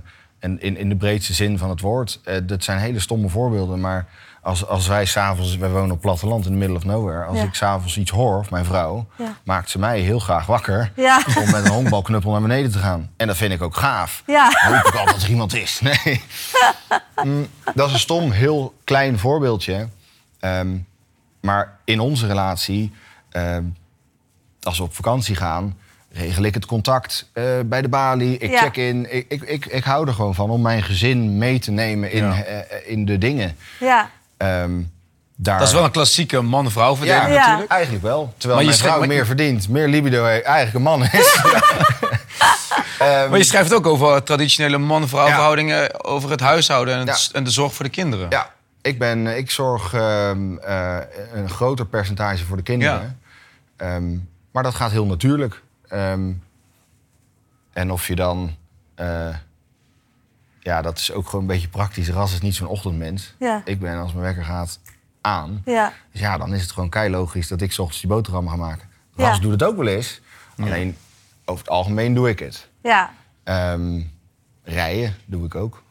en 0.42 0.61
in, 0.61 0.76
in 0.76 0.88
de 0.88 0.96
breedste 0.96 1.33
zin 1.33 1.59
van 1.59 1.70
het 1.70 1.81
woord. 1.81 2.20
Eh, 2.24 2.37
dat 2.42 2.64
zijn 2.64 2.78
hele 2.78 2.98
stomme 3.00 3.28
voorbeelden. 3.28 3.81
Maar 3.81 4.07
als, 4.42 4.66
als 4.66 4.87
wij 4.87 5.05
s'avonds... 5.05 5.57
Wij 5.57 5.68
wonen 5.70 5.90
op 5.90 6.00
platteland 6.00 6.44
in 6.46 6.50
the 6.52 6.57
middle 6.59 6.76
of 6.76 6.85
nowhere. 6.85 7.24
Als 7.24 7.38
Ja. 7.38 7.44
ik 7.44 7.55
s'avonds 7.55 7.98
iets 7.98 8.11
hoor, 8.11 8.38
of 8.38 8.50
mijn 8.50 8.64
vrouw... 8.64 9.07
Ja. 9.18 9.37
maakt 9.44 9.70
ze 9.70 9.78
mij 9.78 10.00
heel 10.00 10.18
graag 10.18 10.46
wakker... 10.46 10.92
Ja. 10.96 11.22
om 11.38 11.50
met 11.50 11.64
een 11.64 11.70
honkbalknuppel 11.72 12.31
naar 12.33 12.40
beneden 12.40 12.70
te 12.70 12.78
gaan. 12.78 13.11
En 13.16 13.26
dat 13.26 13.37
vind 13.37 13.52
ik 13.52 13.62
ook 13.62 13.76
gaaf. 13.76 14.22
Ja. 14.26 14.50
Dan 14.50 14.74
hoop 14.76 14.87
ik 14.87 14.94
altijd 14.94 15.14
dat 15.16 15.22
er 15.22 15.31
iemand 15.31 15.55
is. 15.55 15.81
Nee. 16.05 16.22
Mm, 17.24 17.46
dat 17.74 17.87
is 17.87 17.92
een 17.92 17.98
stom, 17.98 18.31
heel 18.31 18.74
klein 18.85 19.18
voorbeeldje. 19.18 19.88
Ehm, 20.40 20.76
maar 21.40 21.78
in 21.85 22.00
onze 22.00 22.26
relatie... 22.26 22.92
ehm, 23.31 23.64
als 24.62 24.78
we 24.78 24.85
op 24.85 24.94
vakantie 24.94 25.37
gaan, 25.37 25.76
regel 26.12 26.42
ik 26.42 26.55
het 26.55 26.66
contact 26.66 27.31
eh, 27.33 27.44
bij 27.64 27.83
de 27.83 27.88
balie. 27.88 28.38
Ik 28.38 28.51
Ja. 28.51 28.59
check 28.59 28.77
in. 28.77 29.14
Ik, 29.14 29.25
ik, 29.29 29.42
ik, 29.42 29.66
ik 29.66 29.85
hou 29.85 30.07
er 30.09 30.14
gewoon 30.14 30.35
van 30.35 30.51
om 30.51 30.62
mijn 30.62 30.83
gezin 30.83 31.38
mee 31.38 31.59
te 31.59 31.70
nemen 31.70 32.12
in, 32.12 32.25
Ja. 32.25 32.42
eh, 32.44 32.90
in 32.90 33.05
de 33.05 33.18
dingen. 33.18 33.57
Ja. 33.81 34.11
Ehm, 34.37 34.70
daar... 35.37 35.59
Dat 35.59 35.68
is 35.68 35.75
wel 35.75 35.85
een 35.85 35.90
klassieke 35.90 36.40
man-vrouw 36.40 36.96
verdeling 36.96 37.25
ja, 37.27 37.33
Ja. 37.33 37.38
natuurlijk. 37.40 37.70
eigenlijk 37.70 38.03
wel. 38.03 38.35
Terwijl 38.37 38.61
Maar 38.61 38.68
mijn 38.70 38.79
vrouw 38.83 38.98
maar- 38.98 39.09
meer 39.09 39.27
verdient, 39.27 39.68
meer 39.68 39.88
libido 39.88 40.25
heeft, 40.25 40.44
eigenlijk 40.44 40.77
een 40.77 40.83
man 40.83 41.03
is. 41.05 41.11
Ehm, 42.98 43.29
Maar 43.31 43.38
je 43.38 43.44
schrijft 43.44 43.75
ook 43.75 43.87
over 43.87 44.22
traditionele 44.22 44.79
man-vrouw 44.79 45.27
Ja. 45.27 45.33
verhoudingen... 45.35 46.05
over 46.05 46.31
het 46.31 46.40
huishouden 46.40 46.94
en, 46.94 47.01
het- 47.07 47.29
Ja. 47.33 47.38
en 47.38 47.44
de 47.44 47.51
zorg 47.51 47.75
voor 47.75 47.85
de 47.85 47.90
kinderen. 47.90 48.27
Ja, 48.31 48.51
ik, 48.83 48.98
ben, 48.98 49.27
ik 49.27 49.51
zorg 49.51 49.94
ehm, 49.94 50.57
eh, 50.57 50.96
een 51.35 51.51
groter 51.51 51.87
percentage 51.87 52.44
voor 52.44 52.57
de 52.57 52.62
kinderen. 52.62 53.20
Ehm, 53.77 54.11
maar 54.53 54.62
dat 54.62 54.75
gaat 54.75 54.90
heel 54.90 55.07
natuurlijk. 55.07 55.62
Ehm, 55.92 56.33
en 57.72 57.90
of 57.90 58.07
je 58.07 58.14
dan... 58.14 58.57
eh, 58.94 59.37
ja, 60.61 60.83
dat 60.83 60.98
is 60.98 61.12
ook 61.12 61.24
gewoon 61.26 61.40
een 61.40 61.46
beetje 61.46 61.68
praktisch. 61.68 62.09
Ras 62.09 62.33
is 62.33 62.40
niet 62.40 62.55
zo'n 62.55 62.68
ochtendmens. 62.68 63.35
Ja. 63.38 63.62
Ik 63.64 63.81
ben, 63.81 63.98
als 63.98 64.12
mijn 64.12 64.24
wekker 64.24 64.44
gaat, 64.44 64.81
aan. 65.20 65.62
Ja. 65.64 65.92
Dus 66.12 66.20
ja, 66.20 66.38
dan 66.38 66.55
is 66.55 66.62
het 66.62 66.72
gewoon 66.72 66.88
kei 66.88 67.11
logisch 67.11 67.48
dat 67.48 67.61
ik 67.61 67.72
's 67.72 67.78
ochtends 67.78 68.00
die 68.00 68.11
boterham 68.11 68.48
ga 68.48 68.57
maken. 68.57 68.88
Ja. 69.16 69.24
Ras 69.28 69.40
doet 69.40 69.50
het 69.52 69.62
ook 69.62 69.76
wel 69.76 69.87
eens. 69.87 70.20
Alleen, 70.59 70.96
over 71.44 71.64
het 71.64 71.72
algemeen 71.72 72.14
doe 72.14 72.28
ik 72.28 72.38
het. 72.38 72.68
Ja. 72.83 73.12
Ehm, 73.44 74.00
rijden 74.64 75.16
doe 75.24 75.44
ik 75.44 75.55
ook. 75.55 75.81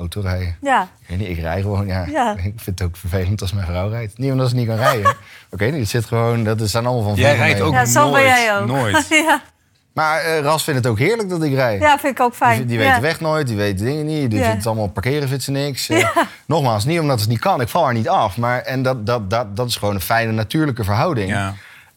Autorijden. 0.00 0.56
Ja. 0.60 0.82
Ik 0.82 1.08
weet 1.08 1.18
niet, 1.18 1.28
ik 1.28 1.38
rij 1.38 1.60
gewoon, 1.60 1.86
ja. 1.86 2.04
Ja. 2.10 2.32
Ik 2.36 2.52
vind 2.56 2.78
het 2.78 2.82
ook 2.82 2.96
vervelend 2.96 3.40
als 3.40 3.52
mijn 3.52 3.66
vrouw 3.66 3.88
rijdt. 3.88 4.18
Niet 4.18 4.32
omdat 4.32 4.48
ze 4.48 4.54
niet 4.54 4.66
kan 4.66 4.76
rijden. 4.76 5.16
Oké. 5.50 5.64
Het 5.64 5.88
zit 5.88 6.04
gewoon, 6.04 6.44
dat 6.44 6.60
is 6.60 6.72
dan 6.72 6.86
allemaal 6.86 7.08
van 7.10 7.14
Jij 7.14 7.36
rijdt 7.36 7.58
mee. 7.58 7.68
ook 7.68 7.72
Ja, 7.74 7.84
zo 7.84 8.02
ben 8.02 8.10
nooit. 8.12 8.24
jij 8.24 8.56
ook. 8.58 8.66
Nooit. 8.66 9.06
ja. 9.26 9.42
Maar 9.94 10.20
eh, 10.20 10.40
Ras 10.40 10.64
vindt 10.64 10.80
het 10.84 10.88
ook 10.92 10.98
heerlijk 10.98 11.28
dat 11.28 11.42
ik 11.42 11.54
rijd. 11.54 11.80
ja, 11.80 11.98
vind 11.98 12.18
ik 12.18 12.24
ook 12.24 12.34
fijn. 12.34 12.56
Die, 12.58 12.66
die 12.66 12.78
weet 12.78 12.86
ja. 12.86 12.94
de 12.94 13.00
weg 13.00 13.20
nooit, 13.20 13.46
die 13.46 13.56
weet 13.56 13.78
de 13.78 13.84
dingen 13.84 14.06
niet. 14.06 14.30
Die 14.30 14.38
Ja. 14.38 14.44
vindt 14.44 14.58
het 14.58 14.66
allemaal 14.66 14.88
parkeren 14.88 15.28
vindt 15.28 15.42
ze 15.44 15.50
niks. 15.50 15.88
Eh, 15.88 16.16
Nogmaals, 16.46 16.84
niet 16.84 17.00
omdat 17.00 17.20
het 17.20 17.28
niet 17.28 17.38
kan. 17.38 17.60
Ik 17.60 17.68
val 17.68 17.86
er 17.88 17.94
niet 17.94 18.08
af. 18.08 18.36
Maar, 18.36 18.60
en 18.60 18.82
dat, 18.82 19.06
dat, 19.06 19.30
dat, 19.30 19.56
dat 19.56 19.68
is 19.68 19.76
gewoon 19.76 19.94
een 19.94 20.00
fijne, 20.00 20.32
natuurlijke 20.32 20.84
verhouding. 20.84 21.52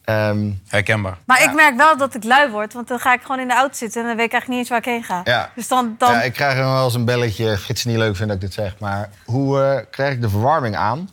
Ja, 0.06 0.30
Ehm, 0.30 0.50
herkenbaar. 0.68 1.18
Maar 1.26 1.39
Ja. 1.42 1.50
ik 1.50 1.56
merk 1.56 1.76
wel 1.78 1.98
dat 1.98 2.16
ik 2.16 2.24
lui 2.24 2.50
word, 2.50 2.74
want 2.74 2.88
dan 2.88 3.00
ga 3.00 3.13
ik 3.13 3.22
gewoon 3.22 3.39
in 3.39 3.48
de 3.48 3.54
auto 3.54 3.76
zitten 3.76 4.02
en 4.02 4.08
dan 4.08 4.16
weet 4.18 4.26
ik 4.26 4.32
eigenlijk 4.32 4.48
niet 4.48 4.60
eens 4.60 4.70
waar 4.70 4.78
ik 4.78 4.86
heen 4.86 5.04
ga. 5.04 5.22
Ja. 5.34 5.52
Dus 5.56 5.68
dan, 5.68 5.96
dan 5.98 6.12
ja, 6.13 6.22
ik 6.22 6.34
krijg 6.34 6.58
wel 6.58 6.84
eens 6.86 6.94
een 6.94 7.06
belletje. 7.06 7.58
Gids 7.58 7.86
niet 7.86 7.98
leuk 7.98 8.16
vindt 8.16 8.34
dat 8.34 8.36
ik 8.36 8.42
dit 8.42 8.54
zeg. 8.54 8.80
Maar 8.80 9.10
hoe 9.26 9.62
eh, 9.63 9.86
krijg 9.92 10.13
ik 10.13 10.22
de 10.22 10.30
verwarming 10.30 10.76
aan? 10.76 11.10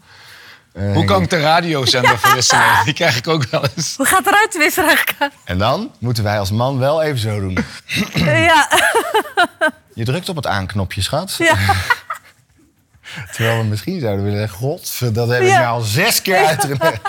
Eh, 0.72 0.92
Hoe 0.92 1.04
kan 1.04 1.22
ik 1.22 1.30
de 1.30 1.40
radiozender 1.40 2.18
verwisselen? 2.24 2.84
Die 2.84 2.94
krijg 2.94 3.16
ik 3.16 3.28
ook 3.28 3.44
wel 3.50 3.64
eens. 3.76 3.96
hoe 3.96 4.06
gaat 4.06 4.26
eruit 4.26 4.56
wisselen 4.56 4.88
eigenlijk? 4.88 5.32
En 5.44 5.58
dan 5.58 5.92
moeten 5.98 6.24
wij 6.24 6.38
als 6.38 6.50
man 6.50 6.78
wel 6.78 7.02
even 7.02 7.18
zo 7.18 7.40
doen. 7.40 7.58
ja. 8.24 8.68
Je 9.94 10.04
drukt 10.04 10.28
op 10.28 10.36
het 10.36 10.46
aanknopje, 10.46 11.02
schat. 11.02 11.34
ja. 11.38 11.54
Terwijl 13.32 13.58
we 13.58 13.64
misschien 13.64 14.00
zouden 14.00 14.24
willen 14.24 14.38
zeggen... 14.38 14.58
God, 14.58 15.14
dat 15.14 15.28
heb 15.28 15.40
ik 15.42 15.48
Ja. 15.48 15.58
nou 15.60 15.70
al 15.72 15.80
zes 15.80 16.22
keer 16.22 16.44
uitgelegd. 16.46 17.00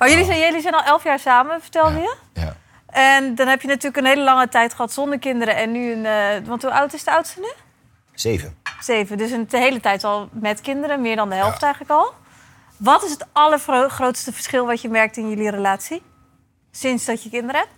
Maar 0.00 0.08
jullie 0.10 0.24
zijn, 0.24 0.38
jullie 0.38 0.60
zijn 0.60 0.74
al 0.74 0.82
elf 0.84 1.04
jaar 1.04 1.18
samen, 1.18 1.60
vertelde 1.60 1.98
je? 2.00 2.16
Ja. 2.34 2.56
En 2.86 3.34
dan 3.34 3.46
heb 3.48 3.60
je 3.60 3.66
natuurlijk 3.68 3.96
een 3.96 4.04
hele 4.04 4.22
lange 4.22 4.48
tijd 4.48 4.74
gehad 4.74 4.92
zonder 4.92 5.18
kinderen 5.18 5.56
en 5.56 5.72
nu 5.72 5.92
een... 5.92 6.06
eh, 6.06 6.46
want 6.48 6.62
hoe 6.62 6.72
oud 6.72 6.92
is 6.94 7.04
de 7.04 7.10
oudste 7.10 7.40
nu? 7.40 7.52
Zeven. 8.14 8.56
Zeven. 8.80 9.18
Dus 9.18 9.30
een 9.30 9.46
de 9.48 9.58
hele 9.58 9.80
tijd 9.80 10.04
al 10.04 10.28
met 10.32 10.60
kinderen, 10.60 11.00
meer 11.00 11.16
dan 11.16 11.28
de 11.28 11.34
helft 11.34 11.62
eigenlijk 11.62 11.92
al. 11.92 12.12
Wat 12.76 13.04
is 13.04 13.10
het 13.10 13.26
allergrootste 13.32 14.32
verschil 14.32 14.66
wat 14.66 14.80
je 14.82 14.88
merkt 14.88 15.16
in 15.16 15.28
jullie 15.28 15.50
relatie? 15.50 16.02
Sinds 16.70 17.04
dat 17.04 17.22
je 17.22 17.30
kinderen 17.30 17.60
hebt? 17.60 17.72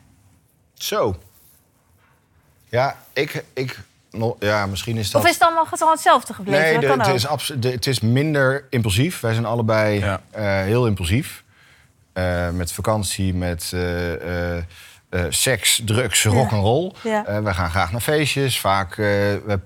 Zo. 0.75 1.17
Ja, 2.69 2.97
ik... 3.13 3.45
ik 3.55 3.79
ja, 4.39 4.67
misschien 4.67 4.97
is 4.97 5.11
dat... 5.11 5.23
Of 5.23 5.29
is 5.29 5.35
het 5.35 5.43
allemaal 5.43 5.65
gewoon 5.67 5.93
hetzelfde 5.93 6.35
gebleven? 6.35 6.63
Nee, 6.63 6.79
de- 6.97 7.03
het, 7.03 7.15
is 7.15 7.53
de- 7.59 7.71
het 7.71 7.87
is 7.87 8.01
minder 8.01 8.67
impulsief. 8.71 9.21
Wij 9.21 9.33
zijn 9.33 9.47
allebei 9.47 9.99
Ja. 9.99 10.21
eh, 10.31 10.43
heel 10.45 10.87
impulsief. 10.87 11.43
Eh, 12.13 12.51
met 12.51 12.73
vakantie, 12.73 13.35
met 13.35 13.71
eh, 13.75 14.57
eh, 14.59 14.65
seks, 15.29 15.83
drugs, 15.85 16.25
rock 16.25 16.53
and 16.53 16.63
roll. 16.63 16.93
Ja. 17.03 17.43
Wij 17.43 17.55
gaan 17.55 17.71
graag 17.71 17.93
naar 17.93 18.01
feestjes. 18.01 18.61
Vaak, 18.61 18.95
we, 18.95 19.61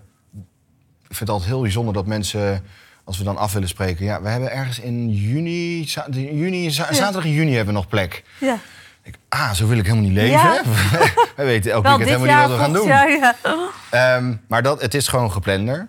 ik 1.09 1.17
vind 1.17 1.19
het 1.19 1.29
altijd 1.29 1.51
heel 1.51 1.61
bijzonder 1.61 1.95
dat 1.95 2.07
mensen, 2.07 2.65
als 3.05 3.19
we 3.19 3.25
dan 3.25 3.37
af 3.37 3.53
willen 3.53 3.69
spreken... 3.69 4.05
Ja, 4.05 4.23
we 4.23 4.29
hebben 4.29 4.53
ergens 4.53 4.79
in 4.81 5.11
juni, 5.11 5.83
juni 6.11 6.71
za- 6.71 6.93
zaterdag 6.93 7.25
in 7.25 7.31
juni 7.33 7.55
hebben 7.55 7.75
we 7.75 7.81
nog 7.81 7.89
plek. 7.89 8.25
Ja. 8.41 8.59
Ik, 9.03 9.15
ah, 9.29 9.53
zo 9.53 9.67
wil 9.67 9.79
ik 9.79 9.85
helemaal 9.85 10.05
niet 10.05 10.15
leven. 10.15 10.31
Ja. 10.31 10.63
we 11.37 11.45
weten 11.45 11.73
elke 11.73 11.89
weekend 11.89 12.09
dit 12.09 12.19
helemaal 12.19 12.27
jaar, 12.27 12.49
niet 12.49 12.49
wat 12.49 12.59
we 12.59 12.63
gaan 12.65 12.73
doen. 12.73 12.89
ja. 12.89 13.35
Ehm, 14.17 14.35
maar 14.49 14.63
dat, 14.63 14.81
het 14.83 14.95
is 14.95 15.09
gewoon 15.09 15.33
geplander. 15.33 15.89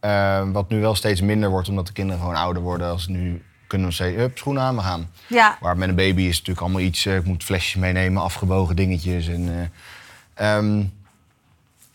Ehm, 0.00 0.52
wat 0.52 0.68
nu 0.68 0.80
wel 0.80 0.94
steeds 0.94 1.20
minder 1.20 1.48
wordt, 1.50 1.68
omdat 1.68 1.86
de 1.86 1.92
kinderen 1.92 2.20
gewoon 2.20 2.36
ouder 2.36 2.62
worden. 2.62 2.88
Als 2.90 3.06
nu 3.06 3.42
kunnen 3.66 3.88
we 3.88 3.94
zeggen, 3.94 4.18
hup, 4.18 4.38
schoenen 4.38 4.62
aan, 4.62 4.76
we 4.76 4.82
gaan. 4.82 5.10
Ja. 5.26 5.58
Maar 5.60 5.76
met 5.76 5.88
een 5.88 5.94
baby 5.94 6.20
is 6.22 6.26
het 6.26 6.46
natuurlijk 6.46 6.60
allemaal 6.60 6.80
iets... 6.80 7.06
eh, 7.06 7.16
ik 7.16 7.24
moet 7.24 7.44
flesjes 7.44 7.74
meenemen, 7.74 8.22
afgebogen 8.22 8.76
dingetjes. 8.76 9.28
En, 9.28 9.70
eh, 10.34 10.56
ehm, 10.56 10.84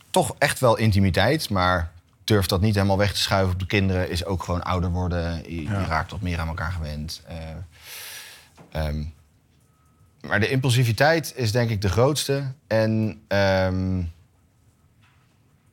toch 0.09 0.35
echt 0.37 0.59
wel 0.59 0.77
intimiteit, 0.77 1.49
maar 1.49 1.91
durf 2.23 2.45
dat 2.45 2.61
niet 2.61 2.75
helemaal 2.75 2.97
weg 2.97 3.13
te 3.13 3.19
schuiven 3.21 3.53
op 3.53 3.59
de 3.59 3.65
kinderen. 3.65 4.09
Is 4.09 4.25
ook 4.25 4.43
gewoon 4.43 4.63
ouder 4.63 4.89
worden. 4.89 5.43
Je, 5.43 5.55
je 5.63 5.69
Ja. 5.69 5.85
raakt 5.85 6.11
wat 6.11 6.21
meer 6.21 6.39
aan 6.39 6.47
elkaar 6.47 6.71
gewend. 6.71 7.21
Eh, 7.27 7.37
ehm, 8.71 9.03
maar 10.21 10.39
de 10.39 10.49
impulsiviteit 10.49 11.33
is 11.35 11.51
denk 11.51 11.69
ik 11.69 11.81
de 11.81 11.89
grootste. 11.89 12.43
En... 12.67 13.21
ehm, 13.27 13.97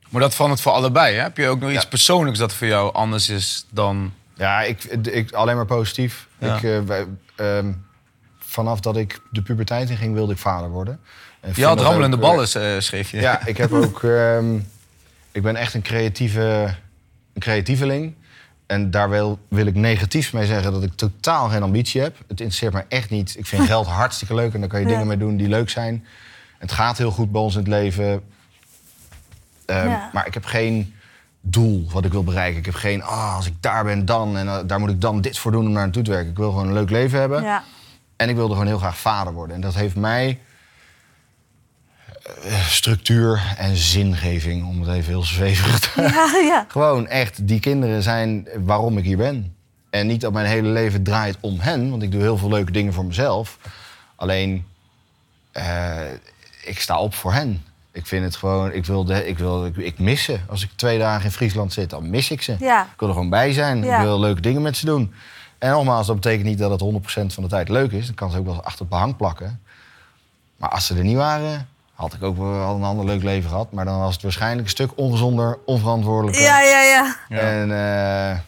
Maar 0.09 0.21
dat 0.21 0.35
van 0.35 0.49
het 0.49 0.61
voor 0.61 0.71
allebei. 0.71 1.15
Hè? 1.15 1.21
Heb 1.21 1.37
je 1.37 1.47
ook 1.47 1.59
nog 1.59 1.71
iets 1.71 1.87
persoonlijks 1.87 2.39
dat 2.39 2.53
voor 2.53 2.67
jou 2.67 2.93
anders 2.93 3.29
is 3.29 3.65
dan... 3.69 4.13
Ja, 4.39 4.61
ik, 4.61 4.83
ik, 4.83 5.31
alleen 5.31 5.55
maar 5.55 5.65
positief. 5.65 6.27
Ja. 6.37 6.55
Ik, 6.55 6.63
eh, 6.63 6.79
wij- 6.81 7.05
ehm, 7.35 7.71
vanaf 8.39 8.79
dat 8.79 8.97
ik 8.97 9.19
de 9.31 9.41
puberteit 9.41 9.89
in 9.89 9.97
ging, 9.97 10.13
wilde 10.13 10.31
ik 10.33 10.37
vader 10.39 10.69
worden. 10.69 10.99
En 11.39 11.51
Je 11.55 11.65
had 11.65 11.81
rammelende 11.81 12.15
ook, 12.17 12.21
eh, 12.23 12.29
ballen, 12.29 12.75
eh, 12.75 12.79
schreef 12.81 13.11
je. 13.11 13.17
Ja, 13.21 13.45
ik 13.45 13.57
heb 13.57 13.71
ook. 13.83 14.03
ehm, 14.03 14.55
ik 15.31 15.41
ben 15.41 15.55
echt 15.55 15.73
een 15.73 15.81
creatieve, 15.81 16.75
een 17.33 17.41
creatieveling. 17.41 18.13
En 18.65 18.91
daar 18.91 19.09
wil, 19.09 19.39
wil 19.47 19.65
ik 19.65 19.75
negatief 19.75 20.33
mee 20.33 20.45
zeggen 20.45 20.71
dat 20.71 20.83
ik 20.83 20.93
totaal 20.93 21.49
geen 21.49 21.63
ambitie 21.63 22.01
heb. 22.01 22.17
Het 22.17 22.39
interesseert 22.39 22.73
me 22.73 22.83
echt 22.89 23.09
niet. 23.09 23.35
Ik 23.37 23.45
vind 23.45 23.65
geld 23.73 23.87
hartstikke 23.87 24.35
leuk 24.35 24.53
en 24.53 24.59
daar 24.59 24.69
kan 24.69 24.79
je 24.79 24.85
Ja. 24.85 24.91
dingen 24.91 25.07
mee 25.07 25.17
doen 25.17 25.37
die 25.37 25.47
leuk 25.47 25.69
zijn. 25.69 26.05
Het 26.57 26.71
gaat 26.71 26.97
heel 26.97 27.11
goed 27.11 27.31
bij 27.31 27.41
ons 27.41 27.53
in 27.53 27.59
het 27.59 27.69
leven. 27.69 28.21
Ehm, 29.65 29.87
Ja. 29.87 30.09
Maar 30.13 30.27
ik 30.27 30.33
heb 30.33 30.45
geen 30.45 30.93
doel 31.41 31.87
wat 31.91 32.05
ik 32.05 32.11
wil 32.11 32.23
bereiken. 32.23 32.59
Ik 32.59 32.65
heb 32.65 32.75
geen, 32.75 33.03
ah, 33.03 33.35
als 33.35 33.45
ik 33.45 33.53
daar 33.59 33.83
ben 33.83 34.05
dan 34.05 34.37
en 34.37 34.47
eh, 34.47 34.57
daar 34.65 34.79
moet 34.79 34.89
ik 34.89 35.01
dan 35.01 35.21
dit 35.21 35.37
voor 35.37 35.51
doen 35.51 35.65
om 35.65 35.71
naar 35.71 35.83
naartoe 35.83 36.03
te 36.03 36.11
werken. 36.11 36.29
Ik 36.29 36.37
wil 36.37 36.51
gewoon 36.51 36.67
een 36.67 36.73
leuk 36.73 36.89
leven 36.89 37.19
hebben. 37.19 37.43
Ja. 37.43 37.63
En 38.15 38.29
ik 38.29 38.35
wilde 38.35 38.51
gewoon 38.51 38.67
heel 38.67 38.77
graag 38.77 38.97
vader 38.97 39.33
worden. 39.33 39.55
En 39.55 39.61
dat 39.61 39.75
heeft 39.75 39.95
mij 39.95 40.39
eh, 42.43 42.67
structuur 42.67 43.55
en 43.57 43.75
zingeving, 43.75 44.67
om 44.67 44.81
het 44.81 44.89
even 44.89 45.09
heel 45.09 45.23
zwevig 45.23 45.79
te 45.79 46.01
Ja, 46.01 46.31
ja. 46.43 46.65
Gewoon 46.67 47.07
echt, 47.07 47.47
die 47.47 47.59
kinderen 47.59 48.03
zijn 48.03 48.47
waarom 48.63 48.97
ik 48.97 49.03
hier 49.03 49.17
ben. 49.17 49.55
En 49.89 50.07
niet 50.07 50.21
dat 50.21 50.33
mijn 50.33 50.45
hele 50.45 50.67
leven 50.67 51.03
draait 51.03 51.37
om 51.39 51.59
hen, 51.59 51.89
want 51.89 52.03
ik 52.03 52.11
doe 52.11 52.21
heel 52.21 52.37
veel 52.37 52.49
leuke 52.49 52.71
dingen 52.71 52.93
voor 52.93 53.05
mezelf. 53.05 53.57
Alleen, 54.15 54.65
eh, 55.51 55.97
ik 56.63 56.79
sta 56.79 56.99
op 56.99 57.13
voor 57.13 57.33
hen. 57.33 57.63
Ik 57.99 58.05
vind 58.05 58.23
het 58.23 58.35
gewoon, 58.35 58.71
ik 58.71 58.85
wil, 58.85 59.05
de, 59.05 59.27
ik 59.27 59.37
wil, 59.37 59.65
ik, 59.65 59.77
ik 59.77 59.99
mis 59.99 60.23
ze. 60.23 60.39
Als 60.47 60.63
ik 60.63 60.69
twee 60.75 60.97
dagen 60.99 61.25
in 61.25 61.31
Friesland 61.31 61.73
zit, 61.73 61.89
dan 61.89 62.09
mis 62.09 62.31
ik 62.31 62.41
ze. 62.41 62.55
Ja. 62.59 62.83
Ik 62.83 62.99
wil 62.99 63.07
er 63.07 63.13
gewoon 63.13 63.29
bij 63.29 63.53
zijn. 63.53 63.83
Ja. 63.83 63.97
Ik 63.97 64.03
wil 64.03 64.19
leuke 64.19 64.41
dingen 64.41 64.61
met 64.61 64.77
ze 64.77 64.85
doen. 64.85 65.13
En 65.57 65.71
nogmaals, 65.71 66.07
dat 66.07 66.15
betekent 66.15 66.45
niet 66.45 66.57
dat 66.57 66.71
het 66.71 66.83
100% 66.83 67.33
van 67.33 67.43
de 67.43 67.49
tijd 67.49 67.69
leuk 67.69 67.91
is. 67.91 68.05
Dan 68.05 68.15
kan 68.15 68.31
ze 68.31 68.37
ook 68.37 68.45
wel 68.45 68.53
eens 68.53 68.63
achter 68.63 68.79
het 68.79 68.89
behang 68.89 69.15
plakken. 69.15 69.61
Maar 70.57 70.69
als 70.69 70.85
ze 70.85 70.95
er 70.95 71.03
niet 71.03 71.15
waren, 71.15 71.67
had 71.93 72.13
ik 72.13 72.23
ook 72.23 72.37
wel 72.37 72.75
een 72.75 72.83
ander 72.83 73.05
leuk 73.05 73.23
leven 73.23 73.49
gehad. 73.49 73.71
Maar 73.71 73.85
dan 73.85 73.99
was 73.99 74.13
het 74.13 74.23
waarschijnlijk 74.23 74.63
een 74.63 74.69
stuk 74.69 74.91
ongezonder, 74.95 75.57
onverantwoordelijker. 75.65 76.43
Ja, 76.43 76.61
ja, 76.61 76.81
ja. 76.81 77.15
Ja. 77.29 77.37
En 77.37 77.71
eh, 77.71 78.39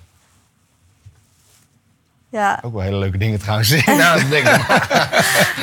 ja. 2.32 2.60
ook 2.62 2.74
wel 2.74 2.82
hele 2.82 2.98
leuke 2.98 3.18
dingen 3.18 3.40
trouwens. 3.40 3.86
nou, 3.86 4.30
denk 4.30 4.48
ik. 4.48 4.68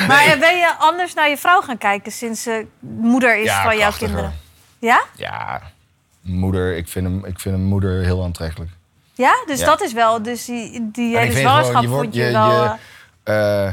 Maar 0.09 0.25
eh, 0.25 0.39
ben 0.41 0.57
je 0.59 0.73
anders 0.79 1.15
naar 1.15 1.29
je 1.29 1.37
vrouw 1.37 1.61
gaan 1.61 1.79
kijken 1.79 2.13
sinds 2.13 2.43
ze 2.43 2.67
moeder 2.81 3.37
is 3.39 3.45
Ja, 3.45 3.63
van 3.63 3.71
jouw 3.71 3.79
krachtiger. 3.81 4.07
kinderen? 4.07 4.35
Ja? 4.79 5.03
Ja, 5.17 5.61
moeder, 6.21 6.77
ik 6.77 6.89
vind, 6.89 7.07
hem, 7.07 7.25
ik 7.25 7.41
vind 7.41 7.55
een 7.55 7.65
moeder 7.65 8.03
heel 8.05 8.25
aantrekkelijk. 8.25 8.71
Ja? 9.15 9.33
Dus 9.47 9.59
Ja. 9.61 9.67
dat 9.67 9.81
is 9.83 9.93
wel, 9.93 10.23
dus 10.23 10.45
die, 10.45 10.91
die 10.93 11.17
hele 11.17 11.27
ik 11.27 11.33
vind 11.33 11.49
zwangerschap 11.49 11.85
vond 11.87 12.15
je, 12.15 12.31
wel... 12.33 12.51
je- 12.63 12.75
eh, 13.25 13.67
eh, 13.67 13.73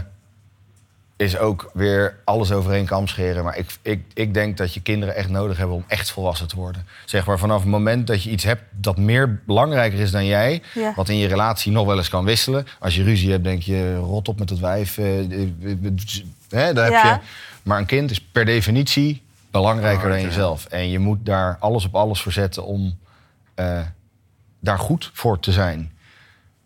is 1.17 1.37
ook 1.37 1.69
weer 1.73 2.17
alles 2.23 2.51
over 2.51 2.71
één 2.73 2.85
kam 2.85 3.07
scheren. 3.07 3.43
Maar 3.43 3.57
ik, 3.57 3.77
ik, 3.81 4.05
ik 4.13 4.33
denk 4.33 4.57
dat 4.57 4.73
je 4.73 4.81
kinderen 4.81 5.15
echt 5.15 5.29
nodig 5.29 5.57
hebben 5.57 5.75
om 5.75 5.83
echt 5.87 6.11
volwassen 6.11 6.47
te 6.47 6.55
worden. 6.55 6.87
Zeg 7.05 7.25
maar 7.25 7.39
vanaf 7.39 7.59
het 7.61 7.69
moment 7.69 8.07
dat 8.07 8.23
je 8.23 8.29
iets 8.29 8.43
hebt 8.43 8.61
dat 8.71 8.97
meer 8.97 9.41
belangrijker 9.45 9.99
is 9.99 10.11
dan 10.11 10.25
jij... 10.25 10.61
Ja. 10.73 10.93
wat 10.95 11.09
in 11.09 11.17
je 11.17 11.27
relatie 11.27 11.71
nog 11.71 11.85
wel 11.85 11.97
eens 11.97 12.09
kan 12.09 12.25
wisselen. 12.25 12.67
Als 12.79 12.95
je 12.95 13.03
ruzie 13.03 13.31
hebt, 13.31 13.43
denk 13.43 13.61
je, 13.61 13.95
rot 13.95 14.27
op 14.27 14.39
met 14.39 14.49
het 14.49 14.59
wijf. 14.59 14.97
eh, 14.97 15.19
eh, 15.19 15.29
eh, 16.49 16.75
daar 16.75 16.91
heb 16.91 17.03
je. 17.03 17.19
Maar 17.63 17.79
een 17.79 17.85
kind 17.85 18.11
is 18.11 18.21
per 18.21 18.45
definitie 18.45 19.23
belangrijker 19.51 20.09
dan 20.09 20.21
jezelf. 20.21 20.65
En 20.65 20.89
je 20.89 20.99
moet 20.99 21.25
daar 21.25 21.57
alles 21.59 21.85
op 21.85 21.95
alles 21.95 22.21
voor 22.21 22.31
zetten 22.31 22.65
om 22.65 22.97
eh, 23.53 23.81
daar 24.59 24.79
goed 24.79 25.09
voor 25.13 25.39
te 25.39 25.51
zijn. 25.51 25.91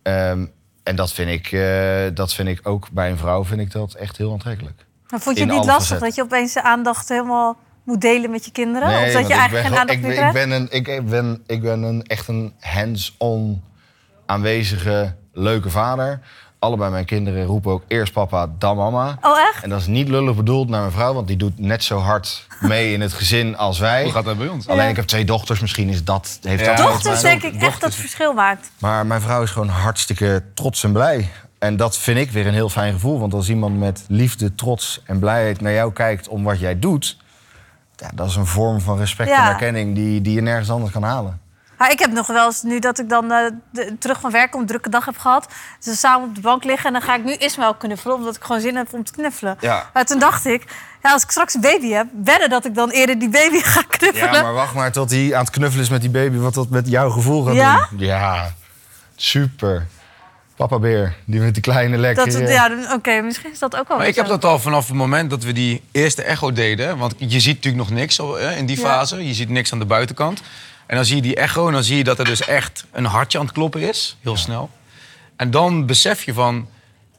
Ehm, 0.02 0.46
en 0.90 0.96
dat 0.96 1.14
vind, 1.14 1.30
ik, 1.30 1.52
eh, 1.52 2.16
dat 2.16 2.34
vind 2.34 2.48
ik 2.48 2.60
ook 2.64 2.92
bij 2.92 3.10
een 3.10 3.18
vrouw 3.18 3.46
vind 3.46 3.62
ik 3.62 3.72
dat 3.72 3.94
echt 3.94 4.18
heel 4.18 4.32
aantrekkelijk. 4.32 4.86
maar 5.10 5.20
vond 5.20 5.38
je 5.38 5.44
het 5.44 5.54
niet 5.54 5.66
lastig 5.66 6.00
dat 6.00 6.16
je 6.16 6.22
opeens 6.22 6.54
de 6.54 6.64
aandacht 6.64 7.10
helemaal 7.10 7.58
moet 7.84 8.02
delen 8.02 8.32
met 8.32 8.46
je 8.46 8.52
kinderen? 8.52 8.88
of 8.88 9.12
dat 9.12 9.28
je 9.28 9.34
eigenlijk 9.34 9.68
geen 9.68 9.78
aandacht 9.78 9.98
ik, 9.98 10.06
meer 10.06 10.16
krijgt? 10.16 10.36
ik 10.36 10.42
ben 10.42 10.52
een, 10.52 10.68
ik 10.70 11.06
ben, 11.06 11.44
ik 11.46 11.62
ben 11.62 11.82
een, 11.82 12.04
echt 12.04 12.28
een 12.28 12.54
hands-on 12.60 13.64
aanwezige, 14.26 15.16
leuke 15.34 15.70
vader. 15.70 16.20
Allebei 16.60 16.92
mijn 16.92 17.06
kinderen 17.06 17.46
roepen 17.46 17.72
ook 17.72 17.84
eerst 17.88 18.14
papa, 18.14 18.50
dan 18.58 18.76
mama. 18.78 19.18
Oh, 19.22 19.40
echt? 19.40 19.64
En 19.64 19.70
dat 19.70 19.80
is 19.80 19.88
niet 19.88 20.08
lullig 20.10 20.36
bedoeld 20.36 20.70
naar 20.70 20.80
mijn 20.80 20.92
vrouw, 20.92 21.14
want 21.14 21.28
die 21.28 21.38
doet 21.38 21.60
net 21.60 21.84
zo 21.84 21.98
hard 21.98 22.48
mee 22.60 22.94
in 22.94 23.02
het 23.02 23.14
gezin 23.14 23.58
als 23.58 23.80
wij. 23.80 24.04
Hoe 24.04 24.12
gaat 24.12 24.26
dat 24.26 24.38
bij 24.38 24.48
ons? 24.48 24.68
Alleen 24.68 24.84
Ja. 24.84 24.90
ik 24.90 24.96
heb 24.96 25.06
twee 25.06 25.26
dochters, 25.26 25.60
misschien 25.60 25.90
is 25.90 26.04
dat, 26.04 26.40
heeft 26.42 26.66
Ja. 26.66 26.76
dat 26.76 26.86
Dochters 26.88 27.22
denk 27.22 27.44
ik 27.44 27.54
echt 27.62 27.82
dat 27.82 27.90
het 27.90 27.96
verschil 28.00 28.34
maakt. 28.34 28.72
Maar 28.80 29.06
mijn 29.06 29.22
vrouw 29.22 29.42
is 29.42 29.52
gewoon 29.52 29.68
hartstikke 29.70 30.44
trots 30.54 30.84
en 30.84 30.92
blij. 30.92 31.30
En 31.60 31.78
dat 31.78 31.98
vind 31.98 32.18
ik 32.18 32.32
weer 32.32 32.48
een 32.48 32.54
heel 32.54 32.70
fijn 32.70 32.94
gevoel. 32.94 33.20
Want 33.20 33.34
als 33.34 33.50
iemand 33.50 33.80
met 33.80 34.04
liefde, 34.08 34.56
trots 34.56 35.02
en 35.06 35.20
blijheid 35.20 35.62
naar 35.62 35.74
jou 35.74 35.94
kijkt 35.94 36.28
om 36.28 36.44
wat 36.44 36.60
jij 36.60 36.80
doet... 36.80 37.18
Ja, 37.96 38.12
dat 38.16 38.28
is 38.28 38.36
een 38.36 38.46
vorm 38.46 38.82
van 38.82 38.98
respect 38.98 39.30
Ja. 39.30 39.44
en 39.46 39.52
erkenning 39.52 39.96
die, 39.96 40.22
die 40.22 40.34
je 40.34 40.42
nergens 40.42 40.70
anders 40.70 40.92
kan 40.92 41.04
halen. 41.04 41.40
Maar 41.80 41.92
ik 41.92 42.00
heb 42.00 42.12
nog 42.12 42.28
wel 42.28 42.46
eens, 42.46 42.62
nu 42.64 42.80
dat 42.80 43.00
ik 43.00 43.10
dan 43.10 43.32
eh, 43.32 43.52
de- 43.72 43.96
terug 44.00 44.20
van 44.20 44.32
werk 44.32 44.52
kom, 44.52 44.62
een 44.62 44.68
drukke 44.68 44.90
dag 44.90 45.06
heb 45.06 45.18
gehad... 45.18 45.48
ze 45.80 45.96
samen 45.96 46.28
op 46.28 46.36
de 46.36 46.42
bank 46.42 46.64
liggen 46.64 46.86
en 46.88 46.94
dan 46.94 47.02
ga 47.02 47.16
ik 47.16 47.24
nu 47.24 47.34
Ismaël 47.34 47.74
knuffelen... 47.74 48.16
omdat 48.16 48.36
ik 48.36 48.44
gewoon 48.44 48.62
zin 48.62 48.76
heb 48.76 48.94
om 48.94 49.04
te 49.04 49.12
knuffelen. 49.12 49.58
Ja. 49.60 49.90
Maar 49.94 50.06
toen 50.06 50.20
dacht 50.20 50.46
ik, 50.46 50.64
ja, 51.04 51.12
als 51.12 51.24
ik 51.24 51.30
straks 51.32 51.54
een 51.54 51.62
baby 51.62 51.90
heb... 51.90 52.08
wedden 52.24 52.50
dat 52.50 52.66
ik 52.66 52.76
dan 52.76 52.90
eerder 52.90 53.20
die 53.20 53.30
baby 53.30 53.60
ga 53.74 53.82
knuffelen. 53.88 54.34
Ja, 54.34 54.42
maar 54.42 54.54
wacht 54.54 54.74
maar 54.74 54.92
tot 54.92 55.10
hij 55.12 55.36
aan 55.36 55.42
het 55.44 55.50
knuffelen 55.50 55.84
is 55.84 55.90
met 55.90 56.02
die 56.02 56.10
baby... 56.10 56.38
wat 56.38 56.54
dat 56.54 56.70
met 56.70 56.88
jouw 56.90 57.10
gevoel 57.10 57.44
gaat 57.44 57.56
Ja? 57.56 57.88
doen. 57.92 58.00
Ja, 58.00 58.52
super. 59.16 59.88
Papa 60.56 60.80
Beer, 60.80 61.16
die 61.26 61.40
met 61.40 61.54
die 61.54 61.64
kleine 61.64 61.98
lekker... 61.98 62.26
dat, 62.26 62.34
het- 62.34 62.50
ja, 62.50 62.72
Oké, 62.94 63.22
misschien 63.22 63.52
is 63.52 63.60
dat 63.60 63.76
ook 63.76 63.88
wel 63.88 63.98
Maar 63.98 64.08
ik 64.08 64.16
heb 64.16 64.28
dat 64.28 64.46
al 64.46 64.60
vanaf 64.60 64.88
het 64.88 64.96
moment 64.96 65.30
dat 65.30 65.44
we 65.44 65.52
die 65.54 65.84
eerste 65.92 66.24
echo 66.24 66.52
deden. 66.54 66.98
Want 66.98 67.14
je 67.18 67.40
ziet 67.40 67.56
natuurlijk 67.56 67.90
nog 67.90 67.98
niks 68.00 68.18
hè, 68.18 68.52
in 68.56 68.66
die 68.66 68.78
Ja. 68.80 68.84
fase. 68.84 69.28
Je 69.28 69.34
ziet 69.34 69.50
niks 69.50 69.74
aan 69.74 69.80
de 69.80 69.86
buitenkant. 69.86 70.42
En 70.90 70.96
dan 70.96 71.06
zie 71.06 71.16
je 71.16 71.22
die 71.22 71.36
echo 71.36 71.68
en 71.68 71.74
dan 71.74 71.84
zie 71.84 71.98
je 71.98 72.04
dat 72.04 72.20
er 72.20 72.26
dus 72.26 72.42
echt 72.46 72.86
een 72.92 73.06
hartje 73.06 73.40
aan 73.40 73.46
het 73.46 73.54
kloppen 73.54 73.82
is. 73.82 74.18
Heel 74.22 74.38
snel. 74.38 74.70
En 75.36 75.52
dan 75.52 75.86
besef 75.86 76.24
je 76.24 76.34
van... 76.34 76.68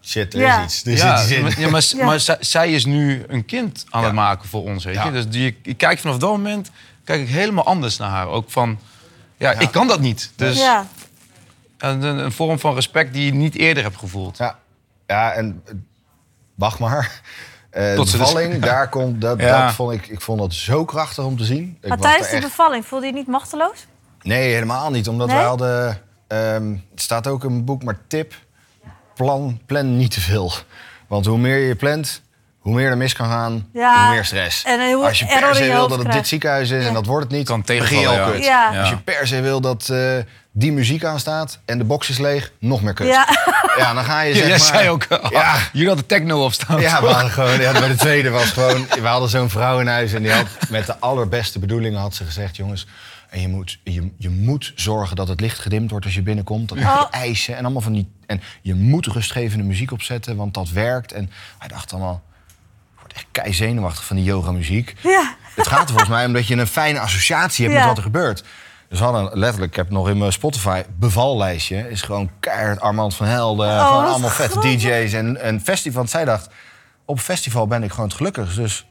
Shit, 0.02 0.34
er 0.34 0.40
Ja. 0.40 0.58
is 0.64 0.64
iets. 0.64 0.84
Er 0.84 0.92
ja, 1.06 1.16
zit 1.16 1.38
iets 1.38 1.56
in. 1.56 1.62
ja, 1.62 1.70
maar, 1.70 1.84
Ja. 1.96 2.04
maar 2.04 2.20
zij, 2.40 2.72
is 2.72 2.84
nu 2.84 3.24
een 3.28 3.44
kind 3.44 3.84
aan 3.90 4.04
het 4.04 4.12
maken 4.12 4.48
voor 4.48 4.62
ons, 4.62 4.84
weet 4.84 5.02
je. 5.02 5.10
Dus 5.10 5.28
die, 5.28 5.58
ik 5.62 5.76
kijk 5.76 5.98
vanaf 5.98 6.16
dat 6.18 6.30
moment 6.30 6.70
kijk 7.04 7.20
ik 7.20 7.28
helemaal 7.28 7.64
anders 7.64 7.96
naar 7.96 8.08
haar. 8.10 8.26
Ook 8.28 8.50
van, 8.50 8.78
ja, 9.36 9.52
ik 9.52 9.70
kan 9.70 9.86
dat 9.86 10.00
niet. 10.00 10.32
Dus 10.36 10.58
Ja. 10.58 10.86
een, 11.78 12.02
een, 12.02 12.18
een 12.18 12.32
vorm 12.32 12.58
van 12.58 12.74
respect 12.74 13.12
die 13.12 13.24
je 13.24 13.34
niet 13.34 13.54
eerder 13.56 13.82
hebt 13.82 13.96
gevoeld. 13.96 14.38
Ja, 14.38 14.58
ja 15.06 15.32
en 15.32 15.62
eh, 15.66 15.74
wacht 16.54 16.78
maar. 16.78 17.20
Eh 17.70 17.82
de 17.82 17.90
ze 17.90 17.96
dus- 18.00 18.12
bevalling, 18.12 18.58
daar 18.64 18.88
komt, 18.88 19.20
dat, 19.20 19.40
Ja. 19.40 19.64
dat 19.64 19.74
vond 19.74 19.92
ik, 19.92 20.06
ik 20.06 20.20
vond 20.20 20.38
dat 20.40 20.54
zo 20.54 20.84
krachtig 20.84 21.24
om 21.24 21.36
te 21.36 21.44
zien. 21.44 21.78
Ik 21.80 21.88
Maar 21.88 21.98
was 21.98 22.06
tijdens 22.06 22.30
de 22.30 22.36
echt- 22.36 22.44
bevalling 22.44 22.86
voelde 22.86 23.06
je 23.06 23.12
niet 23.12 23.26
machteloos? 23.26 23.86
Nee, 24.22 24.52
helemaal 24.52 24.90
niet. 24.90 25.08
Omdat 25.08 25.26
Nee? 25.26 25.36
wij 25.36 25.44
hadden... 25.46 26.00
ehm, 26.26 26.70
het 26.90 27.00
staat 27.02 27.26
ook 27.26 27.44
in 27.44 27.50
mijn 27.50 27.64
boek, 27.64 27.82
maar 27.82 27.98
tip... 28.08 28.34
Plan, 29.14 29.60
plan 29.66 29.96
niet 29.96 30.10
te 30.10 30.20
veel. 30.20 30.52
Want 31.08 31.26
hoe 31.26 31.38
meer 31.38 31.58
je 31.58 31.74
plant, 31.76 32.22
hoe 32.58 32.74
meer 32.74 32.90
er 32.90 32.96
mis 32.96 33.12
kan 33.12 33.26
gaan, 33.28 33.68
Ja, 33.72 34.04
hoe 34.04 34.14
meer 34.14 34.24
stress. 34.24 34.64
en 34.64 34.92
hoe 34.92 35.04
Als 35.06 35.18
je 35.18 35.26
per 35.26 35.54
se 35.54 35.64
wil 35.64 35.80
dat 35.80 35.90
het 35.90 35.98
krijgt. 36.00 36.16
dit 36.18 36.28
ziekenhuis 36.28 36.70
is 36.70 36.82
Ja. 36.82 36.88
en 36.88 36.94
dat 36.94 37.06
wordt 37.06 37.24
het 37.24 37.32
niet, 37.36 37.46
Kan 37.46 37.62
dan 37.66 37.76
begin 37.76 37.98
je 37.98 38.04
tegenvallen, 38.06 38.24
al 38.24 38.30
ja. 38.32 38.34
kut. 38.36 38.44
Ja. 38.44 38.72
Ja. 38.72 38.80
Als 38.80 38.88
je 38.88 38.96
per 38.98 39.26
se 39.26 39.40
wil 39.40 39.60
dat 39.60 39.88
eh, 39.88 40.16
die 40.60 40.72
muziek 40.72 41.04
aanstaat 41.04 41.58
en 41.64 41.78
de 41.78 41.84
box 41.84 42.08
is 42.10 42.18
leeg, 42.18 42.52
nog 42.58 42.82
meer 42.82 42.92
kut. 42.94 43.06
Ja. 43.06 43.26
Ja, 43.76 43.94
dan 43.94 44.04
ga 44.04 44.20
je 44.20 44.34
Ja, 44.34 44.38
zeg 44.40 44.48
jij 44.48 44.58
maar... 44.58 44.66
zei 44.66 44.88
ook, 44.88 45.06
oh, 45.10 45.30
Ja. 45.30 45.56
jullie 45.72 45.86
hadden 45.88 46.06
techno 46.06 46.44
op 46.44 46.52
staan. 46.52 46.80
Ja, 46.80 47.00
we 47.02 47.06
hadden 47.08 47.30
gewoon, 47.38 47.60
ja, 47.60 47.72
bij 47.72 47.88
de 47.88 47.94
tweede 47.96 48.30
was 48.30 48.50
gewoon... 48.50 48.86
We 49.00 49.06
hadden 49.06 49.28
zo'n 49.28 49.50
vrouw 49.50 49.80
in 49.80 49.86
huis 49.86 50.12
en 50.12 50.22
die 50.22 50.32
had 50.32 50.46
met 50.68 50.86
de 50.86 50.98
allerbeste 50.98 51.58
bedoelingen 51.58 52.00
had 52.00 52.14
ze 52.14 52.24
gezegd... 52.24 52.56
jongens, 52.56 52.86
en 53.30 53.40
je 53.40 53.48
moet, 53.48 53.78
je, 53.84 54.10
je 54.18 54.28
moet 54.30 54.72
zorgen 54.74 55.16
dat 55.16 55.28
het 55.28 55.40
licht 55.40 55.58
gedimd 55.58 55.90
wordt 55.90 56.04
als 56.04 56.14
je 56.14 56.22
binnenkomt. 56.22 56.68
Dat 56.68 56.78
Oh. 56.78 56.84
je 57.10 57.18
eisen 57.18 57.56
en 57.56 57.64
allemaal 57.64 57.82
van 57.82 57.92
die... 57.92 58.08
En 58.26 58.42
je 58.62 58.74
moet 58.74 59.06
rustgevende 59.06 59.64
muziek 59.64 59.92
opzetten, 59.92 60.36
want 60.36 60.54
dat 60.54 60.70
werkt. 60.70 61.12
En 61.12 61.30
hij 61.58 61.68
dacht 61.68 61.92
allemaal... 61.92 62.22
Ik 62.94 63.00
word 63.00 63.12
echt 63.12 63.26
kei 63.32 63.52
zenuwachtig 63.54 64.04
van 64.04 64.16
die 64.16 64.24
yogamuziek. 64.24 64.94
Ja. 65.02 65.34
Het 65.54 65.68
gaat 65.68 65.80
er 65.82 65.88
volgens 65.88 66.08
mij 66.08 66.26
om 66.26 66.32
dat 66.32 66.46
je 66.46 66.56
een 66.56 66.66
fijne 66.66 67.00
associatie 67.00 67.64
hebt 67.64 67.76
Ja. 67.76 67.80
met 67.80 67.88
wat 67.88 67.96
er 67.98 68.10
gebeurt. 68.10 68.44
Dus 68.90 69.00
hadden 69.00 69.38
letterlijk, 69.38 69.70
ik 69.70 69.76
heb 69.76 69.90
nog 69.90 70.08
in 70.08 70.18
mijn 70.18 70.32
Spotify 70.32 70.82
bevallijstje... 70.98 71.90
is 71.90 72.02
gewoon 72.02 72.30
keihard 72.40 72.80
Armand 72.80 73.14
van 73.14 73.26
Helden, 73.26 73.68
Oh, 73.68 73.88
gewoon 73.88 74.04
allemaal 74.04 74.30
vette. 74.30 74.60
DJ's 74.60 75.12
en 75.12 75.48
een 75.48 75.60
festival. 75.60 75.98
Want 75.98 76.10
zij 76.10 76.24
dacht, 76.24 76.48
op 77.04 77.18
festival 77.18 77.66
ben 77.66 77.82
ik 77.82 77.90
gewoon 77.90 78.06
het 78.06 78.16
gelukkigst. 78.16 78.56
Dus 78.56 78.86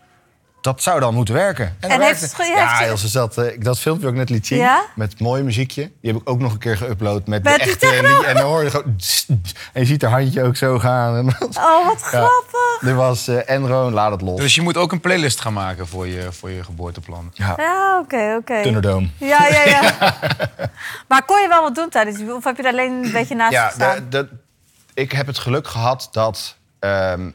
dat 0.62 0.82
zou 0.82 1.00
dan 1.00 1.14
moeten 1.14 1.34
werken. 1.34 1.66
En, 1.66 1.90
dat 1.90 1.92
En 1.92 2.02
heeft 2.02 2.22
het 2.22 2.34
ge- 2.34 2.44
Ja, 2.46 2.96
zat, 2.96 3.38
eh, 3.38 3.46
ik 3.54 3.64
dat 3.64 3.80
filmpje 3.80 4.08
ook 4.08 4.14
net 4.14 4.30
liet 4.30 4.48
zien. 4.48 4.58
Ja? 4.60 4.86
Met 4.96 5.12
het 5.12 5.20
mooie 5.22 5.44
muziekje. 5.44 5.92
Die 6.02 6.12
heb 6.12 6.22
ik 6.22 6.30
ook 6.30 6.40
nog 6.40 6.52
een 6.54 6.58
keer 6.60 6.78
geüpload 6.78 7.24
met, 7.26 7.26
Met 7.26 7.44
de 7.44 7.50
die 7.50 7.60
echte 7.62 7.78
techno? 7.78 8.08
liedje. 8.10 8.26
En 8.28 8.36
dan 8.36 8.44
hoor 8.46 8.64
je 8.64 8.70
gewoon... 8.70 8.96
En 9.74 9.82
je 9.82 9.86
ziet 9.86 10.02
haar 10.02 10.12
handje 10.12 10.44
ook 10.44 10.56
zo 10.56 10.80
gaan. 10.80 11.16
En 11.16 11.26
dat- 11.26 11.58
Oh, 11.58 11.86
wat 11.88 12.00
ja. 12.00 12.08
grappig. 12.08 12.78
Dit 12.82 12.96
was 12.96 13.28
eh 13.28 13.50
Enro, 13.50 13.92
laat 13.92 14.12
het 14.12 14.22
los. 14.22 14.40
Dus 14.40 14.56
je 14.56 14.62
moet 14.62 14.78
ook 14.78 14.92
een 14.92 15.00
playlist 15.02 15.42
gaan 15.42 15.54
maken 15.54 15.88
voor 15.88 16.08
je, 16.08 16.28
voor 16.32 16.50
je 16.50 16.64
geboorteplan. 16.64 17.32
Ja, 17.34 17.54
Ja, 17.58 18.00
oké, 18.00 18.36
oké. 18.40 18.62
Thunderdome. 18.62 19.08
Ja, 19.18 19.48
ja, 19.48 19.64
ja. 19.66 19.94
maar 21.08 21.26
kon 21.26 21.42
je 21.42 21.48
wel 21.48 21.62
wat 21.62 21.76
doen 21.76 21.90
tijdens. 21.90 22.20
Of 22.32 22.44
heb 22.44 22.58
je 22.58 22.64
er 22.64 22.72
alleen 22.72 23.04
een 23.04 23.12
beetje 23.12 23.36
naast 23.36 23.52
Ja, 23.54 23.68
gestaan? 23.68 23.96
de- 23.96 24.08
de- 24.10 24.30
ik 24.94 25.12
heb 25.12 25.28
het 25.28 25.38
geluk 25.40 25.68
gehad 25.68 26.10
dat 26.12 26.56
ehm, 26.80 27.30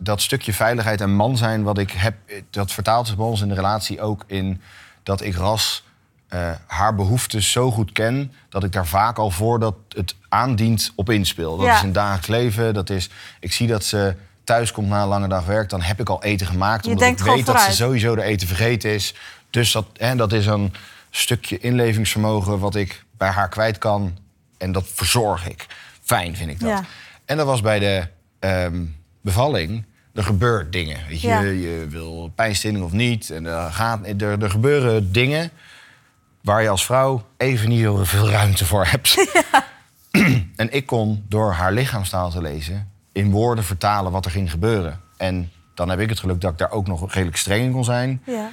dat 0.00 0.20
stukje 0.22 0.52
veiligheid 0.52 1.00
en 1.00 1.14
man 1.14 1.36
zijn 1.36 1.62
wat 1.62 1.78
ik 1.78 1.90
heb, 1.90 2.14
dat 2.50 2.72
vertaalt 2.72 3.06
zich 3.06 3.16
bij 3.16 3.26
ons 3.26 3.40
in 3.40 3.48
de 3.48 3.54
relatie 3.54 4.00
ook 4.00 4.24
in 4.26 4.60
dat 5.02 5.20
ik 5.20 5.34
ras 5.34 5.84
eh, 6.28 6.50
haar 6.66 6.94
behoeftes 6.94 7.50
zo 7.50 7.70
goed 7.70 7.92
ken 7.92 8.32
dat 8.48 8.64
ik 8.64 8.72
daar 8.72 8.86
vaak 8.86 9.18
al 9.18 9.30
voordat 9.30 9.74
het 9.88 10.14
aandient 10.28 10.92
op 10.94 11.10
inspeel. 11.10 11.56
Dat 11.56 11.66
Ja. 11.66 11.74
is 11.74 11.78
in 11.80 11.84
het 11.84 11.94
dagelijks 11.94 12.26
leven. 12.26 12.74
Dat 12.74 12.90
is, 12.90 13.10
ik 13.40 13.52
zie 13.52 13.66
dat 13.66 13.84
ze 13.84 14.14
thuis 14.44 14.72
komt 14.72 14.88
na 14.88 15.02
een 15.02 15.08
lange 15.08 15.28
dag 15.28 15.44
werk, 15.44 15.68
dan 15.68 15.82
heb 15.82 16.00
ik 16.00 16.08
al 16.08 16.22
eten 16.22 16.46
gemaakt. 16.46 16.84
Je 16.84 16.90
omdat 16.90 17.08
ik 17.08 17.18
weet 17.18 17.46
dat 17.46 17.60
ze 17.60 17.72
sowieso 17.72 18.14
de 18.14 18.22
eten 18.22 18.46
vergeten 18.46 18.90
is. 18.90 19.14
Dus 19.50 19.72
dat, 19.72 19.86
hè, 19.96 20.14
dat 20.16 20.32
is 20.32 20.46
een 20.46 20.72
stukje 21.10 21.58
inlevingsvermogen 21.58 22.58
wat 22.58 22.74
ik 22.74 23.04
bij 23.16 23.28
haar 23.28 23.48
kwijt 23.48 23.78
kan. 23.78 24.18
En 24.58 24.72
dat 24.72 24.84
verzorg 24.94 25.48
ik. 25.48 25.66
Fijn 26.02 26.36
vind 26.36 26.50
ik 26.50 26.60
dat. 26.60 26.68
Ja. 26.68 26.84
En 27.24 27.36
dat 27.36 27.46
was 27.46 27.60
bij 27.60 27.78
de 27.78 28.06
ehm, 28.38 28.84
bevalling. 29.20 29.84
Er 30.20 30.26
gebeurt 30.26 30.72
dingen. 30.72 30.98
Weet 31.08 31.20
je, 31.20 31.28
Ja. 31.28 31.40
je 31.40 31.86
wil 31.88 32.32
pijnstilling 32.34 32.84
of 32.84 32.92
niet. 32.92 33.30
En 33.30 33.46
er, 33.46 33.72
gaat, 33.72 34.06
er, 34.18 34.42
er 34.42 34.50
gebeuren 34.50 35.12
dingen 35.12 35.50
waar 36.42 36.62
je 36.62 36.68
als 36.68 36.84
vrouw 36.84 37.24
even 37.36 37.68
niet 37.68 37.78
heel 37.78 38.04
veel 38.04 38.28
ruimte 38.30 38.64
voor 38.64 38.86
hebt. 38.86 39.16
en 40.56 40.72
ik 40.72 40.86
kon 40.86 41.24
door 41.28 41.52
haar 41.52 41.72
lichaamstaal 41.72 42.30
te 42.30 42.40
lezen... 42.42 42.90
in 43.12 43.30
woorden 43.30 43.64
vertalen 43.64 44.12
wat 44.12 44.24
er 44.24 44.30
ging 44.30 44.50
gebeuren. 44.50 45.00
En 45.16 45.50
dan 45.74 45.88
heb 45.88 46.00
ik 46.00 46.08
het 46.08 46.18
geluk 46.20 46.40
dat 46.40 46.52
ik 46.52 46.58
daar 46.58 46.70
ook 46.70 46.86
nog 46.86 47.12
redelijk 47.12 47.36
streng 47.36 47.64
in 47.64 47.72
kon 47.72 47.84
zijn. 47.84 48.22
Ja. 48.26 48.50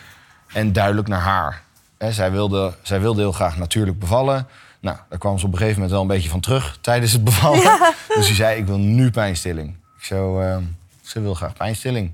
en 0.53 0.73
duidelijk 0.73 1.07
naar 1.07 1.21
haar. 1.21 1.61
Zij, 2.09 2.31
wilde, 2.31 2.73
zij 2.81 2.99
wilde 2.99 3.21
heel 3.21 3.31
graag 3.31 3.57
natuurlijk 3.57 3.99
bevallen. 3.99 4.47
Nou, 4.79 4.97
daar 5.09 5.19
kwam 5.19 5.39
ze 5.39 5.45
op 5.45 5.51
een 5.51 5.57
gegeven 5.57 5.75
moment 5.81 5.91
wel 5.93 6.01
een 6.01 6.15
beetje 6.15 6.29
van 6.29 6.39
terug 6.39 6.77
tijdens 6.81 7.11
het 7.11 7.23
bevallen. 7.23 7.79
Dus 8.15 8.25
die 8.25 8.35
zei, 8.35 8.57
ik 8.59 8.65
wil 8.65 8.77
nu 8.77 9.11
pijnstilling. 9.11 9.75
Ik 9.97 10.03
zo, 10.03 10.39
ehm, 10.39 10.63
ze 11.07 11.21
wil 11.21 11.33
graag 11.33 11.53
pijnstilling. 11.53 12.11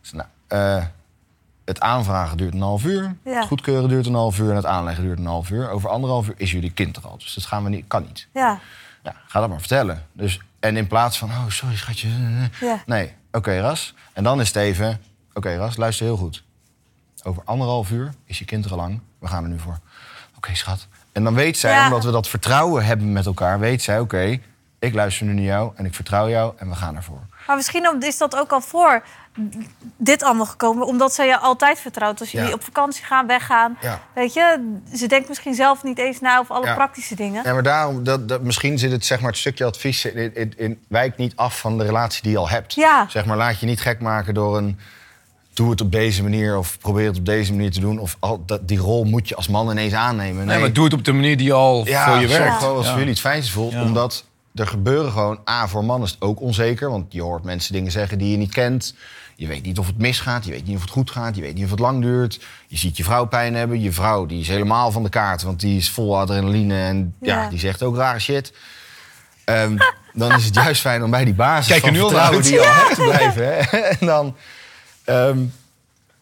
Dus, 0.00 0.12
nou, 0.12 0.28
eh, 0.46 0.84
het 1.64 1.80
aanvragen 1.80 2.36
duurt 2.36 2.54
een 2.54 2.60
half 2.60 2.84
uur. 2.84 3.16
Ja. 3.24 3.38
Het 3.38 3.46
goedkeuren 3.46 3.88
duurt 3.88 4.06
een 4.06 4.14
half 4.14 4.38
uur. 4.38 4.50
En 4.50 4.56
het 4.56 4.66
aanleggen 4.66 5.04
duurt 5.04 5.18
een 5.18 5.26
half 5.26 5.50
uur. 5.50 5.70
Over 5.70 5.88
anderhalf 5.90 6.28
uur 6.28 6.34
is 6.36 6.50
jullie 6.50 6.70
kind 6.70 6.96
er 6.96 7.06
al. 7.08 7.18
Dus 7.18 7.34
dat 7.34 7.44
gaan 7.44 7.64
we 7.64 7.68
niet, 7.70 7.84
kan 7.86 8.02
niet. 8.02 8.28
Ja, 8.32 8.60
Ja, 9.02 9.14
ga 9.26 9.40
dat 9.40 9.48
maar 9.48 9.58
vertellen. 9.58 10.06
Dus, 10.12 10.40
en 10.60 10.76
in 10.76 10.86
plaats 10.86 11.18
van, 11.18 11.28
oh 11.30 11.48
sorry 11.48 11.76
schatje. 11.76 12.08
Ja. 12.60 12.82
Nee, 12.86 13.14
oké 13.32 13.60
Ras. 13.60 13.94
En 14.12 14.24
dan 14.24 14.40
is 14.40 14.48
het 14.48 14.56
even, 14.56 15.00
oké 15.32 15.56
Ras, 15.56 15.76
luister 15.76 16.06
heel 16.06 16.16
goed. 16.16 16.42
Over 17.22 17.42
anderhalf 17.44 17.90
uur 17.90 18.14
is 18.24 18.38
je 18.38 18.44
kind 18.44 18.64
er 18.64 18.70
al 18.70 18.76
lang. 18.76 19.00
We 19.18 19.26
gaan 19.26 19.42
er 19.42 19.48
nu 19.48 19.58
voor. 19.58 19.78
Oké 20.36 20.54
schat. 20.54 20.86
En 21.12 21.24
dan 21.24 21.34
weet 21.34 21.58
zij, 21.58 21.84
omdat 21.84 22.04
we 22.04 22.10
dat 22.10 22.28
vertrouwen 22.28 22.84
hebben 22.84 23.12
met 23.12 23.26
elkaar... 23.26 23.58
weet 23.58 23.82
zij, 23.82 24.00
oké, 24.00 24.38
ik 24.78 24.94
luister 24.94 25.26
nu 25.26 25.32
naar 25.32 25.44
jou 25.44 25.72
en 25.74 25.84
ik 25.84 25.94
vertrouw 25.94 26.28
jou 26.28 26.54
en 26.56 26.68
we 26.68 26.74
gaan 26.74 26.96
ervoor. 26.96 27.26
Maar 27.46 27.56
misschien 27.56 28.00
is 28.00 28.18
dat 28.18 28.36
ook 28.36 28.52
al 28.52 28.60
voor 28.60 29.02
dit 29.96 30.22
allemaal 30.22 30.46
gekomen, 30.46 30.86
omdat 30.86 31.14
zij 31.14 31.26
je 31.26 31.38
altijd 31.38 31.78
vertrouwt. 31.80 32.20
Als 32.20 32.30
jullie 32.30 32.48
Ja. 32.48 32.54
op 32.54 32.64
vakantie 32.64 33.04
gaan, 33.04 33.26
weggaan. 33.26 33.76
Ja. 33.80 34.00
Weet 34.14 34.32
je, 34.34 34.72
ze 34.94 35.06
denkt 35.06 35.28
misschien 35.28 35.54
zelf 35.54 35.82
niet 35.82 35.98
eens 35.98 36.20
na 36.20 36.38
over 36.38 36.54
alle 36.54 36.66
Ja. 36.66 36.74
praktische 36.74 37.14
dingen. 37.14 37.42
Ja, 37.44 37.52
maar 37.52 37.62
daarom, 37.62 38.04
dat, 38.04 38.28
dat, 38.28 38.42
misschien 38.42 38.78
zit 38.78 38.90
het, 38.92 39.04
zeg 39.04 39.20
maar, 39.20 39.30
het 39.30 39.38
stukje 39.38 39.64
advies... 39.64 40.04
In, 40.04 40.34
in, 40.34 40.52
in- 40.56 40.80
wijk 40.88 41.16
niet 41.16 41.36
af 41.36 41.58
van 41.58 41.78
de 41.78 41.84
relatie 41.84 42.22
die 42.22 42.30
je 42.32 42.38
al 42.38 42.48
hebt. 42.48 42.74
Ja. 42.74 43.06
Zeg 43.08 43.24
maar, 43.24 43.36
laat 43.36 43.60
je 43.60 43.66
niet 43.66 43.80
gek 43.80 44.00
maken 44.00 44.34
door 44.34 44.56
een... 44.56 44.78
Doe 45.52 45.70
het 45.70 45.80
op 45.80 45.92
deze 45.92 46.22
manier 46.22 46.58
of 46.58 46.78
probeer 46.78 47.06
het 47.06 47.18
op 47.18 47.24
deze 47.26 47.52
manier 47.52 47.70
te 47.70 47.80
doen. 47.80 47.98
Of 47.98 48.16
al, 48.20 48.42
dat, 48.46 48.68
die 48.68 48.78
rol 48.78 49.04
moet 49.04 49.28
je 49.28 49.36
als 49.36 49.48
man 49.48 49.70
ineens 49.70 49.92
aannemen. 49.92 50.46
Nee, 50.46 50.58
maar 50.60 50.72
doe 50.72 50.84
het 50.84 50.92
op 50.92 51.04
de 51.04 51.12
manier 51.12 51.36
die 51.36 51.52
al 51.52 51.86
ja, 51.86 52.04
voor 52.10 52.20
je 52.20 52.28
werkt. 52.28 52.56
gewoon 52.58 52.74
als 52.76 52.84
Ja. 52.84 52.90
voor 52.90 52.98
jullie 52.98 53.12
het 53.14 53.22
fijnste 53.22 53.52
voelt. 53.52 53.72
Ja. 53.72 53.82
Omdat 53.82 54.24
er 54.54 54.66
gebeuren 54.66 55.12
gewoon... 55.12 55.38
A, 55.50 55.68
voor 55.68 55.84
mannen 55.84 56.06
is 56.08 56.14
het 56.14 56.22
ook 56.22 56.40
onzeker. 56.40 56.90
Want 56.90 57.12
je 57.12 57.22
hoort 57.22 57.44
mensen 57.44 57.72
dingen 57.72 57.92
zeggen 57.92 58.18
die 58.18 58.30
je 58.30 58.36
niet 58.36 58.52
kent. 58.52 58.94
Je 59.36 59.46
weet 59.46 59.62
niet 59.64 59.78
of 59.78 59.86
het 59.86 59.98
misgaat. 59.98 60.44
Je 60.44 60.50
weet 60.50 60.66
niet 60.66 60.76
of 60.76 60.82
het 60.82 60.90
goed 60.90 61.10
gaat. 61.10 61.36
Je 61.36 61.40
weet 61.42 61.54
niet 61.54 61.64
of 61.64 61.70
het 61.70 61.78
lang 61.78 62.02
duurt. 62.02 62.44
Je 62.66 62.76
ziet 62.76 62.96
je 62.96 63.04
vrouw 63.04 63.24
pijn 63.26 63.54
hebben. 63.54 63.80
Je 63.80 63.92
vrouw 63.92 64.26
die 64.26 64.40
is 64.40 64.48
helemaal 64.48 64.90
van 64.90 65.02
de 65.02 65.08
kaart. 65.08 65.42
Want 65.42 65.60
die 65.60 65.76
is 65.76 65.90
vol 65.90 66.18
adrenaline. 66.18 66.74
En 66.84 67.14
ja, 67.20 67.42
Ja. 67.42 67.48
die 67.48 67.58
zegt 67.58 67.82
ook 67.82 67.96
rare 67.96 68.18
shit. 68.18 68.52
Ehm, 69.44 69.76
dan 70.12 70.32
is 70.32 70.44
het 70.44 70.54
juist 70.54 70.80
fijn 70.80 71.02
om 71.04 71.10
bij 71.10 71.24
die 71.24 71.34
basis 71.34 71.66
Kijk 71.66 71.78
er 71.80 71.86
van 71.86 71.96
nu 71.96 72.02
al 72.02 72.08
vertrouwen 72.08 72.42
die 72.42 72.52
je 72.52 72.60
al 72.60 72.74
hebt 72.74 72.94
te 72.94 73.02
blijven. 73.02 73.44
Hè? 73.46 73.78
En 73.78 74.06
dan... 74.06 74.36
ehm, 75.04 75.38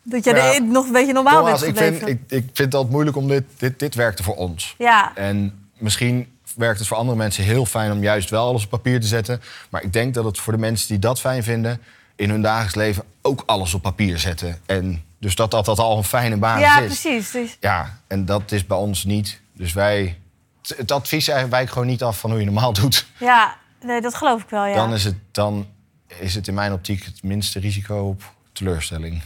Dat 0.03 0.25
je 0.25 0.35
Ja. 0.35 0.55
er 0.55 0.63
nog 0.63 0.87
een 0.87 0.93
beetje 0.93 1.13
normaal 1.13 1.45
bent 1.45 1.59
Thomas, 1.59 1.63
ik, 1.63 1.79
gebleven. 1.79 2.07
vind, 2.07 2.21
ik, 2.21 2.31
ik 2.31 2.43
vind 2.45 2.59
het 2.59 2.75
altijd 2.75 2.93
moeilijk 2.93 3.17
om 3.17 3.29
dit... 3.29 3.45
Dit, 3.57 3.79
dit 3.79 3.95
werkte 3.95 4.23
voor 4.23 4.37
ons. 4.37 4.75
Ja, 4.79 5.13
En 5.17 5.69
misschien 5.79 6.27
werkt 6.57 6.79
het 6.79 6.89
voor 6.89 6.97
andere 6.97 7.17
mensen 7.19 7.45
heel 7.45 7.67
fijn 7.67 7.93
om 7.93 8.03
juist 8.03 8.31
wel 8.31 8.47
alles 8.47 8.65
op 8.65 8.71
papier 8.71 9.01
te 9.01 9.07
zetten. 9.07 9.43
Maar 9.71 9.83
ik 9.83 9.93
denk 9.93 10.15
dat 10.15 10.25
het 10.25 10.39
voor 10.39 10.53
de 10.53 10.59
mensen 10.59 10.89
die 10.89 10.99
dat 10.99 11.21
fijn 11.21 11.43
vinden, 11.43 11.81
in 12.17 12.31
hun 12.31 12.43
dagelijks 12.43 12.75
leven 12.75 13.05
ook 13.23 13.43
alles 13.47 13.75
op 13.75 13.83
papier 13.83 14.19
zetten. 14.19 14.61
En 14.67 15.05
dus 15.21 15.35
dat 15.35 15.51
dat, 15.51 15.65
dat 15.65 15.79
al 15.79 15.97
een 15.97 16.05
fijne 16.05 16.37
basis 16.37 16.63
ja 16.67 16.79
is. 16.81 16.87
precies. 17.01 17.31
Dus, 17.31 17.57
Ja, 17.61 17.99
en 18.07 18.25
dat 18.25 18.53
is 18.53 18.67
bij 18.67 18.77
ons 18.77 19.05
niet. 19.05 19.41
Dus 19.53 19.73
wij. 19.73 20.19
het- 20.63 20.77
Het 20.77 20.93
advies 20.93 21.27
wijkt 21.49 21.73
gewoon 21.73 21.87
niet 21.87 22.03
af 22.03 22.19
van 22.19 22.31
hoe 22.31 22.39
je 22.39 22.45
normaal 22.45 22.73
doet. 22.81 23.07
ja, 23.19 23.57
nee, 23.83 24.01
dat 24.01 24.15
geloof 24.15 24.43
ik 24.43 24.49
wel, 24.51 24.65
ja. 24.65 24.75
Dan, 24.75 24.93
is 24.95 25.05
het, 25.05 25.17
dan 25.33 25.67
is 26.07 26.35
het 26.35 26.49
in 26.49 26.55
mijn 26.55 26.73
optiek 26.73 27.05
het 27.05 27.23
minste 27.23 27.59
risico 27.61 27.97
op 28.09 28.23
teleurstelling. 28.53 29.23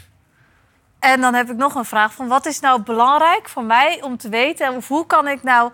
En 0.98 1.20
dan 1.20 1.34
heb 1.34 1.50
ik 1.50 1.56
nog 1.56 1.74
een 1.74 1.84
vraag 1.84 2.12
van 2.14 2.28
wat 2.28 2.46
is 2.46 2.60
nou 2.60 2.82
belangrijk 2.82 3.48
voor 3.48 3.64
mij 3.64 4.02
om 4.02 4.16
te 4.16 4.28
weten? 4.28 4.74
Of 4.76 4.88
hoe 4.88 5.06
kan 5.06 5.28
ik 5.28 5.42
nou 5.42 5.72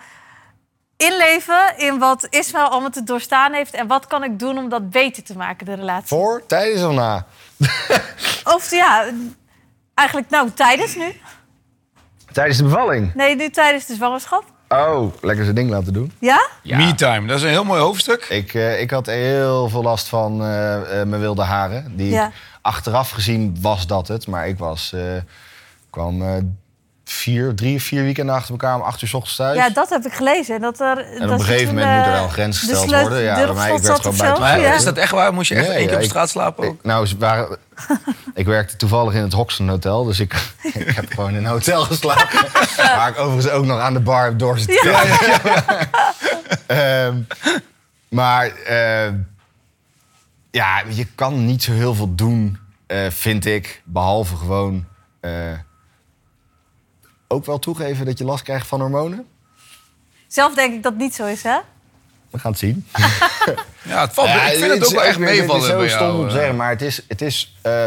inleven 1.02 1.74
in 1.78 1.98
wat 1.98 2.26
Ismaël 2.30 2.66
allemaal 2.68 2.90
te 2.90 3.02
doorstaan 3.04 3.52
heeft... 3.52 3.74
en 3.74 3.86
wat 3.86 4.06
kan 4.06 4.24
ik 4.24 4.38
doen 4.38 4.58
om 4.58 4.68
dat 4.68 4.90
beter 4.90 5.22
te 5.22 5.36
maken, 5.36 5.66
de 5.66 5.74
relatie? 5.74 6.06
Voor, 6.16 6.42
tijdens 6.46 6.82
of 6.82 6.92
na? 6.94 7.26
Of 8.54 8.70
ja, 8.70 9.04
eigenlijk 9.94 10.30
nou 10.30 10.50
tijdens 10.50 10.96
nu. 10.96 11.20
Tijdens 12.32 12.56
de 12.58 12.64
bevalling. 12.64 13.14
Nee, 13.14 13.36
nu 13.36 13.50
tijdens 13.50 13.86
de 13.86 13.94
zwangerschap. 13.94 14.44
Oh, 14.68 15.12
lekker 15.20 15.44
zijn 15.44 15.56
ding 15.56 15.70
laten 15.70 15.92
doen. 15.92 16.12
Ja? 16.18 16.48
Me-time, 16.62 17.26
dat 17.26 17.36
is 17.36 17.42
een 17.42 17.48
heel 17.48 17.64
mooi 17.64 17.80
hoofdstuk. 17.80 18.24
Ik, 18.24 18.54
eh, 18.54 18.80
ik 18.80 18.90
had 18.90 19.06
heel 19.06 19.68
veel 19.68 19.82
last 19.82 20.08
van 20.08 20.42
eh, 20.42 21.00
eh, 21.00 21.06
mijn 21.08 21.20
wilde 21.20 21.42
haren. 21.42 21.96
Die 21.96 22.10
Ja. 22.10 22.30
achteraf 22.62 23.10
gezien 23.10 23.56
was 23.60 23.86
dat 23.86 24.08
het. 24.08 24.26
Maar 24.26 24.48
ik 24.48 24.58
was, 24.58 24.92
eh, 24.92 25.00
kwam 25.90 26.22
eh, 26.22 26.36
vier, 27.12 27.54
drie 27.54 27.76
of 27.76 27.82
vier 27.82 28.02
weekenden 28.02 28.34
achter 28.34 28.50
elkaar 28.50 28.74
om 28.74 28.80
acht 28.80 29.02
uur 29.02 29.08
s 29.08 29.14
ochtends 29.14 29.36
thuis. 29.36 29.56
Ja, 29.56 29.70
dat 29.70 29.88
heb 29.90 30.04
ik 30.06 30.12
gelezen. 30.12 30.60
Dat 30.60 30.80
er, 30.80 30.98
en 30.98 31.22
op 31.22 31.30
een 31.30 31.40
gegeven 31.44 31.74
moment 31.74 31.96
moet 31.96 32.06
er 32.06 32.12
wel 32.12 32.22
een 32.22 32.30
grens 32.30 32.58
gesteld 32.58 32.90
worden. 32.90 33.22
Ja, 33.22 33.34
bij 33.34 33.54
mij, 33.54 33.74
ik 33.74 33.82
werd 33.82 34.00
gewoon 34.00 34.16
buiten. 34.16 34.42
Maar 34.42 34.60
Ja. 34.60 34.74
is 34.74 34.84
dat 34.84 34.96
echt 34.96 35.10
waar? 35.10 35.32
Moest 35.34 35.48
je 35.48 35.54
echt 35.54 35.66
Nee, 35.68 35.76
één 35.76 35.86
keer 35.86 35.96
ja, 35.96 36.02
op 36.02 36.08
straat 36.08 36.30
slapen 36.30 36.64
ook? 36.66 36.74
Ik, 36.74 36.84
nou, 36.84 37.06
ze 37.06 37.16
waren, 37.18 37.56
ik 38.34 38.46
werkte 38.46 38.76
toevallig 38.76 39.14
in 39.14 39.22
het 39.22 39.32
Hoxton 39.32 39.68
Hotel. 39.68 40.04
Dus 40.04 40.20
ik, 40.20 40.34
ik 40.62 40.88
heb 40.90 41.12
gewoon 41.12 41.30
in 41.30 41.36
een 41.36 41.44
hotel 41.46 41.82
geslapen. 41.84 42.46
waar 42.96 43.08
ik 43.08 43.18
overigens 43.18 43.52
ook 43.54 43.64
nog 43.64 43.80
aan 43.80 43.92
de 43.92 44.00
bar 44.00 44.24
heb 44.24 44.38
doorzitten. 44.38 44.94
Ehm, 46.66 47.16
maar 48.08 48.46
ehm, 48.46 49.14
ja, 50.50 50.82
je 50.88 51.06
kan 51.14 51.46
niet 51.46 51.62
zo 51.62 51.72
heel 51.72 51.94
veel 51.94 52.14
doen, 52.14 52.58
eh, 52.86 52.98
vind 53.10 53.46
ik. 53.46 53.82
Behalve 53.84 54.36
gewoon 54.36 54.86
eh, 55.20 55.30
ook 57.32 57.46
wel 57.46 57.58
toegeven 57.58 58.06
dat 58.06 58.18
je 58.18 58.24
last 58.24 58.42
krijgt 58.42 58.66
van 58.66 58.80
hormonen. 58.80 59.26
Zelf 60.26 60.54
denk 60.54 60.74
ik 60.74 60.82
dat 60.82 60.92
het 60.92 61.00
niet 61.00 61.14
zo 61.14 61.26
is, 61.26 61.42
hè? 61.42 61.58
We 62.30 62.38
gaan 62.38 62.50
het 62.50 62.60
zien. 62.60 62.86
Ja, 63.84 64.00
het 64.00 64.14
valt, 64.14 64.28
Ja, 64.28 64.50
ik 64.50 64.58
vind 64.58 64.72
het 64.72 64.86
ook 64.86 64.92
wel 64.92 65.02
echt 65.02 65.18
meevallen 65.18 65.54
Het 65.54 65.62
is 65.62 65.68
zo 65.68 65.76
bij 65.76 65.88
stom 65.88 66.16
om 66.16 66.20
te 66.20 66.26
eh. 66.26 66.32
zeggen, 66.32 66.56
maar 66.56 66.70
het 66.70 66.82
is... 66.82 67.04
Het 67.08 67.22
is 67.22 67.56
eh, 67.62 67.84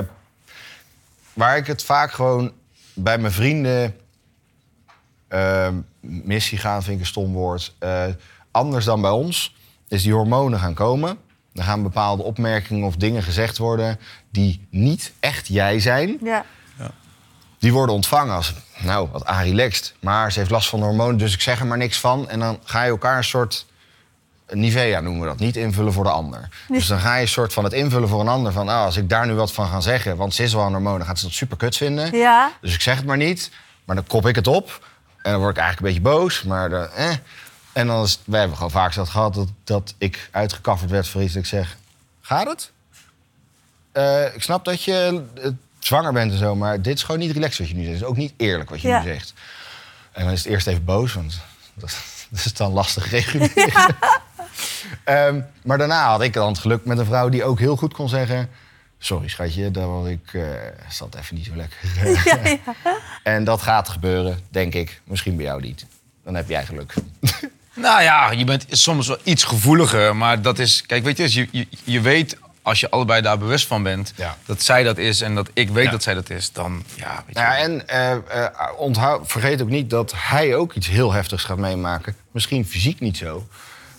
waar 1.33 1.57
ik 1.57 1.67
het 1.67 1.83
vaak 1.83 2.11
gewoon 2.11 2.51
bij 2.93 3.17
mijn 3.17 3.33
vrienden 3.33 3.95
eh, 5.27 5.69
missie 5.99 6.57
gaan, 6.57 6.83
vind 6.83 6.95
ik 6.95 7.01
een 7.01 7.07
stom 7.07 7.33
woord. 7.33 7.75
Eh, 7.79 8.05
anders 8.51 8.85
dan 8.85 9.01
bij 9.01 9.11
ons 9.11 9.55
is 9.87 10.03
die 10.03 10.13
hormonen 10.13 10.59
gaan 10.59 10.73
komen. 10.73 11.17
Er 11.53 11.63
gaan 11.63 11.83
bepaalde 11.83 12.23
opmerkingen 12.23 12.87
of 12.87 12.95
dingen 12.95 13.23
gezegd 13.23 13.57
worden 13.57 13.99
die 14.31 14.67
niet 14.69 15.13
echt 15.19 15.47
jij 15.47 15.79
zijn. 15.79 16.17
Ja. 16.21 16.45
Die 17.65 17.73
worden 17.73 17.95
ontvangen 17.95 18.35
als, 18.35 18.53
nou, 18.77 19.09
wat 19.11 19.23
relaxed. 19.27 19.93
Maar 19.99 20.31
ze 20.31 20.39
heeft 20.39 20.51
last 20.51 20.69
van 20.69 20.81
hormonen, 20.81 21.17
dus 21.17 21.33
ik 21.33 21.41
zeg 21.41 21.59
er 21.59 21.65
maar 21.65 21.77
niks 21.77 21.99
van. 21.99 22.29
En 22.29 22.39
dan 22.39 22.59
ga 22.63 22.83
je 22.83 22.89
elkaar 22.89 23.17
een 23.17 23.23
soort 23.23 23.65
Nivea 24.49 24.99
noemen 24.99 25.21
we 25.21 25.27
dat, 25.27 25.39
niet 25.39 25.55
invullen 25.55 25.93
voor 25.93 26.03
de 26.03 26.09
ander. 26.09 26.49
Dus 26.67 26.87
dan 26.87 26.99
ga 26.99 27.15
je 27.15 27.21
een 27.21 27.27
soort 27.27 27.53
van 27.53 27.63
het 27.63 27.73
invullen 27.73 28.09
voor 28.09 28.19
een 28.19 28.27
ander 28.27 28.51
van... 28.51 28.69
ah, 28.69 28.83
als 28.83 28.97
ik 28.97 29.09
daar 29.09 29.27
nu 29.27 29.33
wat 29.33 29.51
van 29.51 29.67
ga 29.67 29.79
zeggen, 29.79 30.17
want 30.17 30.33
ze 30.33 30.43
is 30.43 30.53
wel 30.53 30.63
aan 30.63 30.71
hormonen... 30.71 30.97
dan 30.97 31.07
gaat 31.07 31.19
ze 31.19 31.25
dat 31.25 31.33
super 31.33 31.57
kut 31.57 31.77
vinden. 31.77 32.17
Ja. 32.17 32.51
Dus 32.61 32.73
ik 32.73 32.81
zeg 32.81 32.95
het 32.95 33.05
maar 33.05 33.17
niet, 33.17 33.51
maar 33.85 33.95
dan 33.95 34.07
kop 34.07 34.27
ik 34.27 34.35
het 34.35 34.47
op. 34.47 34.87
En 35.21 35.31
dan 35.31 35.39
word 35.39 35.57
ik 35.57 35.63
eigenlijk 35.63 35.95
een 35.95 36.01
beetje 36.01 36.17
boos, 36.17 36.43
maar 36.43 36.69
dan, 36.69 36.89
eh. 36.89 37.11
En 37.73 37.87
dan 37.87 38.03
is, 38.03 38.19
wij 38.25 38.39
hebben 38.39 38.57
gewoon 38.57 38.71
vaak 38.71 38.95
dat 38.95 39.09
gehad 39.09 39.33
dat, 39.33 39.49
dat 39.63 39.93
ik 39.97 40.29
uitgekafferd 40.31 40.91
werd 40.91 41.07
voor 41.07 41.21
iets 41.21 41.33
dat 41.33 41.43
ik 41.43 41.49
zeg... 41.49 41.77
Gaat 42.21 42.47
het? 42.47 42.71
Eh, 43.91 44.35
ik 44.35 44.43
snap 44.43 44.65
dat 44.65 44.83
je 44.83 45.23
eh, 45.35 45.49
zwanger 45.85 46.13
bent 46.13 46.31
en 46.31 46.37
zo, 46.37 46.55
maar 46.55 46.81
dit 46.81 46.95
is 46.95 47.03
gewoon 47.03 47.19
niet 47.19 47.31
relaxed 47.31 47.59
wat 47.59 47.67
je 47.69 47.73
nu 47.75 47.81
zegt. 47.83 47.93
Het 47.93 48.03
is 48.03 48.09
ook 48.09 48.17
niet 48.17 48.33
eerlijk 48.37 48.69
wat 48.69 48.81
je 48.81 48.87
Ja. 48.87 48.99
nu 49.01 49.07
zegt. 49.07 49.33
En 50.11 50.23
dan 50.23 50.33
is 50.33 50.43
het 50.43 50.51
eerst 50.51 50.67
even 50.67 50.85
boos, 50.85 51.13
want 51.13 51.39
dat, 51.73 51.89
dat 52.29 52.45
is 52.45 52.53
dan 52.53 52.71
lastig 52.71 53.09
reguleren. 53.09 53.95
Ehm, 55.03 55.39
maar 55.63 55.77
daarna 55.77 56.07
had 56.09 56.21
ik 56.21 56.33
dan 56.33 56.47
het 56.47 56.57
geluk 56.59 56.85
met 56.85 56.97
een 56.97 57.05
vrouw 57.05 57.29
die 57.29 57.43
ook 57.43 57.59
heel 57.59 57.75
goed 57.75 57.93
kon 57.93 58.09
zeggen... 58.09 58.49
Sorry 58.99 59.27
schatje, 59.27 59.71
dat 59.71 59.85
was 59.85 60.07
ik, 60.07 60.33
eh 60.33 60.41
zat 60.89 61.15
even 61.15 61.35
niet 61.35 61.45
zo 61.45 61.55
lekker. 61.55 61.77
Ja, 62.25 62.39
ja. 62.49 62.57
en 63.23 63.43
dat 63.43 63.61
gaat 63.61 63.89
gebeuren, 63.89 64.39
denk 64.49 64.73
ik. 64.73 65.01
Misschien 65.03 65.35
bij 65.35 65.45
jou 65.45 65.61
niet. 65.61 65.85
Dan 66.23 66.35
heb 66.35 66.49
jij 66.49 66.65
geluk. 66.65 66.93
Nou 67.75 68.01
ja, 68.01 68.31
je 68.31 68.43
bent 68.43 68.65
soms 68.69 69.07
wel 69.07 69.17
iets 69.23 69.43
gevoeliger. 69.43 70.15
Maar 70.15 70.41
dat 70.41 70.59
is, 70.59 70.81
kijk, 70.85 71.03
weet 71.03 71.17
je, 71.17 71.33
je, 71.33 71.47
je, 71.51 71.67
je 71.83 72.01
weet 72.01 72.37
als 72.65 72.79
je 72.79 72.89
allebei 72.89 73.21
daar 73.21 73.37
bewust 73.37 73.67
van 73.67 73.83
bent, 73.83 74.13
Ja. 74.15 74.37
dat 74.45 74.61
zij 74.61 74.83
dat 74.83 74.97
is 74.97 75.21
en 75.21 75.35
dat 75.35 75.49
ik 75.53 75.69
weet 75.69 75.85
Ja. 75.85 75.91
dat 75.91 76.03
zij 76.03 76.13
dat 76.13 76.29
is, 76.29 76.51
dan 76.51 76.83
ja, 76.95 77.23
weet 77.25 77.35
je. 77.35 77.41
Nou 77.41 77.53
ja, 77.53 77.57
en 77.57 77.87
eh, 77.87 78.11
eh, 78.11 78.19
onthoud, 78.77 79.21
vergeet 79.31 79.61
ook 79.61 79.69
niet 79.69 79.89
dat 79.89 80.13
hij 80.15 80.55
ook 80.55 80.73
iets 80.73 80.87
heel 80.87 81.11
heftigs 81.13 81.43
gaat 81.43 81.57
meemaken. 81.57 82.15
Misschien 82.31 82.65
fysiek 82.65 82.99
niet 82.99 83.17
zo. 83.17 83.47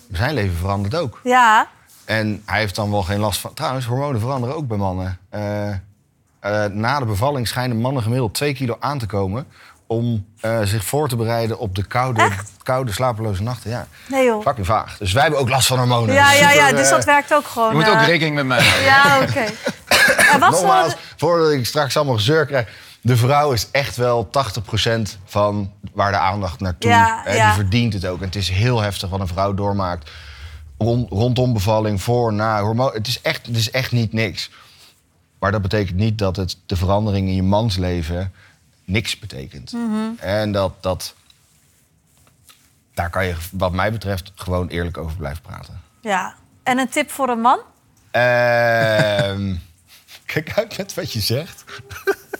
Maar 0.08 0.18
zijn 0.18 0.34
leven 0.34 0.56
verandert 0.56 0.94
ook. 0.96 1.20
ja. 1.24 1.68
En 2.04 2.42
hij 2.44 2.58
heeft 2.58 2.74
dan 2.74 2.90
wel 2.90 3.02
geen 3.02 3.18
last 3.18 3.40
van... 3.40 3.54
Trouwens, 3.54 3.86
hormonen 3.86 4.20
veranderen 4.20 4.56
ook 4.56 4.68
bij 4.68 4.76
mannen. 4.78 5.18
Eh, 5.28 5.70
eh, 5.70 5.78
na 6.70 6.98
de 6.98 7.04
bevalling 7.04 7.48
schijnen 7.48 7.76
mannen 7.76 8.02
gemiddeld 8.02 8.34
2 8.34 8.54
kilo 8.54 8.76
aan 8.80 8.98
te 8.98 9.06
komen... 9.06 9.46
om 9.86 10.26
eh, 10.40 10.60
zich 10.62 10.84
voor 10.84 11.08
te 11.08 11.16
bereiden 11.16 11.58
op 11.58 11.74
de 11.74 11.84
koude, 11.84 12.28
koude 12.62 12.92
slapeloze 12.92 13.42
nachten. 13.42 13.70
Ja, 13.70 13.86
Nee 14.08 14.24
joh. 14.24 14.42
fucking 14.42 14.66
vaag. 14.66 14.96
Dus 14.98 15.12
wij 15.12 15.22
hebben 15.22 15.40
ook 15.40 15.48
last 15.48 15.66
van 15.66 15.78
hormonen. 15.78 16.14
Ja, 16.14 16.32
ja, 16.32 16.52
ja, 16.52 16.70
dus 16.70 16.84
eh, 16.84 16.90
dat 16.90 17.04
werkt 17.04 17.34
ook 17.34 17.46
gewoon. 17.46 17.68
je 17.68 17.74
moet 17.74 17.88
ook 17.88 18.00
rekening 18.00 18.34
met 18.34 18.46
mij 18.46 18.62
houden. 18.62 18.84
Ja, 18.84 19.20
oké. 19.20 19.52
En 20.32 20.40
wat 20.40 20.50
Nogmaals, 20.50 20.92
voor... 20.92 21.00
voordat 21.16 21.50
ik 21.50 21.66
straks 21.66 21.96
allemaal 21.96 22.14
gezeur 22.14 22.46
krijg... 22.46 22.68
de 23.00 23.16
vrouw 23.16 23.52
is 23.52 23.68
echt 23.70 23.96
wel 23.96 24.30
80% 24.88 25.00
van 25.24 25.72
waar 25.92 26.10
de 26.10 26.18
aandacht 26.18 26.60
naartoe. 26.60 26.90
Ja, 26.90 27.20
hè, 27.24 27.34
ja. 27.34 27.46
Die 27.46 27.54
verdient 27.54 27.92
het 27.92 28.06
ook. 28.06 28.18
En 28.18 28.26
het 28.26 28.36
is 28.36 28.48
heel 28.48 28.80
heftig 28.80 29.10
wat 29.10 29.20
een 29.20 29.26
vrouw 29.26 29.54
doormaakt. 29.54 30.10
Rond, 30.78 31.10
rondom 31.10 31.52
bevalling, 31.52 32.02
voor, 32.02 32.32
na, 32.32 32.62
hormoon. 32.62 32.90
Het 32.92 33.06
is, 33.06 33.20
echt, 33.20 33.46
het 33.46 33.56
is 33.56 33.70
echt 33.70 33.92
niet 33.92 34.12
niks. 34.12 34.50
Maar 35.38 35.52
dat 35.52 35.62
betekent 35.62 35.96
niet 35.96 36.18
dat 36.18 36.36
het 36.36 36.58
de 36.66 36.76
verandering 36.76 37.28
in 37.28 37.34
je 37.34 37.42
mans 37.42 37.76
leven 37.76 38.32
niks 38.86 39.18
betekent. 39.18 39.72
Mhm. 39.72 40.10
En 40.18 40.52
dat, 40.52 40.82
dat, 40.82 41.14
daar 42.94 43.10
kan 43.10 43.26
je, 43.26 43.34
wat 43.52 43.72
mij 43.72 43.92
betreft, 43.92 44.32
gewoon 44.34 44.68
eerlijk 44.68 44.98
over 44.98 45.16
blijven 45.16 45.42
praten. 45.42 45.80
Ja. 46.00 46.34
En 46.62 46.78
een 46.78 46.88
tip 46.88 47.10
voor 47.10 47.28
een 47.28 47.40
man? 47.40 47.58
Ehm, 48.10 49.54
kijk 50.32 50.52
uit 50.56 50.76
met 50.78 50.94
wat 50.94 51.12
je 51.12 51.20
zegt. 51.20 51.64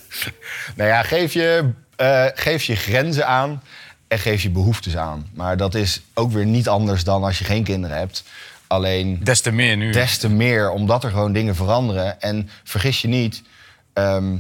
nou 0.77 0.89
ja, 0.89 1.03
geef 1.03 1.33
je, 1.33 1.71
eh, 1.97 2.27
geef 2.35 2.63
je 2.63 2.77
grenzen 2.77 3.27
aan 3.27 3.63
en 4.09 4.19
geef 4.19 4.43
je 4.43 4.51
behoeftes 4.51 4.97
aan. 4.97 5.27
Maar 5.35 5.57
dat 5.57 5.75
is 5.75 6.03
ook 6.15 6.31
weer 6.33 6.47
niet 6.47 6.69
anders 6.69 7.05
dan 7.05 7.25
als 7.25 7.39
je 7.39 7.45
geen 7.45 7.65
kinderen 7.65 7.97
hebt. 7.97 8.25
Alleen 8.67 9.21
Des 9.25 9.41
te 9.41 9.51
meer 9.53 9.77
nu. 9.77 9.93
des 9.93 10.19
te 10.19 10.29
meer, 10.29 10.71
omdat 10.71 11.05
er 11.05 11.11
gewoon 11.11 11.33
dingen 11.33 11.55
veranderen. 11.55 12.21
En 12.21 12.51
vergis 12.65 13.03
je 13.03 13.09
niet, 13.09 13.43
ehm, 13.93 14.37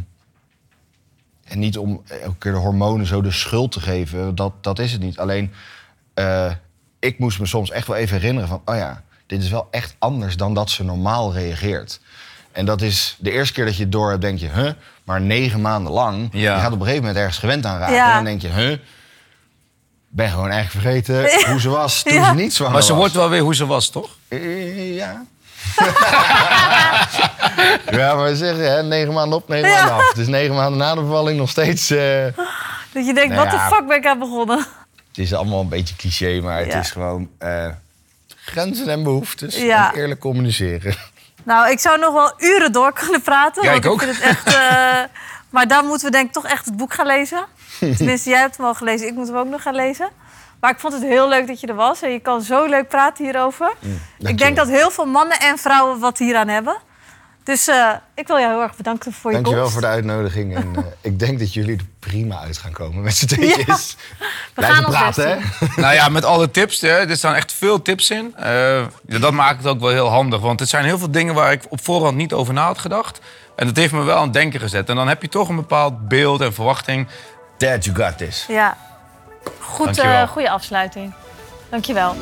en 1.49 1.59
niet 1.59 1.79
om 1.79 2.03
elke 2.23 2.37
keer 2.39 2.53
de 2.53 2.59
hormonen 2.59 3.07
zo 3.07 3.21
de 3.23 3.31
schuld 3.31 3.73
te 3.73 3.81
geven, 3.81 4.35
dat, 4.35 4.53
dat 4.61 4.79
is 4.79 4.93
het 4.93 5.01
niet. 5.01 5.19
Alleen, 5.19 5.53
eh, 6.15 6.53
ik 6.99 7.19
moest 7.19 7.39
me 7.41 7.47
soms 7.47 7.71
echt 7.71 7.87
wel 7.87 7.97
even 7.97 8.17
herinneren 8.21 8.49
van, 8.49 8.63
oh 8.65 8.77
ja, 8.77 9.03
dit 9.27 9.43
is 9.43 9.51
wel 9.51 9.69
echt 9.71 9.95
anders 9.99 10.37
dan 10.37 10.55
dat 10.55 10.71
ze 10.71 10.85
normaal 10.85 11.33
reageert. 11.33 12.01
En 12.53 12.67
dat 12.67 12.83
is 12.83 13.17
de 13.19 13.31
eerste 13.31 13.53
keer 13.55 13.65
dat 13.65 13.77
je 13.77 13.83
het 13.83 13.93
door 13.93 14.09
hebt, 14.11 14.23
denk 14.23 14.39
je, 14.39 14.49
huh? 14.51 14.71
Maar 15.05 15.21
negen 15.21 15.61
maanden 15.61 15.93
lang, 15.93 16.29
Ja. 16.33 16.55
je 16.55 16.61
gaat 16.61 16.67
op 16.73 16.79
een 16.79 16.81
gegeven 16.85 17.01
moment 17.01 17.17
ergens 17.19 17.39
gewend 17.39 17.67
aan 17.67 17.79
raken. 17.79 17.95
Ja. 17.95 18.09
En 18.09 18.15
dan 18.15 18.25
denk 18.25 18.43
je, 18.43 18.49
huh? 18.49 18.79
Ben 20.09 20.31
gewoon 20.31 20.51
eigenlijk 20.51 20.87
vergeten 20.87 21.31
hoe 21.51 21.61
ze 21.61 21.69
was 21.69 22.03
toen 22.03 22.13
Ja. 22.15 22.29
ze 22.29 22.35
niet 22.35 22.55
zwanger 22.55 22.73
Maar 22.73 22.83
ze 22.83 22.89
was. 22.91 22.99
wordt 22.99 23.15
wel 23.15 23.29
weer 23.29 23.41
hoe 23.41 23.55
ze 23.55 23.67
was, 23.67 23.89
toch? 23.91 24.17
Eh, 24.29 24.97
Ja. 24.97 25.25
ja, 27.91 28.15
maar 28.15 28.35
zeg, 28.35 28.57
hè, 28.57 28.83
negen 28.83 29.13
maanden 29.13 29.39
op, 29.39 29.49
negen 29.49 29.71
maanden 29.71 29.95
af. 29.95 30.13
Dus 30.13 30.27
negen 30.27 30.55
maanden 30.55 30.79
na 30.79 30.95
de 30.95 31.01
bevalling 31.01 31.39
nog 31.39 31.51
steeds... 31.51 31.91
eh, 31.91 32.25
Dat 32.93 33.07
je 33.07 33.15
denkt, 33.15 33.35
Nou 33.35 33.37
wat 33.43 33.51
de 33.51 33.57
ja. 33.57 33.69
fuck 33.69 33.87
ben 33.87 33.97
ik 33.97 34.07
aan 34.07 34.19
begonnen? 34.19 34.59
het 35.09 35.19
is 35.19 35.35
allemaal 35.35 35.61
een 35.61 35.69
beetje 35.69 35.97
cliché, 35.97 36.41
maar 36.43 36.59
het 36.59 36.73
Ja. 36.73 36.79
is 36.79 36.91
gewoon... 36.91 37.29
eh, 37.39 37.67
grenzen 38.29 38.89
en 38.89 39.03
behoeftes 39.03 39.55
en 39.55 39.91
eerlijk 39.95 40.21
communiceren. 40.21 40.95
Nou, 41.43 41.71
ik 41.71 41.79
zou 41.79 41.99
nog 41.99 42.13
wel 42.13 42.33
uren 42.39 42.73
door 42.73 42.93
kunnen 42.93 43.23
praten. 43.23 43.63
Ja, 43.63 43.73
ik 43.73 43.87
ook. 43.87 44.03
vind 44.03 44.15
het 44.17 44.25
echt, 44.25 44.47
eh, 44.47 45.03
maar 45.55 45.69
dan 45.69 45.87
moeten 45.87 46.07
we 46.07 46.13
denk 46.13 46.27
ik 46.27 46.33
toch 46.33 46.47
echt 46.47 46.65
het 46.65 46.77
boek 46.77 46.95
gaan 46.95 47.07
lezen. 47.07 47.45
Tenminste, 47.97 48.31
jij 48.31 48.41
hebt 48.41 48.57
hem 48.57 48.67
al 48.67 48.75
gelezen. 48.75 49.07
Ik 49.07 49.15
moet 49.15 49.27
hem 49.29 49.37
ook 49.37 49.49
nog 49.49 49.63
gaan 49.63 49.75
lezen. 49.75 50.09
Maar 50.61 50.71
ik 50.71 50.79
vond 50.79 50.93
het 50.93 51.03
heel 51.03 51.29
leuk 51.29 51.47
dat 51.47 51.61
je 51.61 51.67
er 51.67 51.75
was. 51.75 52.03
En 52.03 52.11
je 52.11 52.21
kan 52.21 52.43
zo 52.43 52.67
leuk 52.67 52.89
praten 52.89 53.25
hierover. 53.25 53.71
ik 53.81 53.89
dankjewel. 54.19 54.37
denk 54.37 54.57
dat 54.57 54.69
heel 54.69 54.91
veel 54.91 55.07
mannen 55.07 55.39
en 55.41 55.59
vrouwen 55.59 55.99
wat 55.99 56.19
hieraan 56.19 56.49
hebben. 56.49 56.77
Dus 57.45 57.69
eh, 57.69 57.91
ik 58.15 58.27
wil 58.27 58.39
jou 58.39 58.51
heel 58.53 58.63
erg 58.63 58.77
bedanken 58.77 59.13
voor 59.13 59.31
je 59.31 59.37
Dankjewel 59.37 59.63
komst. 59.63 59.79
voor 59.79 59.89
de 59.89 59.95
uitnodiging. 59.95 60.55
En 60.57 60.73
eh, 60.77 60.83
ik 61.01 61.19
denk 61.19 61.39
dat 61.39 61.55
jullie 61.55 61.77
er 61.77 61.85
prima 61.99 62.39
uit 62.41 62.59
gaan 62.59 62.73
komen 62.73 63.03
met 63.03 63.17
z'n 63.17 63.27
tweetjes. 63.27 63.97
Blijven 64.55 64.77
gaan 64.77 64.87
ons 64.87 64.95
praten, 64.95 65.29
hè? 65.31 65.67
nou 65.81 65.95
ja, 65.95 66.09
met 66.09 66.25
alle 66.25 66.51
tips. 66.51 66.81
Hè, 66.81 66.89
er 66.89 67.17
staan 67.17 67.35
echt 67.35 67.53
veel 67.53 67.83
tips 67.83 68.11
in. 68.11 68.35
Eh, 68.37 68.85
dat 69.03 69.33
maakt 69.33 69.59
het 69.59 69.67
ook 69.67 69.81
wel 69.81 69.91
heel 69.91 70.09
handig. 70.09 70.41
Want 70.41 70.61
het 70.61 70.69
zijn 70.69 70.85
heel 70.85 70.99
veel 70.99 71.11
dingen 71.11 71.35
waar 71.35 71.53
ik 71.53 71.63
op 71.69 71.85
voorhand 71.85 72.17
niet 72.17 72.33
over 72.33 72.55
na 72.55 72.65
had 72.67 72.79
gedacht. 72.79 73.21
En 73.57 73.67
dat 73.67 73.77
heeft 73.77 73.93
me 73.93 74.03
wel 74.03 74.17
aan 74.17 74.23
het 74.23 74.33
denken 74.33 74.61
gezet. 74.61 74.89
En 74.89 74.97
dan 74.97 75.09
heb 75.09 75.23
je 75.23 75.29
toch 75.29 75.49
een 75.49 75.57
bepaald 75.57 76.09
beeld 76.09 76.41
en 76.41 76.55
verwachting. 76.55 77.07
Dad, 77.59 77.85
you 77.85 77.97
got 77.97 78.19
this. 78.19 78.45
Ja. 78.49 78.77
Goed, 79.61 79.85
Dankjewel. 79.85 80.23
eh 80.23 80.29
goede 80.29 80.51
afsluiting. 80.51 81.15
Dankjewel. 81.71 82.15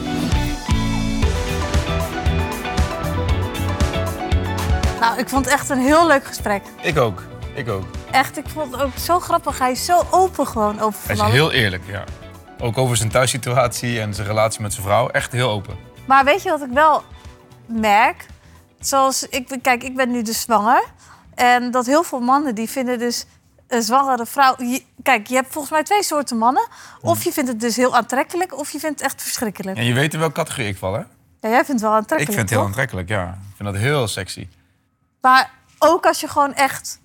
Nou, 5.01 5.19
ik 5.19 5.29
vond 5.29 5.45
het 5.45 5.55
echt 5.55 5.69
een 5.71 5.79
heel 5.79 6.07
leuk 6.07 6.25
gesprek. 6.25 6.63
Ik 6.83 6.99
ook. 6.99 7.23
Ik 7.55 7.69
ook. 7.69 7.85
Echt, 8.11 8.39
ik 8.39 8.45
vond 8.49 8.73
het 8.73 8.83
ook 8.83 8.97
zo 8.99 9.21
grappig. 9.21 9.59
Hij 9.59 9.71
is 9.71 9.85
zo 9.85 10.03
open 10.11 10.47
gewoon 10.47 10.81
over 10.81 10.99
Hij 11.07 11.17
is 11.27 11.33
heel 11.33 11.53
eerlijk, 11.53 11.83
ja. 11.87 12.05
Ook 12.61 12.79
over 12.79 12.97
zijn 12.97 13.09
thuissituatie 13.11 14.01
en 14.01 14.15
zijn 14.15 14.27
relatie 14.27 14.63
met 14.63 14.73
zijn 14.73 14.87
vrouw. 14.87 15.09
Echt 15.09 15.33
heel 15.33 15.51
open. 15.51 15.77
Maar 16.05 16.25
weet 16.25 16.43
je 16.43 16.51
wat 16.51 16.63
ik 16.63 16.71
wel 16.73 17.03
merk? 17.67 18.27
Zoals, 18.81 19.29
ik, 19.29 19.59
kijk, 19.63 19.83
ik 19.83 19.97
ben 19.97 20.11
nu 20.11 20.23
dus 20.23 20.41
zwanger. 20.41 20.85
En 21.35 21.71
dat 21.71 21.87
heel 21.87 22.03
veel 22.03 22.21
mannen 22.21 22.55
die 22.55 22.71
vinden 22.71 22.99
dus 22.99 23.27
een 23.69 23.83
zwangere 23.83 24.27
vrouw... 24.27 24.55
je- 24.59 24.83
kijk, 25.03 25.27
je 25.27 25.35
hebt 25.35 25.53
volgens 25.53 25.73
mij 25.73 25.83
twee 25.83 26.03
soorten 26.03 26.37
mannen. 26.39 26.69
Of 27.01 27.25
je 27.25 27.33
vindt 27.33 27.51
het 27.51 27.61
dus 27.61 27.77
heel 27.77 27.97
aantrekkelijk, 27.97 28.59
of 28.59 28.71
je 28.71 28.79
vindt 28.79 29.01
het 29.01 29.09
echt 29.11 29.23
verschrikkelijk. 29.23 29.77
En 29.79 29.85
je 29.85 29.93
weet 29.95 30.13
in 30.15 30.19
welke 30.19 30.35
categorie 30.35 30.69
ik 30.69 30.77
val, 30.77 30.93
hè? 30.93 30.99
Ja, 31.41 31.49
jij 31.51 31.65
vindt 31.65 31.69
het 31.69 31.81
wel 31.81 31.91
Ik 31.91 31.97
aantrekkelijk, 31.97 32.39
vind 32.39 32.41
het 32.41 32.51
heel 32.51 32.59
toch? 32.59 32.67
aantrekkelijk, 32.69 33.09
ja. 33.09 33.39
Ik 33.51 33.57
vind 33.57 33.69
dat 33.73 33.79
heel 33.79 34.09
sexy. 34.09 34.49
Maar 35.21 35.51
ook 35.79 36.07
als 36.07 36.21
je 36.21 36.29
gewoon 36.29 36.55
echt 36.55 37.01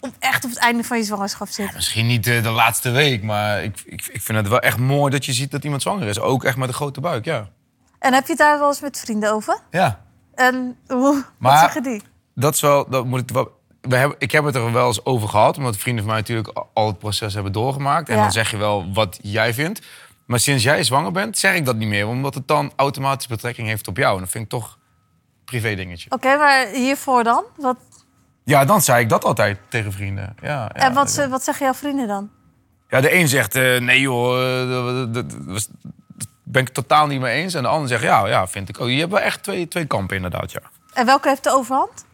op, 0.00 0.14
echt 0.18 0.44
op 0.44 0.50
het 0.50 0.58
einde 0.58 0.84
van 0.84 0.96
je 0.98 1.04
zwangerschap 1.04 1.48
zit. 1.48 1.74
Misschien 1.74 2.06
niet 2.06 2.26
eh, 2.26 2.42
de 2.42 2.50
laatste 2.50 2.90
week, 2.90 3.22
maar 3.22 3.62
ik, 3.62 3.80
ik, 3.84 4.06
ik 4.06 4.20
vind 4.22 4.38
het 4.38 4.48
wel 4.48 4.58
echt 4.60 4.78
mooi 4.78 5.10
dat 5.10 5.24
je 5.24 5.32
ziet 5.32 5.50
dat 5.50 5.64
iemand 5.64 5.82
zwanger 5.82 6.06
is. 6.08 6.20
Ook 6.20 6.44
echt 6.44 6.56
met 6.56 6.68
een 6.68 6.74
grote 6.74 7.00
buik, 7.00 7.24
ja. 7.24 7.48
En 7.98 8.12
heb 8.14 8.22
je 8.24 8.28
het 8.32 8.38
daar 8.38 8.58
wel 8.58 8.68
eens 8.68 8.80
met 8.80 8.98
vrienden 9.00 9.32
over? 9.32 9.58
Ja, 9.70 10.00
En 10.34 10.76
hoe, 10.86 11.24
wat 11.38 11.58
zeggen 11.58 11.82
die? 11.82 12.02
dat 12.34 12.54
is 12.54 12.60
wel, 12.60 12.88
dat 12.88 13.04
moet 13.04 13.20
ik 13.20 13.30
wel. 13.30 13.57
We 13.88 13.96
hebben, 13.96 14.16
ik 14.20 14.30
heb 14.32 14.44
het 14.44 14.54
er 14.54 14.72
wel 14.72 14.86
eens 14.86 15.04
over 15.04 15.28
gehad, 15.28 15.56
omdat 15.56 15.76
vrienden 15.76 16.04
van 16.04 16.12
mij 16.12 16.20
natuurlijk 16.22 16.66
al- 16.74 16.86
het 16.86 16.98
proces 16.98 17.34
hebben 17.34 17.52
doorgemaakt. 17.52 18.08
En 18.08 18.14
Ja. 18.16 18.22
dan 18.22 18.32
zeg 18.32 18.50
je 18.50 18.56
wel 18.56 18.92
wat 18.92 19.18
jij 19.22 19.54
vindt. 19.54 19.86
Maar 20.26 20.40
sinds 20.40 20.62
jij 20.62 20.82
zwanger 20.84 21.12
bent, 21.12 21.38
zeg 21.38 21.54
ik 21.54 21.64
dat 21.64 21.76
niet 21.76 21.88
meer, 21.88 22.06
omdat 22.06 22.34
het 22.34 22.48
dan 22.48 22.72
automatisch 22.76 23.26
betrekking 23.26 23.68
heeft 23.68 23.88
op 23.88 23.96
jou. 23.96 24.14
En 24.14 24.20
dat 24.20 24.30
vind 24.30 24.44
ik 24.44 24.50
toch 24.50 24.72
een 24.72 25.44
privé 25.44 25.74
dingetje. 25.74 26.10
Oké, 26.10 26.36
maar 26.36 26.66
hiervoor 26.66 27.24
dan? 27.24 27.44
Wat, 27.56 27.76
Ja, 28.44 28.64
dan 28.64 28.82
zei 28.82 29.02
ik 29.02 29.08
dat 29.08 29.24
altijd 29.24 29.58
tegen 29.68 29.92
vrienden. 29.92 30.34
Ja, 30.42 30.48
ja, 30.48 30.72
en 30.72 30.94
wat, 30.94 31.14
ja. 31.14 31.28
wat 31.28 31.44
zeggen 31.44 31.64
jouw 31.64 31.74
vrienden 31.74 32.08
dan? 32.08 32.30
Ja, 32.88 33.00
de 33.00 33.14
een 33.14 33.28
zegt 33.28 33.54
eh, 33.54 33.80
nee 33.80 34.00
joh, 34.00 34.60
eh, 34.62 35.12
dat, 35.12 35.24
was- 35.46 35.68
ben 36.42 36.62
ik 36.62 36.68
totaal 36.68 37.06
niet 37.06 37.20
mee 37.20 37.42
eens. 37.42 37.54
En 37.54 37.62
de 37.62 37.68
ander 37.68 37.88
zegt 37.88 38.02
ja, 38.02 38.26
ja, 38.26 38.46
vind 38.46 38.68
ik 38.68 38.80
ook. 38.80 38.88
Je 38.88 38.98
hebt 38.98 39.10
wel 39.12 39.20
echt 39.20 39.42
twee, 39.42 39.68
twee 39.68 39.84
kampen 39.86 40.16
inderdaad, 40.16 40.52
ja. 40.52 40.60
En 40.92 41.06
welke 41.06 41.28
heeft 41.28 41.44
de 41.44 41.50
overhand? 41.52 42.06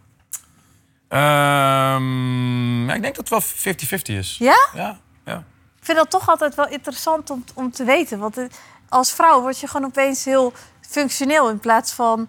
Ehm, 1.09 2.87
ja, 2.89 2.95
ik 2.95 3.03
denk 3.03 3.15
dat 3.17 3.29
het 3.29 3.29
wel 3.29 3.41
50-50 3.41 4.15
is. 4.19 4.37
Ja? 4.39 4.69
Ja, 4.75 4.99
ja. 5.25 5.45
Ik 5.79 5.85
vind 5.91 5.99
dat 5.99 6.11
toch 6.11 6.29
altijd 6.29 6.55
wel 6.55 6.69
interessant 6.69 7.31
om, 7.31 7.45
om 7.55 7.71
te 7.73 7.85
weten. 7.85 8.19
Want 8.19 8.35
het- 8.37 8.61
als 8.89 9.13
vrouw 9.13 9.41
word 9.41 9.61
je 9.61 9.67
gewoon 9.69 9.87
opeens 9.87 10.25
heel 10.25 10.53
functioneel 10.89 11.51
in 11.51 11.59
plaats 11.59 11.93
van 11.93 12.29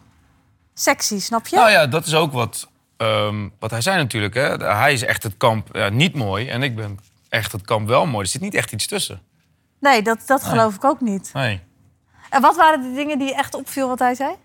sexy, 0.73 1.19
snap 1.19 1.47
je? 1.47 1.55
Nou 1.55 1.69
ja, 1.71 1.87
dat 1.87 2.05
is 2.05 2.13
ook 2.15 2.31
wat, 2.33 2.67
ehm, 2.97 3.49
wat 3.59 3.71
hij 3.71 3.81
zei 3.81 3.97
natuurlijk. 3.97 4.33
Hè. 4.33 4.55
Hij 4.57 4.93
is 4.93 5.01
echt 5.03 5.23
het 5.23 5.37
kamp 5.37 5.69
ja, 5.75 5.89
niet 5.89 6.15
mooi 6.15 6.47
en 6.49 6.63
ik 6.63 6.75
ben 6.75 6.99
echt 7.29 7.51
het 7.51 7.61
kamp 7.61 7.87
wel 7.87 8.05
mooi. 8.05 8.23
Er 8.23 8.29
zit 8.31 8.41
niet 8.41 8.53
echt 8.53 8.71
iets 8.71 8.87
tussen. 8.87 9.21
Nee, 9.79 10.01
dat, 10.01 10.19
dat 10.25 10.43
geloof 10.43 10.75
ik 10.75 10.83
ook 10.83 11.01
niet. 11.01 11.29
Nee. 11.33 11.61
En 12.29 12.41
wat 12.41 12.55
waren 12.55 12.81
de 12.81 12.93
dingen 12.93 13.17
die 13.17 13.27
je 13.27 13.35
echt 13.35 13.53
opviel 13.55 13.87
wat 13.87 13.99
hij 13.99 14.15
zei? 14.15 14.35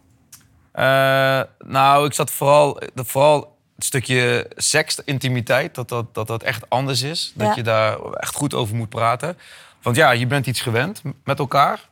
Eh, 0.73 1.41
nou, 1.59 2.07
ik 2.07 2.13
zat 2.13 2.31
vooral, 2.31 2.81
vooral 2.95 3.59
het 3.81 3.89
stukje 3.89 4.51
seks, 4.57 4.99
intimiteit, 5.05 5.75
dat 5.75 5.89
dat, 5.89 6.15
dat 6.15 6.27
dat 6.27 6.43
echt 6.43 6.71
anders 6.71 7.03
is. 7.03 7.33
Dat 7.35 7.47
Ja. 7.47 7.55
je 7.55 7.63
daar 7.63 8.01
echt 8.13 8.35
goed 8.35 8.55
over 8.55 8.77
moet 8.77 8.89
praten. 8.89 9.39
Want 9.83 9.97
ja, 9.97 10.11
je 10.11 10.27
bent 10.27 10.47
iets 10.47 10.61
gewend 10.61 11.03
met 11.25 11.39
elkaar. 11.39 11.89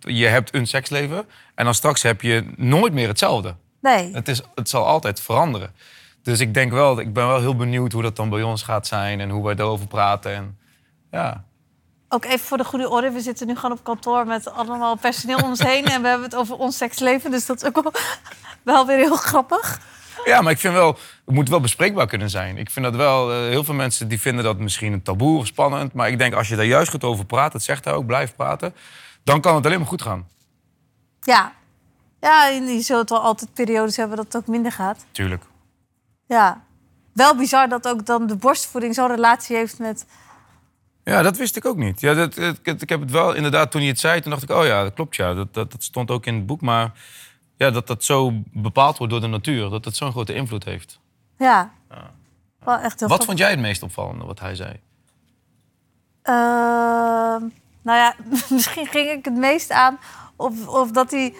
Je 0.00 0.26
hebt 0.26 0.54
een 0.54 0.66
seksleven. 0.66 1.26
En 1.54 1.64
dan 1.64 1.74
straks 1.74 2.02
heb 2.02 2.20
je 2.20 2.52
nooit 2.56 2.92
meer 2.92 3.08
hetzelfde. 3.08 3.54
Nee. 3.80 4.14
Het, 4.14 4.28
is, 4.28 4.42
het 4.54 4.68
zal 4.68 4.86
altijd 4.86 5.20
veranderen. 5.20 5.74
Dus 6.22 6.40
ik 6.40 6.54
denk 6.54 6.72
wel, 6.72 7.00
ik 7.00 7.12
ben 7.12 7.26
wel 7.26 7.40
heel 7.40 7.56
benieuwd 7.56 7.92
hoe 7.92 8.02
dat 8.02 8.16
dan 8.16 8.28
bij 8.28 8.42
ons 8.42 8.62
gaat 8.62 8.86
zijn. 8.86 9.20
En 9.20 9.30
hoe 9.30 9.44
wij 9.44 9.54
erover 9.54 9.86
praten. 9.86 10.34
En, 10.34 10.58
ja. 11.10 11.44
Ook 12.08 12.24
even 12.24 12.38
voor 12.46 12.56
de 12.58 12.64
goede 12.64 12.88
orde. 12.88 13.10
We 13.10 13.20
zitten 13.20 13.46
nu 13.46 13.54
gewoon 13.56 13.72
op 13.78 13.84
kantoor 13.84 14.26
met 14.26 14.50
allemaal 14.50 14.96
personeel 14.96 15.36
om 15.36 15.48
ons 15.48 15.62
heen. 15.62 15.84
En 15.84 16.02
we 16.02 16.08
hebben 16.08 16.26
het 16.26 16.36
over 16.36 16.56
ons 16.56 16.76
seksleven. 16.76 17.30
Dus 17.30 17.46
dat 17.46 17.62
is 17.62 17.68
ook 17.68 17.82
wel, 17.82 17.92
wel 18.62 18.86
weer 18.86 18.96
heel 18.98 19.16
grappig. 19.16 19.80
ja, 20.24 20.40
maar 20.40 20.52
ik 20.52 20.58
vind 20.58 20.74
wel, 20.74 20.98
het 21.24 21.34
moet 21.34 21.48
wel 21.48 21.60
bespreekbaar 21.60 22.06
kunnen 22.06 22.30
zijn. 22.30 22.58
Ik 22.58 22.70
vind 22.70 22.84
dat 22.84 22.96
wel, 22.96 23.32
eh, 23.32 23.38
heel 23.38 23.64
veel 23.64 23.74
mensen 23.74 24.08
die 24.08 24.20
vinden 24.20 24.44
dat 24.44 24.58
misschien 24.58 24.92
een 24.92 25.02
taboe 25.02 25.38
of 25.38 25.46
spannend. 25.46 25.92
Maar 25.92 26.08
ik 26.08 26.18
denk 26.18 26.34
als 26.34 26.48
je 26.48 26.56
daar 26.56 26.64
juist 26.64 26.90
goed 26.90 27.04
over 27.04 27.24
praat, 27.24 27.52
dat 27.52 27.62
zegt 27.62 27.84
hij 27.84 27.94
ook, 27.94 28.06
blijf 28.06 28.34
praten. 28.36 28.74
Dan 29.24 29.40
kan 29.40 29.54
het 29.54 29.66
alleen 29.66 29.78
maar 29.78 29.88
goed 29.88 30.02
gaan. 30.02 30.28
Ja. 31.20 31.52
Ja, 32.20 32.46
je 32.46 32.80
zult 32.80 33.10
wel 33.10 33.20
altijd 33.20 33.54
periodes 33.54 33.96
hebben 33.96 34.16
dat 34.16 34.24
het 34.24 34.36
ook 34.36 34.46
minder 34.46 34.72
gaat. 34.72 35.04
Tuurlijk. 35.10 35.44
Ja. 36.26 36.64
Wel 37.12 37.36
bizar 37.36 37.68
dat 37.68 37.88
ook 37.88 38.06
dan 38.06 38.26
de 38.26 38.36
borstvoeding 38.36 38.94
zo'n 38.94 39.08
relatie 39.08 39.56
heeft 39.56 39.78
met... 39.78 40.06
Ja, 41.04 41.22
dat 41.22 41.36
wist 41.36 41.56
ik 41.56 41.64
ook 41.64 41.76
niet. 41.76 42.00
Ja, 42.00 42.14
dat, 42.14 42.36
ik, 42.36 42.80
ik 42.80 42.88
heb 42.88 43.00
het 43.00 43.10
wel 43.10 43.34
inderdaad, 43.34 43.70
toen 43.70 43.82
je 43.82 43.88
het 43.88 44.00
zei, 44.00 44.20
toen 44.20 44.30
dacht 44.30 44.42
ik, 44.42 44.50
oh 44.50 44.64
ja, 44.64 44.82
dat 44.82 44.94
klopt 44.94 45.16
ja. 45.16 45.34
Dat, 45.34 45.54
dat, 45.54 45.72
dat 45.72 45.82
stond 45.82 46.10
ook 46.10 46.26
in 46.26 46.34
het 46.34 46.46
boek. 46.46 46.60
Maar 46.60 46.92
ja, 47.56 47.70
dat 47.70 47.86
dat 47.86 48.04
zo 48.04 48.32
bepaald 48.52 48.98
wordt 48.98 49.12
door 49.12 49.22
de 49.22 49.26
natuur. 49.26 49.70
Dat 49.70 49.84
het 49.84 49.96
zo'n 49.96 50.10
grote 50.10 50.34
invloed 50.34 50.64
heeft. 50.64 51.00
Ja. 51.38 51.72
Wel 52.64 52.78
echt 52.78 53.00
heel 53.00 53.08
Wat 53.08 53.24
vond 53.24 53.38
jij 53.38 53.50
het 53.50 53.58
meest 53.60 53.82
opvallende 53.82 54.24
wat 54.24 54.40
hij 54.40 54.54
zei? 54.54 54.80
Ehm, 56.22 57.42
nou 57.82 57.98
ja, 57.98 58.14
misschien 58.48 58.86
ging 58.86 59.10
ik 59.10 59.24
het 59.24 59.36
meest 59.36 59.70
aan 59.70 59.98
of, 60.36 60.68
of 60.68 60.90
dat 60.90 61.10
hij 61.10 61.34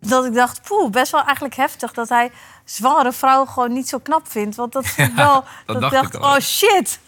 dat 0.00 0.24
ik 0.24 0.34
dacht, 0.34 0.62
poeh, 0.62 0.90
best 0.90 1.12
wel 1.12 1.22
eigenlijk 1.24 1.54
heftig 1.54 1.92
dat 1.92 2.08
hij 2.08 2.30
zwangere 2.64 3.12
vrouwen 3.12 3.48
gewoon 3.48 3.72
niet 3.72 3.88
zo 3.88 3.98
knap 3.98 4.28
vindt. 4.28 4.56
Want 4.56 4.72
dat 4.72 4.94
Ja, 4.96 5.14
wel. 5.14 5.44
dat 5.66 5.80
dacht 5.80 5.92
dacht, 5.92 6.14
ik 6.14 6.20
al. 6.20 6.34
oh 6.34 6.40
shit. 6.40 7.00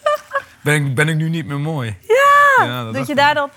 Ben 0.61 0.75
ik, 0.87 0.95
ben 0.95 1.09
ik 1.09 1.17
nu 1.17 1.29
niet 1.29 1.47
meer 1.47 1.61
mooi? 1.61 1.97
Ja! 2.59 2.85
dat 2.85 2.95
Dat 2.95 3.07
je 3.07 3.15
daar 3.15 3.35
dan, 3.35 3.51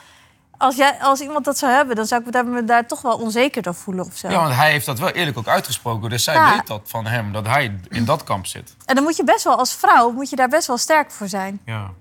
als, 0.58 0.76
jij, 0.76 0.98
als 1.02 1.20
iemand 1.20 1.46
dat 1.46 1.58
zou 1.58 1.72
hebben, 1.72 1.96
dan 1.96 2.06
zou 2.06 2.20
ik 2.20 2.26
me 2.26 2.32
daar, 2.32 2.46
me 2.46 2.64
daar 2.64 2.88
toch 2.88 3.02
wel 3.02 3.18
onzeker 3.18 3.62
door 3.62 3.76
voelen 3.76 4.06
of 4.06 4.16
zo. 4.18 4.30
Ja, 4.30 4.40
want 4.42 4.56
hij 4.56 4.72
heeft 4.72 4.86
dat 4.86 5.00
wel 5.00 5.10
eerlijk 5.10 5.38
ook 5.38 5.48
uitgesproken. 5.48 6.10
Dus 6.10 6.24
zij 6.24 6.34
Ja. 6.36 6.52
weet 6.52 6.68
dat 6.68 6.82
van 6.86 7.06
hem, 7.06 7.32
dat 7.32 7.48
hij 7.48 7.80
in 7.90 8.06
dat 8.06 8.24
kamp 8.24 8.46
zit. 8.46 8.76
En 8.86 8.96
dan 8.96 9.04
moet 9.04 9.16
je 9.16 9.24
best 9.24 9.44
wel 9.44 9.56
als 9.58 9.74
vrouw, 9.74 10.12
moet 10.12 10.30
je 10.30 10.36
daar 10.36 10.48
best 10.50 10.68
wel 10.68 10.78
sterk 10.78 11.12
voor 11.12 11.28
zijn. 11.28 11.62
Ja. 11.66 11.92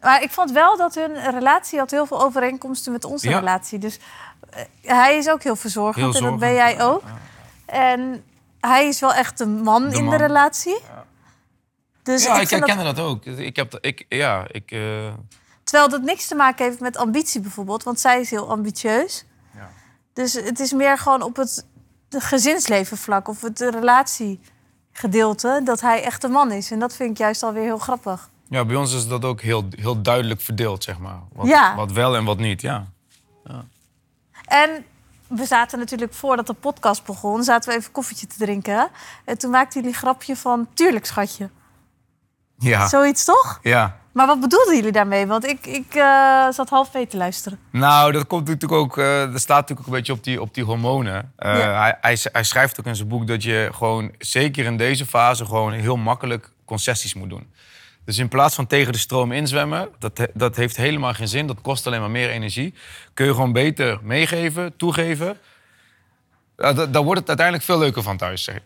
Maar 0.00 0.22
ik 0.22 0.30
vond 0.30 0.50
wel 0.50 0.76
dat 0.76 0.94
hun 0.94 1.30
relatie 1.30 1.78
had 1.78 1.90
heel 1.90 2.06
veel 2.06 2.22
overeenkomsten 2.22 2.92
met 2.92 3.04
onze 3.04 3.28
Ja. 3.28 3.38
relatie. 3.38 3.78
Dus 3.78 3.98
eh, 4.50 4.62
hij 4.82 5.16
is 5.16 5.28
ook 5.28 5.42
heel 5.42 5.56
verzorgend 5.56 6.04
Heel 6.14 6.24
en 6.24 6.30
dat 6.30 6.38
ben 6.38 6.54
jij 6.54 6.82
ook. 6.82 7.02
En 7.66 8.24
hij 8.60 8.86
is 8.88 9.00
wel 9.00 9.14
echt 9.14 9.38
de 9.38 9.46
man 9.46 9.88
De 9.88 9.96
in 9.96 10.10
de 10.10 10.16
relatie. 10.16 10.78
Dus 12.02 12.24
ja, 12.24 12.34
ik 12.34 12.40
ik 12.42 12.48
dat, 12.50 12.58
herkende 12.58 12.84
dat 12.94 12.98
ook. 13.04 13.24
Ik 13.24 13.56
heb, 13.56 13.78
ik, 13.80 14.04
ja, 14.08 14.44
ik... 14.50 14.70
eh, 14.70 14.80
terwijl 15.66 15.88
dat 15.90 16.02
niks 16.02 16.26
te 16.26 16.34
maken 16.34 16.64
heeft 16.64 16.80
met 16.80 16.96
ambitie 16.96 17.40
bijvoorbeeld, 17.40 17.82
want 17.82 18.00
zij 18.00 18.20
is 18.20 18.30
heel 18.30 18.50
ambitieus. 18.50 19.24
Ja. 19.54 19.68
Dus 20.12 20.32
het 20.32 20.60
is 20.60 20.72
meer 20.72 20.98
gewoon 20.98 21.22
op 21.22 21.36
het 21.36 21.66
gezinsleven 22.10 22.96
vlak 22.96 23.28
of 23.28 23.40
het 23.40 23.60
relatiegedeelte 23.60 25.60
dat 25.64 25.80
hij 25.80 26.02
echt 26.02 26.24
een 26.24 26.30
man 26.30 26.52
is. 26.52 26.70
En 26.70 26.78
dat 26.78 26.94
vind 26.94 27.10
ik 27.10 27.18
juist 27.18 27.42
alweer 27.42 27.62
heel 27.62 27.78
grappig. 27.78 28.30
ja, 28.48 28.64
bij 28.64 28.76
ons 28.76 28.94
is 28.94 29.08
dat 29.08 29.24
ook 29.24 29.40
heel, 29.40 29.64
heel 29.70 30.02
duidelijk 30.02 30.40
verdeeld, 30.40 30.84
zeg 30.84 30.98
maar. 30.98 31.18
Wat, 31.32 31.46
Ja. 31.46 31.74
wat 31.74 31.92
wel 31.92 32.16
en 32.16 32.24
wat 32.24 32.38
niet, 32.38 32.60
ja. 32.60 32.86
En 34.44 34.84
we 35.26 35.46
zaten 35.46 35.78
natuurlijk 35.78 36.14
voordat 36.14 36.46
de 36.46 36.52
podcast 36.52 37.04
begon, 37.04 37.44
zaten 37.44 37.70
we 37.70 37.76
even 37.76 37.92
koffietje 37.92 38.26
te 38.26 38.36
drinken. 38.38 38.88
En 39.24 39.38
toen 39.38 39.50
maakten 39.50 39.80
jullie 39.80 39.94
een 39.94 40.00
grapje 40.02 40.36
van, 40.36 40.68
tuurlijk 40.74 41.06
schatje. 41.06 41.50
Ja, 42.58 42.88
Zoiets 42.88 43.24
toch? 43.24 43.58
ja. 43.62 43.98
Maar 44.16 44.26
wat 44.26 44.40
bedoelden 44.40 44.74
jullie 44.76 44.92
daarmee? 44.92 45.26
Want 45.26 45.46
ik, 45.46 45.66
ik 45.66 45.94
eh, 45.94 46.48
zat 46.50 46.68
half 46.68 46.92
mee 46.94 47.06
te 47.06 47.16
luisteren. 47.16 47.58
Nou, 47.70 48.12
dat 48.12 48.26
komt 48.26 48.46
natuurlijk 48.48 48.80
ook. 48.80 48.98
eh 48.98 49.32
dat 49.32 49.40
staat 49.40 49.60
natuurlijk 49.60 49.80
ook 49.80 49.86
een 49.86 49.92
beetje 49.98 50.12
op 50.12 50.24
die, 50.24 50.40
op 50.40 50.54
die 50.54 50.64
hormonen. 50.64 51.32
Eh, 51.36 51.58
Ja. 51.58 51.80
hij, 51.80 51.96
hij, 52.00 52.18
hij 52.32 52.42
schrijft 52.44 52.80
ook 52.80 52.86
in 52.86 52.96
zijn 52.96 53.08
boek 53.08 53.26
dat 53.26 53.42
je 53.42 53.70
gewoon, 53.74 54.12
zeker 54.18 54.64
in 54.64 54.76
deze 54.76 55.06
fase, 55.06 55.44
gewoon 55.44 55.72
heel 55.72 55.96
makkelijk 55.96 56.50
concessies 56.64 57.14
moet 57.14 57.28
doen. 57.30 57.52
Dus 58.04 58.18
in 58.18 58.28
plaats 58.28 58.54
van 58.54 58.66
tegen 58.66 58.92
de 58.92 58.98
stroom 58.98 59.32
inzwemmen, 59.32 59.88
dat, 59.98 60.26
dat 60.34 60.56
heeft 60.56 60.76
helemaal 60.76 61.14
geen 61.14 61.28
zin. 61.28 61.46
Dat 61.46 61.60
kost 61.60 61.86
alleen 61.86 62.00
maar 62.00 62.10
meer 62.10 62.30
energie. 62.30 62.74
Kun 63.14 63.26
je 63.26 63.32
gewoon 63.34 63.52
beter 63.52 63.98
meegeven, 64.02 64.76
toegeven. 64.76 65.38
Ja, 66.56 66.72
da- 66.72 66.86
Daar 66.86 67.02
wordt 67.02 67.18
het 67.20 67.28
uiteindelijk 67.28 67.66
veel 67.66 67.78
leuker 67.78 68.02
van 68.02 68.16
thuis. 68.16 68.44
Zeg. 68.44 68.54
ik. 68.56 68.62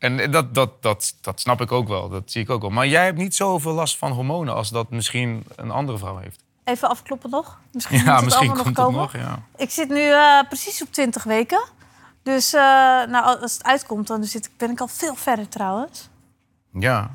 En 0.00 0.30
dat, 0.30 0.54
dat, 0.54 0.82
dat, 0.82 1.14
dat 1.20 1.40
snap 1.40 1.60
ik 1.60 1.72
ook 1.72 1.88
wel. 1.88 2.08
Dat 2.08 2.22
zie 2.26 2.42
ik 2.42 2.50
ook 2.50 2.60
wel. 2.60 2.70
Maar 2.70 2.86
jij 2.86 3.04
hebt 3.04 3.18
niet 3.18 3.34
zoveel 3.34 3.72
last 3.72 3.96
van 3.98 4.12
hormonen 4.12 4.54
als 4.54 4.68
dat 4.70 4.90
misschien 4.90 5.44
een 5.56 5.70
andere 5.70 5.98
vrouw 5.98 6.16
heeft. 6.16 6.42
Even 6.64 6.88
afkloppen 6.88 7.30
nog. 7.30 7.58
Misschien 7.72 8.04
Ja, 8.04 8.14
het 8.14 8.24
misschien 8.24 8.46
komt 8.46 8.58
nog 8.58 8.66
het 8.66 8.76
komen. 8.76 9.00
nog. 9.00 9.12
Ja. 9.12 9.42
Ik 9.56 9.70
zit 9.70 9.88
nu 9.88 10.10
eh, 10.10 10.38
precies 10.48 10.82
op 10.82 10.92
20 10.92 11.22
weken. 11.22 11.62
Dus 12.22 12.52
eh, 12.54 12.60
nou, 13.06 13.40
als 13.40 13.52
het 13.52 13.64
uitkomt, 13.64 14.06
dan 14.06 14.24
zit 14.24 14.46
ik, 14.46 14.52
ben 14.56 14.70
ik 14.70 14.80
al 14.80 14.88
veel 14.88 15.14
verder 15.14 15.48
trouwens. 15.48 16.08
ja. 16.72 17.10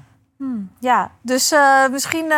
Ja, 0.80 1.12
dus 1.22 1.52
eh, 1.52 1.88
misschien 1.88 2.34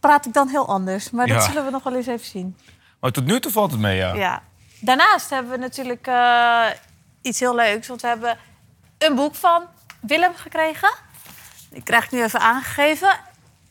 praat 0.00 0.26
ik 0.26 0.32
dan 0.32 0.48
heel 0.48 0.68
anders. 0.68 1.10
Maar 1.10 1.26
dat 1.26 1.44
zullen 1.44 1.64
we 1.64 1.70
nog 1.70 1.82
wel 1.82 1.94
eens 1.94 2.06
even 2.06 2.26
zien. 2.26 2.56
Maar 3.00 3.10
tot 3.10 3.24
nu 3.24 3.40
toe 3.40 3.52
valt 3.52 3.70
het 3.70 3.80
mee, 3.80 3.96
ja. 3.96 4.14
Ja. 4.14 4.42
Daarnaast 4.80 5.30
hebben 5.30 5.50
we 5.50 5.58
natuurlijk 5.58 6.08
iets 7.22 7.40
heel 7.40 7.54
leuks. 7.54 7.88
Want 7.88 8.00
we 8.02 8.08
hebben 8.08 8.38
een 8.98 9.14
boek 9.14 9.34
van 9.34 9.64
Willem 10.00 10.34
gekregen. 10.34 10.90
Die 11.70 11.82
krijg 11.82 12.04
ik 12.04 12.10
nu 12.10 12.22
even 12.22 12.40
aangegeven. 12.40 13.18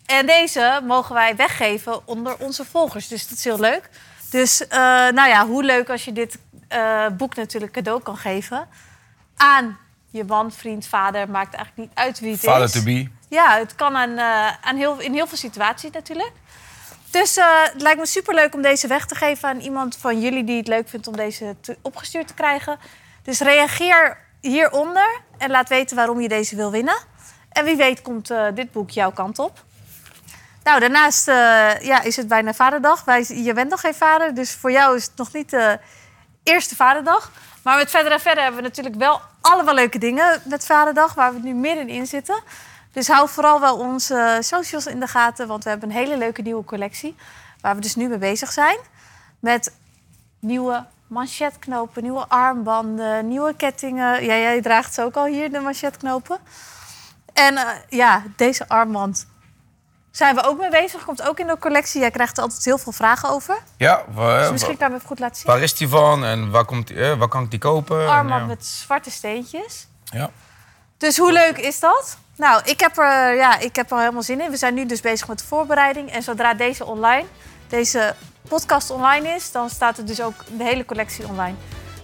En 0.06 0.26
deze 0.26 0.82
mogen 0.84 1.14
wij 1.16 1.36
weggeven 1.36 2.08
onder 2.08 2.38
onze 2.38 2.66
volgers. 2.66 3.08
Dus 3.08 3.28
dat 3.28 3.38
is 3.38 3.44
heel 3.44 3.60
leuk. 3.60 3.90
Dus 4.30 4.68
eh, 4.68 4.80
nou 5.10 5.28
ja, 5.30 5.46
hoe 5.48 5.64
leuk 5.64 5.90
als 5.90 6.06
je 6.06 6.12
dit 6.14 6.38
eh, 6.68 7.08
boek 7.08 7.36
natuurlijk 7.36 7.72
cadeau 7.72 8.02
kan 8.02 8.18
geven. 8.18 8.68
Aan 9.36 9.78
je 10.10 10.24
man, 10.24 10.52
vriend, 10.52 10.88
vader. 10.88 11.30
Maakt 11.30 11.54
eigenlijk 11.54 11.90
niet 11.90 11.98
uit 11.98 12.20
wie 12.20 12.32
het 12.32 12.40
Vader 12.40 12.64
is. 12.64 12.72
to 12.72 12.84
be. 12.84 13.10
Ja, 13.30 13.58
het 13.58 13.76
kan 13.76 13.96
aan, 13.96 14.18
eh, 14.18 14.52
aan 14.62 14.76
heel, 14.78 15.00
in 15.00 15.14
heel 15.14 15.28
veel 15.28 15.38
situaties 15.38 15.92
natuurlijk. 15.92 16.32
Dus 17.12 17.36
het 17.72 17.82
lijkt 17.82 18.00
me 18.00 18.06
superleuk 18.06 18.54
om 18.54 18.62
deze 18.62 18.88
weg 18.88 19.06
te 19.06 19.16
geven 19.16 19.50
aan 19.50 19.60
iemand 19.60 19.98
van 19.98 20.22
jullie 20.22 20.44
die 20.44 20.58
het 20.58 20.68
leuk 20.68 20.90
vindt 20.90 21.08
om 21.08 21.16
deze 21.16 21.56
te- 21.62 21.78
opgestuurd 21.82 22.28
te 22.28 22.34
krijgen. 22.34 22.78
Dus 23.24 23.40
reageer 23.40 24.18
hieronder 24.46 25.22
en 25.38 25.52
laat 25.52 25.70
weten 25.70 25.96
waarom 25.96 26.22
je 26.22 26.28
deze 26.28 26.56
wil 26.56 26.72
winnen. 26.72 26.98
En 27.50 27.66
wie 27.66 27.76
weet 27.76 28.02
komt 28.02 28.30
eh, 28.30 28.46
dit 28.54 28.72
boek 28.72 28.90
jouw 28.90 29.12
kant 29.12 29.40
op. 29.40 29.64
Nou, 30.64 30.80
daarnaast 30.80 31.28
eh, 31.28 31.36
ja, 31.82 32.02
is 32.02 32.16
het 32.16 32.28
bijna 32.28 32.54
Vaderdag. 32.54 33.04
Wij, 33.04 33.26
je 33.28 33.54
bent 33.54 33.70
nog 33.70 33.80
geen 33.80 33.96
vader, 33.96 34.34
dus 34.34 34.52
voor 34.52 34.72
jou 34.72 34.96
is 34.96 35.06
het 35.06 35.16
nog 35.16 35.34
niet 35.34 35.50
de 35.50 35.80
eerste 36.44 36.76
Vaderdag. 36.76 37.32
Maar 37.64 37.78
met 37.78 37.90
verder 37.90 38.12
en 38.12 38.20
verder 38.20 38.44
hebben 38.44 38.62
we 38.62 38.68
natuurlijk 38.68 38.96
wel 38.96 39.22
allemaal 39.42 39.74
leuke 39.74 39.98
dingen 39.98 40.42
met 40.44 40.66
Vaderdag, 40.66 41.14
waar 41.14 41.34
we 41.34 41.40
nu 41.40 41.54
middenin 41.54 42.06
zitten. 42.08 42.44
Dus 42.92 43.08
hou 43.08 43.30
vooral 43.30 43.60
wel 43.60 43.78
onze 43.78 44.38
socials 44.40 44.86
in 44.86 45.00
de 45.00 45.08
gaten, 45.08 45.48
want 45.48 45.64
we 45.64 45.70
hebben 45.70 45.90
een 45.90 45.96
hele 45.96 46.18
leuke 46.18 46.42
nieuwe 46.42 46.64
collectie. 46.64 47.16
Waar 47.62 47.76
we 47.76 47.82
dus 47.82 47.96
nu 47.96 48.08
mee 48.08 48.18
bezig 48.18 48.52
zijn. 48.52 48.78
Met 49.40 49.74
nieuwe 50.40 50.86
manchetknopen, 51.08 52.04
nieuwe 52.04 52.26
armbanden, 52.28 53.28
nieuwe 53.28 53.54
kettingen. 53.56 54.24
Ja, 54.24 54.36
jij 54.36 54.62
draagt 54.62 54.94
ze 54.94 55.02
ook 55.02 55.16
al 55.16 55.26
hier, 55.26 55.52
de 55.52 55.60
manchetknopen. 55.60 56.38
En 57.34 57.58
eh, 57.58 57.68
ja, 57.90 58.24
deze 58.36 58.68
armband 58.68 59.28
zijn 60.12 60.36
we 60.36 60.44
ook 60.44 60.60
mee 60.60 60.70
bezig. 60.70 61.06
Komt 61.06 61.22
ook 61.22 61.40
in 61.40 61.48
de 61.48 61.58
collectie. 61.58 62.02
Jij 62.02 62.12
krijgt 62.12 62.38
er 62.38 62.44
altijd 62.44 62.66
heel 62.66 62.78
veel 62.78 62.92
vragen 62.92 63.30
over. 63.30 63.58
Ja, 63.78 64.04
waar, 64.14 64.42
Dus 64.42 64.52
misschien 64.52 64.78
kan 64.78 64.88
je 64.88 64.94
hem 64.94 64.96
even 64.96 65.08
goed 65.08 65.20
laten 65.20 65.36
zien. 65.36 65.52
waar 65.52 65.62
is 65.62 65.76
die 65.76 65.88
van 65.88 66.26
en 66.26 66.52
waar, 66.52 66.66
komt 66.66 66.88
die, 66.88 66.98
eh, 66.98 67.18
waar 67.18 67.28
kan 67.28 67.44
ik 67.44 67.50
die 67.50 67.60
kopen? 67.60 68.02
En, 68.02 68.08
Armband 68.08 68.48
met 68.48 68.66
zwarte 68.66 69.12
steentjes. 69.12 69.88
Ja. 70.04 70.30
Dus 70.98 71.18
hoe 71.18 71.32
leuk 71.32 71.58
is 71.58 71.80
dat? 71.80 72.18
Nou, 72.36 72.62
ik 72.64 72.80
heb, 72.80 72.98
er, 72.98 73.36
ja, 73.36 73.60
ik 73.60 73.76
heb 73.76 73.92
er 73.92 73.98
helemaal 73.98 74.24
zin 74.24 74.42
in. 74.42 74.52
We 74.52 74.58
zijn 74.58 74.74
nu 74.74 74.86
dus 74.86 75.02
bezig 75.02 75.28
met 75.28 75.40
de 75.40 75.46
voorbereiding. 75.46 76.12
En 76.12 76.24
zodra 76.24 76.54
deze 76.54 76.86
online, 76.86 77.26
deze 77.68 78.16
podcast 78.48 78.90
online 78.90 79.30
is, 79.30 79.52
dan 79.52 79.70
staat 79.70 79.98
er 79.98 80.06
dus 80.06 80.22
ook 80.22 80.44
de 80.58 80.64
hele 80.64 80.86
collectie 80.86 81.28
online. 81.28 81.56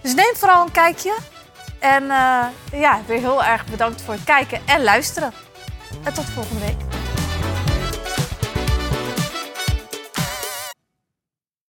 Dus 0.02 0.14
neem 0.14 0.36
vooral 0.36 0.66
een 0.66 0.72
kijkje. 0.72 1.18
En 1.80 2.04
eh, 2.04 2.46
ja, 2.72 3.02
weer 3.08 3.20
heel 3.20 3.44
erg 3.44 3.66
bedankt 3.66 4.02
voor 4.02 4.14
het 4.14 4.24
kijken 4.24 4.62
en 4.66 4.84
luisteren. 4.84 5.34
En 6.04 6.14
tot 6.14 6.26
volgende 6.26 6.66
week. 6.66 7.21